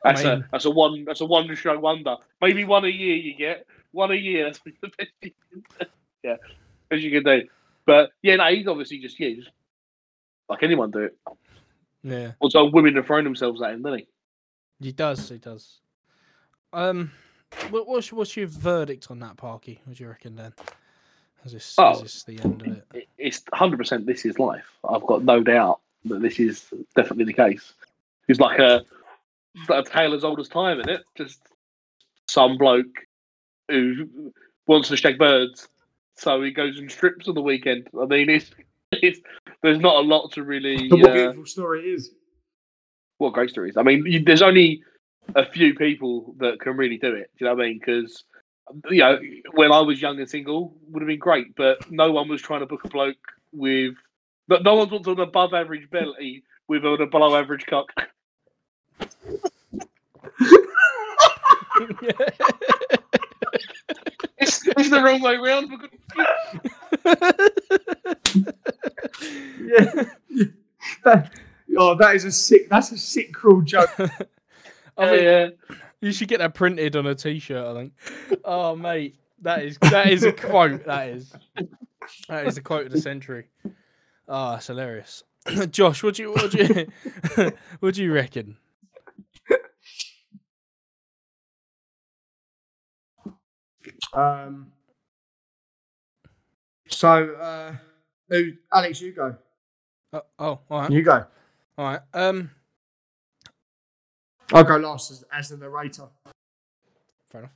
I 0.04 0.13
That's 0.13 0.24
mean- 0.24 0.34
a 0.34 0.47
that's 0.52 0.65
a 0.65 0.71
one 0.71 1.06
that's 1.06 1.21
a 1.21 1.26
one 1.26 1.54
show 1.56 1.78
wonder. 1.80 2.15
Maybe 2.41 2.63
one 2.63 2.86
a 2.86 2.89
year 2.89 3.15
you 3.15 3.36
get 3.36 3.65
one 3.91 4.12
a 4.12 4.15
year. 4.15 4.45
That's 4.45 4.60
the 4.60 4.74
best 4.97 5.12
you 5.21 5.32
can 5.52 5.63
do. 5.80 5.86
Yeah, 6.24 6.36
as 6.91 7.04
you 7.04 7.12
can 7.12 7.24
do. 7.24 7.47
But 7.86 8.12
yeah, 8.21 8.36
no, 8.38 8.45
he's 8.54 8.67
obviously 8.67 9.00
just 9.00 9.19
yeah, 9.19 9.34
just 9.36 9.50
like 10.50 10.63
anyone 10.63 10.91
do 10.91 11.00
it. 11.00 11.17
Yeah. 12.04 12.32
Also, 12.39 12.65
women 12.65 12.95
have 12.95 13.06
thrown 13.06 13.24
themselves 13.24 13.62
at 13.62 13.74
him, 13.74 13.84
don't 13.84 14.00
he? 14.00 14.08
He 14.82 14.91
does. 14.91 15.30
He 15.30 15.38
does. 15.38 15.80
Um, 16.74 17.12
what, 17.70 17.88
what's 17.88 18.12
what's 18.12 18.36
your 18.36 18.48
verdict 18.48 19.12
on 19.12 19.20
that, 19.20 19.38
Parky? 19.38 19.82
What 19.86 19.98
do 19.98 20.04
you 20.04 20.10
reckon 20.10 20.36
then? 20.36 20.54
Is 21.46 21.54
this, 21.54 21.76
Oh. 21.78 21.94
is 21.94 22.02
this 22.02 22.24
the 22.24 22.39
end 22.44 22.62
of 22.62 22.67
it? 22.67 22.86
It- 22.94 23.08
It's 23.17 23.41
hundred 23.54 23.78
percent. 23.78 24.06
This 24.06 24.26
is 24.26 24.39
life. 24.39 24.65
I've 24.88 25.04
got 25.04 25.24
no 25.24 25.44
doubt 25.44 25.80
that 26.06 26.22
this 26.22 26.39
is 26.39 26.65
definitely 26.96 27.26
the 27.26 27.34
case. 27.34 27.74
He's 28.28 28.39
like 28.39 28.60
a, 28.60 28.84
it's 29.56 29.70
like 29.70 29.86
a 29.86 29.89
tale 29.89 30.13
as 30.13 30.24
old 30.24 30.39
as 30.39 30.48
time, 30.48 30.80
isn't 30.80 30.89
it? 30.89 31.04
Just 31.15 31.39
some 32.28 32.58
bloke 32.58 33.06
who 33.70 34.34
wants 34.67 34.88
to 34.89 34.98
shag 34.98 35.17
birds, 35.20 35.67
so 36.15 36.41
he 36.41 36.52
goes 36.52 36.78
and 36.80 36.91
strips 36.91 37.28
on 37.28 37.36
the 37.36 37.41
weekend. 37.41 37.88
I 38.00 38.06
mean, 38.06 38.30
it's, 38.30 38.52
it's 38.91 39.20
there's 39.62 39.80
not 39.80 39.98
a 39.98 40.08
lot 40.08 40.32
to 40.34 40.44
really. 40.44 40.88
But 40.88 41.00
what 41.00 41.10
a 41.10 41.12
uh, 41.12 41.13
beautiful 41.15 41.46
story 41.46 41.82
it 41.82 41.94
is. 41.94 42.12
What 43.22 43.34
great 43.34 43.50
stories. 43.50 43.78
I 43.78 43.84
mean, 43.84 44.06
you, 44.06 44.24
there's 44.24 44.42
only 44.42 44.84
a 45.36 45.46
few 45.46 45.74
people 45.76 46.36
that 46.40 46.60
can 46.60 46.76
really 46.76 46.98
do 46.98 47.14
it. 47.14 47.30
Do 47.38 47.46
you 47.46 47.48
know 47.48 47.56
what 47.56 47.64
I 47.64 47.68
mean? 47.68 47.80
Because 47.80 48.24
you 48.90 49.00
know, 49.00 49.20
when 49.54 49.72
I 49.72 49.80
was 49.80 50.02
young 50.02 50.20
and 50.20 50.30
single, 50.30 50.74
would 50.90 51.02
have 51.02 51.08
been 51.08 51.20
great, 51.20 51.56
but 51.56 51.90
no 51.92 52.12
one 52.12 52.28
was 52.28 52.42
trying 52.42 52.62
to 52.62 52.66
book 52.66 52.84
a 52.84 52.90
bloke 52.90 53.16
with. 53.54 53.94
But 54.48 54.64
no 54.64 54.76
one's 54.76 54.92
wanted 54.92 55.18
an 55.18 55.20
above 55.20 55.54
average 55.54 55.90
belly 55.90 56.44
with 56.68 56.84
a 56.84 57.08
below 57.10 57.36
average 57.36 57.66
cock. 57.66 57.92
It's, 64.38 64.66
it's 64.66 64.90
the 64.90 65.04
wrong 65.04 65.22
way 65.22 65.38
round. 65.38 65.72
Yeah. 69.62 70.04
Yeah. 71.92 71.98
That, 71.98 72.06
oh, 72.06 72.08
that 72.08 72.15
is 72.15 72.25
a 72.25 72.31
sick. 72.31 72.69
That's 72.69 72.92
a 72.92 72.98
sick, 72.98 73.33
cruel 73.33 73.62
joke. 73.62 73.89
I 74.98 75.15
Yeah, 75.15 75.21
yeah. 75.21 75.50
you 76.02 76.12
should 76.12 76.27
get 76.27 76.39
that 76.39 76.54
printed 76.54 76.96
on 76.96 77.08
a 77.08 77.15
T-shirt. 77.15 77.65
I 77.65 77.73
think. 77.73 77.94
Oh, 78.46 78.75
mate, 78.75 79.15
that 79.42 79.63
is 79.63 79.77
that 79.81 80.10
is 80.10 80.23
a 80.23 80.31
quote. 80.31 80.85
That 80.85 81.10
is 81.10 81.33
that 82.27 82.48
is 82.48 82.58
a 82.58 82.62
quote 82.62 82.87
of 82.87 82.92
the 82.92 83.02
century. 83.02 83.48
Oh, 84.27 84.52
that's 84.52 84.67
hilarious. 84.67 85.23
Josh, 85.71 86.04
what 86.04 86.15
do 86.15 86.23
you 86.23 86.31
what 86.31 86.52
do 86.52 86.87
you 87.37 87.52
what 87.79 87.94
do 87.96 88.04
you 88.04 88.13
reckon? 88.13 88.58
Um. 94.13 94.71
So, 96.87 97.33
uh, 97.35 97.73
who, 98.29 98.52
Alex, 98.73 99.02
you 99.02 99.13
go. 99.13 99.35
Oh, 100.13 100.21
oh, 100.39 100.60
all 100.69 100.81
right, 100.81 100.92
You 100.92 101.02
go. 101.04 101.25
All 101.82 101.88
right. 101.88 102.02
Um, 102.13 102.52
I'll 104.54 104.63
go 104.63 104.77
last 104.77 105.10
as, 105.10 105.25
as 105.34 105.50
the 105.50 105.58
narrator. 105.58 106.10
Fair 107.25 107.42
enough. 107.42 107.56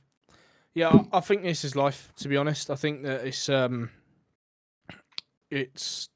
Yeah, 0.74 0.88
I, 0.88 1.18
I 1.18 1.20
think 1.20 1.44
this 1.44 1.64
is 1.64 1.76
life. 1.76 2.12
To 2.16 2.28
be 2.28 2.36
honest, 2.36 2.68
I 2.68 2.74
think 2.74 3.04
that 3.04 3.24
it's 3.24 3.48
um, 3.48 3.88
it's 5.48 6.08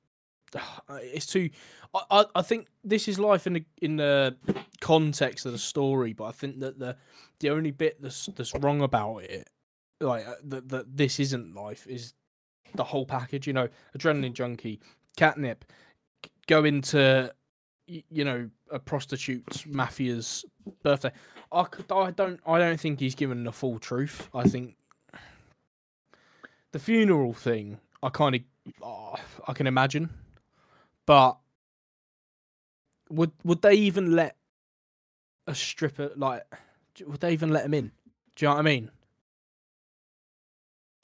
it's 0.90 1.26
too. 1.26 1.50
I, 1.94 2.02
I, 2.10 2.24
I 2.34 2.42
think 2.42 2.66
this 2.82 3.06
is 3.06 3.20
life 3.20 3.46
in 3.46 3.52
the 3.52 3.64
in 3.80 3.94
the 3.94 4.36
context 4.80 5.46
of 5.46 5.52
the 5.52 5.58
story, 5.58 6.12
but 6.12 6.24
I 6.24 6.32
think 6.32 6.58
that 6.58 6.80
the 6.80 6.96
the 7.38 7.50
only 7.50 7.70
bit 7.70 8.02
that's 8.02 8.26
that's 8.34 8.56
wrong 8.56 8.82
about 8.82 9.18
it, 9.18 9.48
like 10.00 10.26
uh, 10.26 10.34
that 10.46 10.68
that 10.70 10.96
this 10.96 11.20
isn't 11.20 11.54
life, 11.54 11.86
is 11.86 12.14
the 12.74 12.82
whole 12.82 13.06
package. 13.06 13.46
You 13.46 13.52
know, 13.52 13.68
adrenaline 13.96 14.32
junkie, 14.32 14.80
catnip, 15.16 15.64
go 16.48 16.64
into 16.64 17.32
you 18.10 18.24
know 18.24 18.48
a 18.70 18.78
prostitute's 18.78 19.62
mafia's 19.62 20.44
birthday. 20.82 21.12
I, 21.52 21.64
c- 21.64 21.84
I 21.90 22.10
don't 22.10 22.40
I 22.46 22.58
don't 22.58 22.78
think 22.78 23.00
he's 23.00 23.14
given 23.14 23.44
the 23.44 23.52
full 23.52 23.78
truth. 23.78 24.28
I 24.34 24.44
think 24.44 24.76
the 26.72 26.78
funeral 26.78 27.32
thing 27.32 27.78
I 28.02 28.08
kind 28.08 28.36
of 28.36 28.42
oh, 28.82 29.14
uh, 29.14 29.20
I 29.48 29.52
can 29.52 29.66
imagine, 29.66 30.10
but 31.06 31.36
would 33.10 33.32
would 33.44 33.62
they 33.62 33.74
even 33.74 34.14
let 34.14 34.36
a 35.46 35.54
stripper 35.54 36.10
like 36.16 36.42
would 37.06 37.20
they 37.20 37.32
even 37.32 37.50
let 37.50 37.64
him 37.64 37.74
in? 37.74 37.92
Do 38.36 38.44
you 38.44 38.48
know 38.48 38.54
what 38.54 38.60
I 38.60 38.62
mean? 38.62 38.90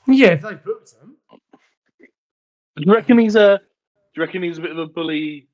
Yeah, 0.07 0.29
if 0.29 0.43
they 0.43 0.55
booked 0.55 0.95
him. 0.95 1.17
Do 1.31 2.83
you 2.87 2.93
reckon 2.95 3.19
he's 3.19 3.35
a? 3.35 3.59
Do 3.59 4.21
you 4.21 4.23
reckon 4.23 4.43
he's 4.43 4.59
a 4.59 4.61
bit 4.61 4.71
of 4.71 4.79
a 4.79 4.87
bully, 4.87 5.49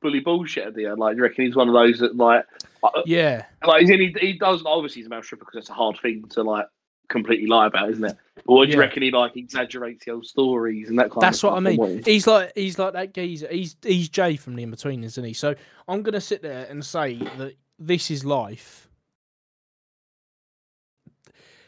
bully 0.00 0.20
bullshit 0.20 0.66
at 0.66 0.74
the 0.74 0.86
end. 0.86 0.98
Like, 0.98 1.14
do 1.14 1.18
you 1.18 1.22
reckon 1.24 1.44
he's 1.46 1.56
one 1.56 1.68
of 1.68 1.74
those 1.74 1.98
that 2.00 2.16
like, 2.16 2.44
Yeah, 3.06 3.44
like 3.66 3.80
he's 3.82 3.90
in, 3.90 4.00
he, 4.00 4.14
he 4.20 4.32
does 4.34 4.62
obviously 4.64 5.00
he's 5.00 5.06
a 5.06 5.10
male 5.10 5.22
stripper 5.22 5.44
because 5.44 5.58
it's 5.60 5.70
a 5.70 5.74
hard 5.74 5.98
thing 6.00 6.24
to 6.30 6.42
like 6.42 6.66
completely 7.08 7.46
lie 7.46 7.66
about, 7.66 7.90
isn't 7.90 8.04
it? 8.04 8.16
But 8.36 8.44
what 8.52 8.66
do 8.66 8.72
you 8.72 8.78
reckon 8.80 9.02
he 9.02 9.10
like 9.10 9.36
exaggerates 9.36 10.04
the 10.04 10.12
old 10.12 10.26
stories 10.26 10.88
and 10.88 10.98
that 10.98 11.10
kind 11.10 11.22
that's 11.22 11.42
of 11.42 11.52
what 11.52 11.66
I 11.66 11.74
stuff? 11.74 11.84
and 11.86 11.94
mean. 11.94 12.02
he- 12.04 12.12
He's 12.12 12.26
like 12.26 12.52
he's 12.54 12.78
like 12.78 12.92
that 12.92 13.14
geezer. 13.14 13.48
He's 13.50 13.76
he's 13.82 14.08
Jay 14.08 14.36
from 14.36 14.54
the 14.56 14.62
in 14.62 14.70
between, 14.70 15.02
isn't 15.04 15.24
he? 15.24 15.32
So 15.32 15.54
I'm 15.88 16.02
gonna 16.02 16.20
sit 16.20 16.42
there 16.42 16.66
and 16.70 16.84
say 16.84 17.14
that 17.16 17.54
this 17.78 18.10
is 18.10 18.24
life 18.24 18.88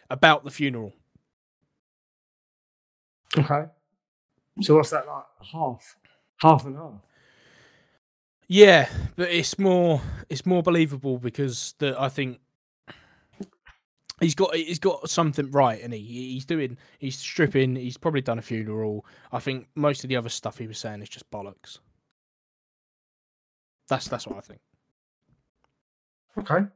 about 0.09 0.45
the 0.45 0.51
funeral. 0.51 0.93
Okay. 3.39 3.64
So 4.61 4.76
what's 4.76 4.91
that 4.91 5.07
like? 5.07 5.24
Half, 5.53 5.97
half 6.39 6.66
and 6.66 6.76
half. 6.76 6.95
Yeah, 8.53 8.88
but 9.14 9.30
it's 9.30 9.61
more 9.61 10.03
it's 10.28 10.44
more 10.44 10.61
believable 10.61 11.18
because 11.18 11.76
the 11.78 11.94
I 11.96 12.09
think 12.09 12.40
he's 14.20 14.34
got 14.34 14.57
he's 14.57 14.80
got 14.80 15.09
something 15.09 15.53
right, 15.53 15.80
and 15.80 15.94
he 15.94 16.01
he's 16.32 16.46
doing 16.46 16.76
he's 16.98 17.16
stripping. 17.16 17.76
He's 17.76 17.96
probably 17.96 18.22
done 18.22 18.40
a 18.40 18.42
funeral. 18.42 19.07
I 19.30 19.38
think 19.38 19.68
most 19.76 20.03
of 20.03 20.09
the 20.09 20.16
other 20.16 20.28
stuff 20.28 20.59
he 20.59 20.66
was 20.66 20.78
saying 20.78 21.01
is 21.01 21.09
just 21.09 21.30
bollocks. 21.30 21.78
That's 23.88 24.09
that's 24.09 24.26
what 24.26 24.38
I 24.38 24.40
think. 24.40 24.61
Okay. 26.38 26.66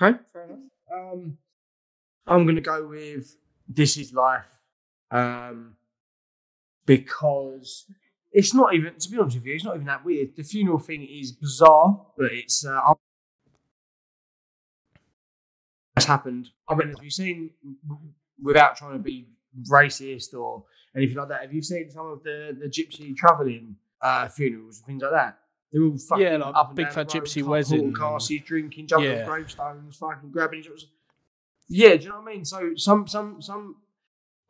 Okay. 0.00 0.18
Fair 0.32 0.44
enough. 0.44 0.58
Um, 0.90 1.36
I'm 2.26 2.46
gonna 2.46 2.62
go 2.62 2.86
with 2.88 3.36
"This 3.68 3.98
Is 3.98 4.14
Life," 4.14 4.62
um, 5.10 5.76
because 6.86 7.84
it's 8.34 8.52
not 8.52 8.74
even. 8.74 8.94
To 8.98 9.10
be 9.10 9.18
honest 9.18 9.36
with 9.36 9.46
you, 9.46 9.54
it's 9.54 9.64
not 9.64 9.76
even 9.76 9.86
that 9.86 10.04
weird. 10.04 10.36
The 10.36 10.42
funeral 10.42 10.78
thing 10.78 11.06
is 11.08 11.32
bizarre, 11.32 12.04
but 12.18 12.32
it's. 12.32 12.66
Uh, 12.66 12.80
has 15.96 16.04
happened. 16.04 16.50
I 16.68 16.74
mean, 16.74 16.88
have 16.88 17.02
you 17.02 17.10
seen? 17.10 17.50
Without 18.42 18.76
trying 18.76 18.94
to 18.94 18.98
be 18.98 19.28
racist 19.70 20.34
or 20.34 20.64
anything 20.96 21.16
like 21.16 21.28
that, 21.28 21.42
have 21.42 21.52
you 21.54 21.62
seen 21.62 21.88
some 21.90 22.06
of 22.06 22.22
the 22.24 22.56
the 22.60 22.66
gypsy 22.66 23.16
travelling 23.16 23.76
uh, 24.02 24.26
funerals 24.28 24.78
and 24.78 24.86
things 24.86 25.02
like 25.02 25.12
that? 25.12 25.38
They're 25.72 25.82
all 25.82 25.96
fucking 25.96 26.24
Yeah, 26.24 26.36
like 26.38 26.54
up 26.56 26.74
big 26.74 26.92
fat 26.92 27.08
gypsy 27.08 27.42
wedding 27.42 27.92
cars, 27.94 28.30
drinking, 28.44 28.88
jumping 28.88 29.10
Yeah. 29.10 29.20
on 29.20 29.26
gravestones, 29.26 29.96
fucking 29.96 30.30
grabbing 30.30 30.60
each 30.60 30.68
other's. 30.68 30.86
Yeah, 31.68 31.96
do 31.96 32.02
you 32.02 32.08
know 32.10 32.20
what 32.20 32.30
I 32.30 32.34
mean? 32.34 32.44
So 32.44 32.72
some 32.76 33.06
some 33.06 33.40
some 33.40 33.76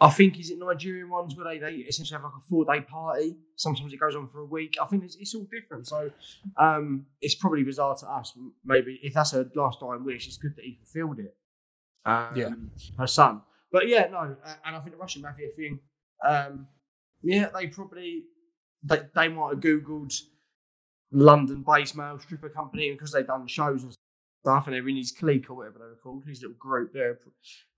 I 0.00 0.10
think 0.10 0.38
is 0.40 0.50
it 0.50 0.58
Nigerian 0.58 1.08
ones 1.08 1.36
where 1.36 1.46
they, 1.46 1.58
they 1.58 1.76
essentially 1.82 2.16
have 2.16 2.24
like 2.24 2.32
a 2.36 2.42
four 2.48 2.64
day 2.64 2.80
party. 2.80 3.36
Sometimes 3.56 3.92
it 3.92 4.00
goes 4.00 4.16
on 4.16 4.26
for 4.28 4.40
a 4.40 4.44
week. 4.44 4.74
I 4.82 4.86
think 4.86 5.04
it's, 5.04 5.16
it's 5.16 5.34
all 5.34 5.46
different. 5.52 5.86
So 5.86 6.10
um, 6.56 7.06
it's 7.20 7.36
probably 7.36 7.62
bizarre 7.62 7.96
to 7.96 8.06
us. 8.06 8.36
Maybe 8.64 8.98
if 9.02 9.14
that's 9.14 9.30
her 9.32 9.48
last 9.54 9.80
dying 9.80 10.04
wish, 10.04 10.26
it's 10.26 10.36
good 10.36 10.56
that 10.56 10.64
he 10.64 10.74
fulfilled 10.74 11.20
it. 11.20 11.36
Um, 12.04 12.32
Yeah. 12.36 12.50
her 12.98 13.06
son. 13.06 13.42
But 13.70 13.88
yeah, 13.88 14.06
no, 14.10 14.36
and 14.64 14.76
I 14.76 14.80
think 14.80 14.92
the 14.92 15.00
Russian 15.00 15.22
mafia 15.22 15.48
thing. 15.56 15.78
Um, 16.26 16.66
yeah, 17.22 17.48
they 17.54 17.68
probably 17.68 18.24
they 18.82 19.00
they 19.14 19.28
might 19.28 19.50
have 19.54 19.60
googled 19.60 20.14
London-based 21.12 21.96
male 21.96 22.18
stripper 22.18 22.48
company 22.48 22.92
because 22.92 23.12
they've 23.12 23.26
done 23.26 23.46
shows 23.46 23.82
and 23.84 23.94
stuff, 24.44 24.66
and 24.66 24.74
they're 24.74 24.88
in 24.88 24.96
his 24.96 25.12
clique 25.12 25.48
or 25.50 25.54
whatever 25.54 25.78
they 25.78 25.84
were 25.86 25.98
called, 26.02 26.24
his 26.26 26.42
little 26.42 26.56
group. 26.58 26.92
They're 26.92 27.18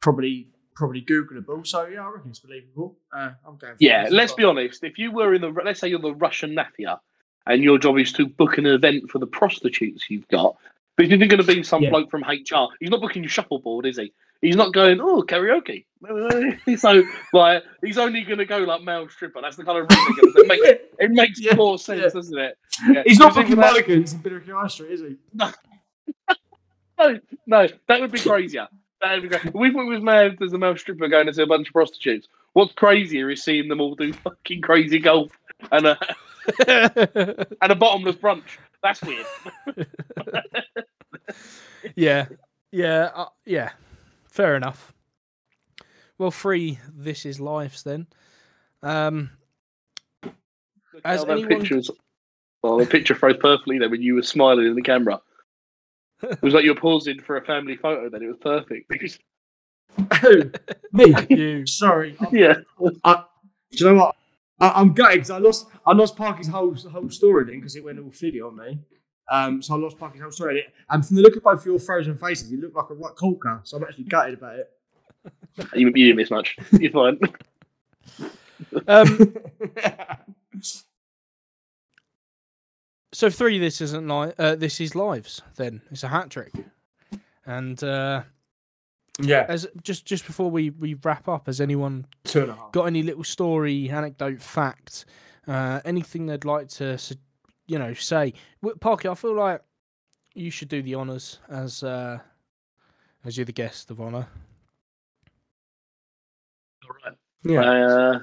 probably 0.01 0.49
probably 0.77 1.03
Googleable. 1.03 1.66
So 1.66 1.87
yeah, 1.87 2.07
I 2.07 2.11
reckon 2.11 2.31
it's 2.31 2.39
believable. 2.39 2.97
Uh, 3.12 3.31
I'm 3.47 3.57
going. 3.57 3.72
For 3.74 3.79
Yeah, 3.81 4.09
let's 4.11 4.33
be 4.35 4.45
honest. 4.45 4.85
If 4.85 4.99
you 4.99 5.11
were 5.11 5.35
in 5.35 5.41
the, 5.41 5.49
let's 5.64 5.81
say 5.81 5.89
you're 5.89 5.99
the 5.99 6.14
Russian 6.14 6.55
mafia, 6.55 7.01
and 7.47 7.62
your 7.62 7.79
job 7.79 7.99
is 7.99 8.12
to 8.14 8.27
book 8.27 8.59
an 8.59 8.66
event 8.66 9.11
for 9.11 9.18
the 9.18 9.27
prostitutes 9.27 10.05
you've 10.11 10.29
got, 10.29 10.57
but 10.97 11.07
isn't 11.07 11.18
going 11.18 11.41
to 11.41 11.45
be 11.45 11.62
some 11.62 11.83
Yeah. 11.83 11.91
bloke 11.91 12.11
from 12.11 12.22
HR? 12.22 12.68
He's 12.81 12.91
not 12.91 13.01
booking 13.01 13.22
your 13.22 13.31
shuffleboard, 13.31 13.87
is 13.87 13.97
he? 13.99 14.12
He's 14.43 14.57
not 14.57 14.74
going, 14.74 15.01
oh, 15.01 15.22
karaoke. 15.22 15.87
so, 16.79 17.03
like, 17.33 17.62
he's 17.83 17.97
only 17.97 18.22
going 18.22 18.39
to 18.39 18.45
go 18.45 18.59
like 18.59 18.83
male 18.83 19.09
stripper. 19.09 19.41
That's 19.41 19.57
the 19.57 19.64
kind 19.64 19.79
of 19.79 19.85
route 19.89 20.14
they're 20.14 20.33
gonna 20.33 20.33
do. 20.35 20.43
it 20.43 20.47
makes, 20.49 20.83
it 20.99 21.11
makes 21.11 21.41
Yeah, 21.41 21.55
more 21.55 21.79
sense, 21.79 22.03
yeah. 22.03 22.09
doesn't 22.11 22.39
it? 22.39 22.59
Yeah. 22.93 23.03
He's 23.07 23.18
not 23.18 23.35
booking 23.35 23.57
Mulligans 23.57 24.12
in 24.12 24.20
Billericay 24.20 24.53
High 24.53 24.66
Street, 24.68 24.91
is 24.93 25.01
he? 25.01 25.16
No, 26.99 27.20
no, 27.47 27.68
that 27.89 28.01
would 28.01 28.11
be 28.11 28.18
crazier. 28.18 28.68
That 29.03 29.13
would 29.15 29.23
be 29.23 29.29
great. 29.29 29.55
We 29.55 29.73
thought 29.73 29.83
it 29.87 29.91
was 29.95 30.03
mad 30.03 30.39
as 30.43 30.53
a 30.53 30.59
male 30.59 30.77
stripper 30.77 31.09
going 31.09 31.29
into 31.29 31.43
a 31.43 31.47
bunch 31.47 31.69
of 31.69 31.73
prostitutes. 31.73 32.29
What's 32.55 32.73
crazier 32.73 33.31
is 33.31 33.43
seeing 33.45 33.69
them 33.69 33.81
all 33.81 33.95
do 33.95 34.13
fucking 34.25 34.63
crazy 34.63 34.99
golf 34.99 35.31
and 35.71 35.87
a, 35.87 35.99
and 37.63 37.73
a 37.73 37.75
bottomless 37.75 38.17
brunch. 38.17 38.45
That's 38.83 39.03
weird. 39.03 39.27
yeah, 41.97 42.27
yeah, 42.73 43.11
uh, 43.15 43.27
yeah. 43.45 43.71
Fair 44.29 44.57
enough. 44.57 44.93
Well, 46.19 46.31
three. 46.31 46.79
This 46.95 47.27
is 47.27 47.41
lives 47.41 47.83
then. 47.83 48.07
Um, 48.83 49.31
How 50.23 50.31
that 51.05 51.29
anyone- 51.31 51.49
picture 51.49 51.77
was- 51.77 51.91
well, 52.63 52.79
the 52.79 52.87
picture 52.87 53.15
froze 53.15 53.37
perfectly 53.39 53.79
there 53.79 53.89
when 53.91 54.03
you 54.03 54.15
were 54.15 54.23
smiling 54.23 54.67
in 54.67 54.75
the 54.75 54.83
camera. 54.83 55.21
It 56.23 56.43
was 56.43 56.55
like 56.55 56.64
you 56.64 56.75
were 56.75 56.81
pausing 56.81 57.21
for 57.21 57.37
a 57.37 57.45
family 57.45 57.77
photo. 57.77 58.09
Then 58.09 58.23
it 58.23 58.27
was 58.27 58.39
perfect. 58.41 58.91
Who? 60.21 60.51
Me? 60.93 61.14
you. 61.31 61.67
Sorry. 61.67 62.17
I'm- 62.21 62.35
yeah, 62.35 62.55
Do 62.83 62.95
you 63.73 63.87
know 63.87 63.95
what? 63.95 64.17
I, 64.59 64.71
I'm 64.81 64.95
gutted 64.95 65.17
because 65.19 65.31
I 65.31 65.39
lost 65.39 65.69
I 65.85 65.93
lost 65.93 66.17
Parky's 66.17 66.49
whole 66.49 66.75
whole 66.75 67.11
story 67.11 67.45
then 67.45 67.57
because 67.57 67.77
it 67.77 67.85
went 67.85 67.99
all 67.99 68.11
fiddy 68.11 68.41
on 68.41 68.57
me. 68.57 68.79
Um, 69.31 69.61
so 69.61 69.75
I 69.75 69.79
lost 69.79 69.99
Parky's 69.99 70.23
whole 70.23 70.31
story. 70.31 70.64
And 70.89 71.05
from 71.07 71.17
the 71.17 71.23
look 71.23 71.37
of 71.37 71.43
both 71.43 71.67
your 71.67 71.79
frozen 71.79 72.17
faces, 72.17 72.51
you 72.51 72.61
look 72.61 72.75
like 72.75 72.89
a 72.91 72.95
right 72.95 73.14
corker. 73.14 73.61
So 73.64 73.77
I'm 73.77 73.85
actually 73.85 74.05
gutted 74.05 74.35
about 74.39 74.59
it. 74.59 74.73
you, 75.75 75.87
you 75.89 75.93
didn't 75.93 76.17
miss 76.17 76.31
much. 76.31 76.57
You're 76.73 76.93
fine. 76.93 77.19
Um, 78.89 79.35
so 83.17 83.31
three. 83.31 83.59
This 83.59 83.81
isn't 83.81 84.07
li- 84.09 84.33
uh, 84.39 84.57
This 84.57 84.81
is 84.81 84.95
lives. 84.95 85.43
Then 85.57 85.81
it's 85.91 86.03
a 86.05 86.09
hat 86.09 86.31
trick. 86.31 86.53
And 87.47 87.83
uh, 87.83 88.23
yeah, 89.21 89.47
as 89.49 89.67
just 89.83 90.05
just 90.05 90.27
before 90.27 90.51
we 90.51 90.71
we 90.71 90.95
wrap 91.03 91.29
up, 91.29 91.47
has 91.47 91.61
anyone 91.61 92.07
two 92.25 92.43
and 92.43 92.51
a 92.51 92.55
half. 92.55 92.73
got 92.73 92.85
any 92.85 93.03
little 93.03 93.25
story, 93.25 93.89
anecdote, 93.89 94.41
fact, 94.43 95.07
uh, 95.47 95.81
anything 95.85 96.27
they'd 96.27 96.45
like 96.45 96.69
to, 96.69 96.99
you 97.67 97.79
know, 97.79 97.95
say? 97.95 98.35
W- 98.62 98.77
Parky, 98.79 99.09
I 99.09 99.14
feel 99.14 99.35
like 99.35 99.62
you 100.35 100.51
should 100.51 100.69
do 100.69 100.83
the 100.83 100.95
honours 100.97 101.39
as 101.49 101.83
uh, 101.83 102.19
as 103.25 103.39
you're 103.39 103.47
the 103.47 103.53
guest 103.53 103.91
of 103.91 104.01
honour. 104.01 104.27
All 106.85 106.97
right. 107.05 107.17
Yeah. 107.45 107.61
Uh, 107.62 108.19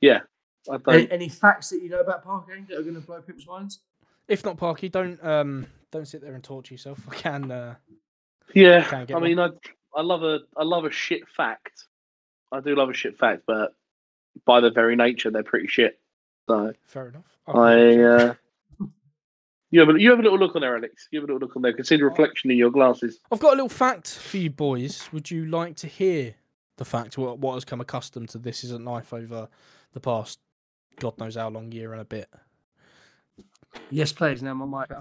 yeah. 0.00 0.20
I 0.68 0.76
don't, 0.76 0.88
Any, 0.88 1.10
any 1.10 1.28
facts 1.28 1.70
that 1.70 1.82
you 1.82 1.88
know 1.88 2.00
about 2.00 2.22
Parky 2.22 2.52
that 2.68 2.78
are 2.78 2.82
going 2.82 2.94
to 2.94 3.00
blow 3.00 3.20
people's 3.22 3.46
minds? 3.46 3.80
If 4.28 4.44
not, 4.44 4.56
Parky, 4.56 4.88
don't 4.88 5.22
um 5.24 5.66
don't 5.90 6.06
sit 6.06 6.22
there 6.22 6.34
and 6.34 6.44
torture 6.44 6.74
yourself. 6.74 7.00
I 7.10 7.14
can. 7.14 7.50
Uh, 7.50 7.74
yeah. 8.54 8.84
Can't 8.84 9.08
get 9.08 9.16
I 9.16 9.20
mean, 9.20 9.38
I 9.38 9.48
I 9.94 10.02
love 10.02 10.22
a 10.22 10.40
I 10.56 10.64
love 10.64 10.84
a 10.84 10.90
shit 10.90 11.28
fact. 11.28 11.86
I 12.52 12.60
do 12.60 12.74
love 12.74 12.90
a 12.90 12.94
shit 12.94 13.18
fact, 13.18 13.42
but 13.46 13.74
by 14.44 14.60
their 14.60 14.72
very 14.72 14.96
nature, 14.96 15.30
they're 15.30 15.42
pretty 15.42 15.68
shit. 15.68 15.98
So 16.48 16.72
fair 16.84 17.08
enough. 17.08 17.24
I. 17.46 17.98
Uh, 17.98 18.34
you 19.72 19.78
have 19.78 19.88
a 19.88 20.00
you 20.00 20.10
have 20.10 20.18
a 20.18 20.22
little 20.22 20.38
look 20.38 20.56
on 20.56 20.62
there, 20.62 20.76
Alex. 20.76 21.08
You 21.10 21.20
have 21.20 21.28
a 21.28 21.32
little 21.32 21.46
look 21.46 21.56
on 21.56 21.62
there. 21.62 21.72
Consider 21.72 22.06
reflection 22.06 22.50
in 22.50 22.56
your 22.56 22.70
glasses. 22.70 23.20
I've 23.30 23.38
got 23.38 23.52
a 23.52 23.56
little 23.56 23.68
fact 23.68 24.08
for 24.18 24.36
you 24.36 24.50
boys. 24.50 25.08
Would 25.12 25.30
you 25.30 25.46
like 25.46 25.76
to 25.76 25.86
hear 25.86 26.34
the 26.76 26.84
fact? 26.84 27.16
What 27.16 27.38
what 27.38 27.54
has 27.54 27.64
come 27.64 27.80
accustomed 27.80 28.30
to 28.30 28.38
this 28.38 28.64
isn't 28.64 28.84
life 28.84 29.12
over 29.12 29.48
the 29.92 30.00
past 30.00 30.40
God 31.00 31.18
knows 31.18 31.34
how 31.34 31.48
long 31.48 31.72
year 31.72 31.92
and 31.92 32.02
a 32.02 32.04
bit. 32.04 32.30
Yes, 33.90 34.12
please. 34.12 34.42
Now 34.42 34.54
my 34.54 34.86
mic. 34.88 34.96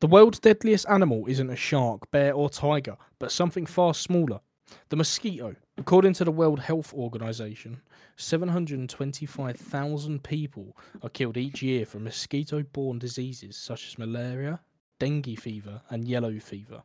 The 0.00 0.06
world's 0.06 0.38
deadliest 0.38 0.88
animal 0.88 1.26
isn't 1.28 1.50
a 1.50 1.56
shark, 1.56 2.10
bear, 2.10 2.32
or 2.32 2.48
tiger, 2.48 2.96
but 3.18 3.30
something 3.30 3.66
far 3.66 3.92
smaller. 3.94 4.40
The 4.88 4.96
mosquito. 4.96 5.54
According 5.76 6.14
to 6.14 6.24
the 6.24 6.32
World 6.32 6.60
Health 6.60 6.94
Organization, 6.94 7.82
725,000 8.16 10.22
people 10.22 10.76
are 11.02 11.08
killed 11.08 11.36
each 11.36 11.62
year 11.62 11.84
from 11.84 12.04
mosquito 12.04 12.62
borne 12.62 12.98
diseases 12.98 13.56
such 13.56 13.88
as 13.88 13.98
malaria, 13.98 14.60
dengue 14.98 15.38
fever, 15.38 15.82
and 15.90 16.06
yellow 16.06 16.38
fever. 16.38 16.82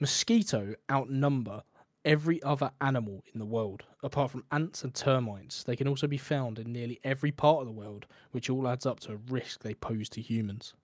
Mosquito 0.00 0.74
outnumber 0.90 1.62
every 2.04 2.42
other 2.42 2.70
animal 2.80 3.22
in 3.32 3.38
the 3.38 3.46
world, 3.46 3.84
apart 4.02 4.30
from 4.30 4.44
ants 4.52 4.84
and 4.84 4.94
termites. 4.94 5.62
They 5.64 5.76
can 5.76 5.88
also 5.88 6.06
be 6.06 6.18
found 6.18 6.58
in 6.58 6.72
nearly 6.72 7.00
every 7.04 7.32
part 7.32 7.60
of 7.60 7.66
the 7.66 7.72
world, 7.72 8.06
which 8.32 8.50
all 8.50 8.68
adds 8.68 8.86
up 8.86 9.00
to 9.00 9.12
a 9.12 9.16
risk 9.28 9.62
they 9.62 9.74
pose 9.74 10.08
to 10.10 10.20
humans. 10.20 10.74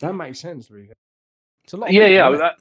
That 0.00 0.14
makes 0.14 0.40
sense, 0.40 0.70
really. 0.70 0.92
It's 1.64 1.72
a 1.74 1.76
lot. 1.76 1.92
Yeah, 1.92 2.08
people, 2.08 2.32
yeah. 2.32 2.38
That, 2.38 2.56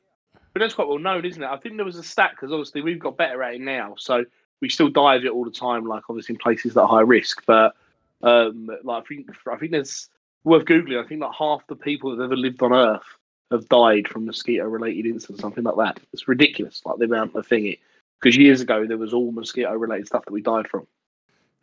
but 0.54 0.60
that's 0.60 0.74
quite 0.74 0.88
well 0.88 1.00
known, 1.00 1.26
isn't 1.26 1.42
it? 1.42 1.48
I 1.48 1.58
think 1.58 1.78
there 1.78 1.86
was 1.86 1.96
a 1.96 2.04
stat 2.04 2.32
because 2.32 2.52
obviously 2.52 2.82
we've 2.82 3.00
got 3.00 3.18
better 3.18 3.42
at 3.44 3.56
it 3.56 3.62
now, 3.62 3.96
so 3.98 4.26
we 4.62 4.70
still 4.70 4.90
dive 4.90 5.24
it 5.24 5.32
all 5.32 5.46
the 5.46 5.52
time. 5.52 5.86
Like 5.86 6.04
obviously 6.10 6.34
in 6.34 6.40
places 6.40 6.74
that 6.74 6.82
are 6.82 6.88
high 6.88 7.02
risk, 7.02 7.44
but 7.46 7.76
um, 8.22 8.70
like 8.84 9.04
I 9.04 9.06
think 9.08 9.30
I 9.50 9.56
think 9.56 9.72
there's 9.72 10.10
worth 10.44 10.66
googling. 10.66 11.04
I 11.04 11.08
think 11.08 11.22
like 11.22 11.36
half 11.38 11.66
the 11.68 11.76
people 11.76 12.10
that 12.12 12.22
have 12.22 12.32
ever 12.32 12.36
lived 12.36 12.62
on 12.62 12.74
Earth 12.74 13.19
have 13.52 13.68
died 13.70 14.08
from 14.08 14.26
mosquito-related 14.26 15.06
incidents, 15.06 15.42
something 15.42 15.64
like 15.64 15.76
that. 15.78 16.00
It's 16.14 16.28
ridiculous, 16.28 16.82
like 16.86 16.98
the 16.98 17.06
amount 17.06 17.36
of 17.36 17.46
thing 17.48 17.68
it. 17.68 17.80
Because 18.20 18.36
years 18.38 18.62
ago 18.62 18.86
there 18.86 18.98
was 18.98 19.14
all 19.14 19.32
mosquito-related 19.32 20.08
stuff 20.08 20.26
that 20.26 20.34
we 20.34 20.42
died 20.42 20.68
from. 20.68 20.86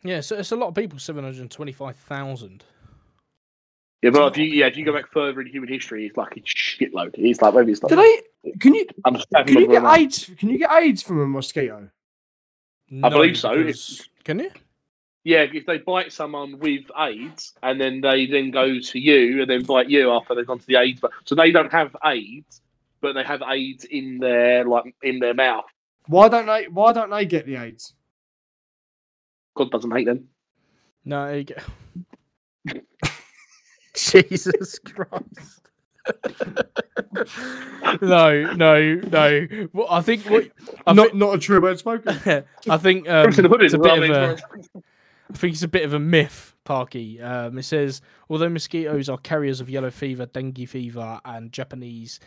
Yeah, 0.03 0.21
so 0.21 0.35
it's 0.37 0.51
a 0.51 0.55
lot 0.55 0.67
of 0.69 0.75
people. 0.75 0.99
Seven 0.99 1.23
hundred 1.23 1.49
twenty-five 1.51 1.95
thousand. 1.95 2.63
Yeah, 4.03 4.11
but 4.11 4.31
if 4.33 4.37
you 4.37 4.45
yeah, 4.45 4.67
if 4.67 4.77
you 4.77 4.85
go 4.85 4.93
back 4.93 5.11
further 5.11 5.41
in 5.41 5.47
human 5.47 5.69
history, 5.69 6.05
it's 6.05 6.17
like 6.17 6.37
a 6.37 6.41
shitload. 6.41 7.11
It's 7.15 7.41
like 7.41 7.53
maybe 7.55 7.71
it's 7.71 7.81
like 7.81 7.89
Did 7.89 7.99
I? 7.99 8.21
Can 8.59 8.75
you? 8.75 8.85
I'm 9.05 9.15
Can 9.45 9.57
you 9.59 9.67
get 9.67 9.81
run. 9.81 9.99
AIDS? 9.99 10.29
Can 10.37 10.49
you 10.49 10.59
get 10.59 10.71
AIDS 10.71 11.01
from 11.01 11.19
a 11.19 11.27
mosquito? 11.27 11.89
I 13.03 13.09
believe 13.09 13.37
so, 13.37 13.55
because- 13.55 14.07
Can 14.23 14.39
you? 14.39 14.51
Yeah, 15.27 15.45
if 15.53 15.65
they 15.65 15.79
bite 15.79 16.13
someone 16.13 16.57
with 16.57 16.85
AIDS 16.97 17.51
and 17.61 17.81
then 17.81 17.99
they 17.99 18.27
then 18.27 18.49
go 18.49 18.79
to 18.79 18.97
you 18.97 19.41
and 19.41 19.49
then 19.49 19.63
bite 19.63 19.89
you 19.89 20.09
after 20.09 20.33
they've 20.33 20.47
gone 20.47 20.59
to 20.59 20.65
the 20.65 20.77
AIDS, 20.77 21.01
but 21.01 21.11
so 21.25 21.35
they 21.35 21.51
don't 21.51 21.69
have 21.69 21.93
AIDS, 22.05 22.61
but 23.01 23.11
they 23.11 23.25
have 23.25 23.41
AIDS 23.41 23.83
in 23.83 24.19
their 24.19 24.63
like 24.63 24.95
in 25.03 25.19
their 25.19 25.33
mouth. 25.33 25.65
Why 26.05 26.29
don't 26.29 26.45
they? 26.45 26.69
Why 26.69 26.93
don't 26.93 27.09
they 27.09 27.25
get 27.25 27.45
the 27.45 27.57
AIDS? 27.57 27.93
God 29.57 29.69
doesn't 29.69 29.91
hate 29.91 30.05
them. 30.05 30.29
No. 31.03 31.27
You 31.33 31.43
get... 31.43 31.61
Jesus 33.95 34.79
Christ. 34.79 35.61
no, 38.01 38.53
no, 38.53 38.95
no. 38.95 39.47
Well, 39.73 39.87
I 39.89 40.01
think 40.01 40.23
what 40.29 40.49
I 40.85 40.93
not 40.93 41.17
not 41.17 41.35
a 41.35 41.37
true 41.37 41.59
word 41.59 41.79
spoken. 41.79 42.45
I 42.69 42.77
think 42.77 43.09
um, 43.09 43.25
Proofs 43.25 43.39
in 43.39 43.43
the 43.43 43.49
pudding, 43.49 43.65
it's 43.65 43.73
a 43.73 43.79
bit 43.79 44.09
of 44.09 44.09
a, 44.09 44.37
I 45.29 45.37
think 45.37 45.53
it's 45.53 45.63
a 45.63 45.67
bit 45.67 45.83
of 45.83 45.93
a 45.93 45.99
myth, 45.99 46.55
Parky. 46.63 47.21
Um, 47.21 47.57
it 47.57 47.63
says 47.63 48.01
although 48.29 48.49
mosquitoes 48.49 49.09
are 49.09 49.17
carriers 49.17 49.61
of 49.61 49.69
yellow 49.69 49.91
fever, 49.91 50.25
dengue 50.25 50.67
fever, 50.67 51.19
and 51.25 51.51
Japanese, 51.51 52.19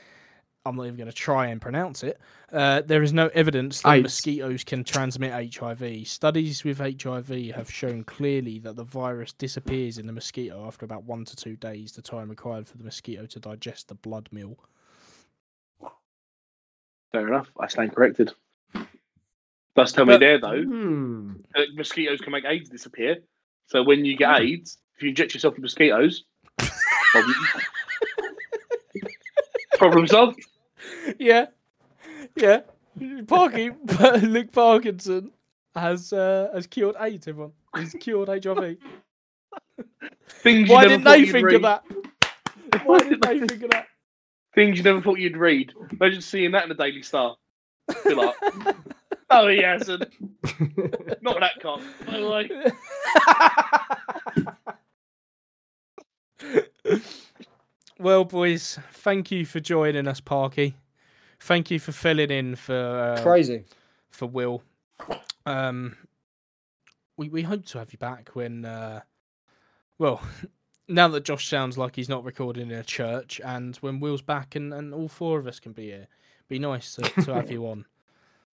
I'm 0.67 0.77
not 0.77 0.85
even 0.85 0.97
going 0.97 1.09
to 1.09 1.15
try 1.15 1.47
and 1.47 1.61
pronounce 1.61 2.03
it. 2.03 2.21
Uh, 2.53 2.83
there 2.83 3.03
is 3.03 3.13
no 3.13 3.29
evidence 3.29 3.81
that 3.83 3.95
AIDS. 3.95 4.03
mosquitoes 4.03 4.63
can 4.63 4.85
transmit 4.85 5.55
HIV. 5.55 6.07
Studies 6.07 6.65
with 6.65 6.79
HIV 6.79 7.55
have 7.55 7.71
shown 7.71 8.05
clearly 8.05 8.59
that 8.59 8.77
the 8.77 8.85
virus 8.85 9.33
disappears 9.33 9.97
in 9.97 10.07
the 10.07 10.13
mosquito 10.13 10.67
after 10.67 10.85
about 10.85 11.05
one 11.05 11.25
to 11.25 11.37
two 11.37 11.57
days, 11.57 11.93
the 11.93 12.03
time 12.03 12.29
required 12.29 12.67
for 12.67 12.77
the 12.77 12.85
mosquito 12.85 13.25
to 13.27 13.41
digest 13.41 13.89
the 13.89 13.95
blood 13.95 14.29
meal. 14.33 14.59
Fair 17.13 17.27
enough. 17.27 17.49
I 17.59 17.67
stand 17.67 17.95
corrected. 17.95 18.33
Does 19.77 19.93
tell 19.93 20.05
me 20.05 20.15
But- 20.15 20.21
there 20.21 20.39
though 20.39 20.63
Hmm. 20.63 21.33
that 21.55 21.69
mosquitoes 21.75 22.21
can 22.21 22.33
make 22.33 22.45
AIDS 22.45 22.69
disappear. 22.71 23.19
So 23.67 23.83
when 23.83 24.05
you 24.05 24.17
get 24.17 24.41
AIDS, 24.41 24.79
if 24.97 25.03
you 25.03 25.11
inject 25.11 25.33
yourself 25.35 25.55
with 25.55 25.63
mosquitoes, 25.63 26.25
problem, 26.59 27.35
problem 29.79 30.07
solved. 30.07 30.41
yeah, 31.19 31.47
yeah. 32.37 32.61
Parky, 33.27 33.71
Luke 34.23 34.53
Parkinson 34.53 35.31
has 35.75 36.13
uh, 36.13 36.51
has 36.53 36.67
cured 36.67 36.97
AIDS. 37.01 37.29
Everyone, 37.29 37.53
he's 37.79 37.95
cured 38.01 38.29
HIV. 38.29 38.77
Things 40.43 40.69
Why 40.69 40.87
didn't 40.89 41.05
they 41.05 41.27
think 41.31 41.47
read. 41.47 41.57
of 41.57 41.63
that? 41.63 41.85
Why 42.85 42.99
didn't 42.99 43.23
they 43.23 43.39
think 43.47 43.63
of 43.63 43.71
that? 43.71 43.87
Things 44.55 44.77
you 44.79 44.85
never 44.85 45.01
thought 45.01 45.19
you'd 45.19 45.37
read. 45.37 45.73
Imagine 45.93 46.21
seeing 46.21 46.51
that 46.53 46.65
in 46.65 46.69
the 46.69 46.75
Daily 46.75 47.03
Star. 47.03 47.37
Be 48.05 48.15
like, 48.15 48.35
oh, 49.31 49.49
he 49.49 49.63
hasn't. 49.63 50.05
Not 51.23 51.41
that 51.41 51.61
cock. 51.61 51.81
By 52.07 52.21
the 52.21 52.29
way. 52.29 52.51
well, 57.99 58.25
boys, 58.25 58.79
thank 58.93 59.31
you 59.31 59.45
for 59.45 59.61
joining 59.61 60.09
us, 60.09 60.21
Parky. 60.21 60.75
Thank 61.41 61.71
you 61.71 61.79
for 61.79 61.93
filling 61.93 62.31
in 62.31 62.57
for 62.57 62.75
uh, 63.19 63.23
Crazy. 63.23 63.65
for 64.11 64.27
Will. 64.27 64.63
Um, 65.47 65.97
we 67.17 67.29
we 67.29 67.43
hope 67.43 67.65
to 67.67 67.79
have 67.79 67.93
you 67.93 67.99
back 67.99 68.31
when, 68.35 68.65
uh, 68.65 69.01
well, 69.99 70.21
now 70.89 71.09
that 71.09 71.25
Josh 71.25 71.49
sounds 71.49 71.79
like 71.79 71.97
he's 71.97 72.09
not 72.09 72.25
recording 72.25 72.71
in 72.71 72.79
a 72.79 72.85
church, 72.85 73.41
and 73.45 73.77
when 73.77 74.01
Will's 74.01 74.23
back 74.23 74.55
and, 74.55 74.73
and 74.75 74.93
all 74.93 75.09
four 75.09 75.39
of 75.39 75.47
us 75.47 75.61
can 75.61 75.73
be 75.73 75.87
here. 75.87 76.09
Be 76.49 76.59
nice 76.59 76.97
to, 76.97 77.03
to 77.03 77.33
have 77.33 77.49
you 77.49 77.65
on. 77.69 77.87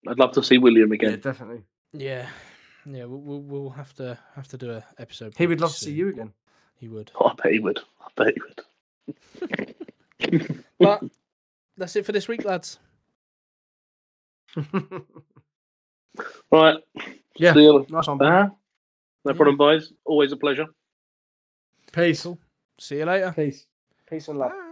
I'd 0.07 0.19
love 0.19 0.31
to 0.33 0.43
see 0.43 0.57
William 0.57 0.91
again. 0.91 1.11
Yeah, 1.11 1.17
definitely. 1.17 1.63
Yeah, 1.93 2.27
yeah, 2.85 3.05
we'll, 3.05 3.19
we'll 3.19 3.41
we'll 3.41 3.69
have 3.71 3.93
to 3.95 4.17
have 4.35 4.47
to 4.49 4.57
do 4.57 4.71
a 4.71 4.83
episode. 4.97 5.33
He 5.37 5.47
would 5.47 5.57
pretty 5.57 5.61
love 5.63 5.73
to 5.73 5.79
see 5.85 5.93
you 5.93 6.09
again. 6.09 6.33
He 6.75 6.87
would. 6.87 7.11
Oh, 7.19 7.27
I 7.27 7.33
bet 7.33 7.51
he 7.53 7.59
would. 7.59 7.79
I 8.01 8.07
bet 8.15 8.33
he 8.33 8.41
would. 8.41 8.63
But 10.79 11.03
that's 11.77 11.95
it 11.95 12.05
for 12.05 12.11
this 12.11 12.27
week, 12.27 12.43
lads. 12.45 12.79
Right. 16.51 16.77
yeah. 17.35 17.53
See 17.53 17.61
you. 17.63 17.85
Nice 17.89 18.07
one. 18.07 18.21
Uh, 18.21 18.49
no 19.25 19.33
problem, 19.33 19.57
boys. 19.57 19.93
Always 20.05 20.31
a 20.31 20.37
pleasure. 20.37 20.65
Peace. 21.91 22.25
See 22.79 22.97
you 22.97 23.05
later. 23.05 23.33
Peace. 23.35 23.67
Peace 24.09 24.27
and 24.27 24.39
love. 24.39 24.51
Bye. 24.51 24.66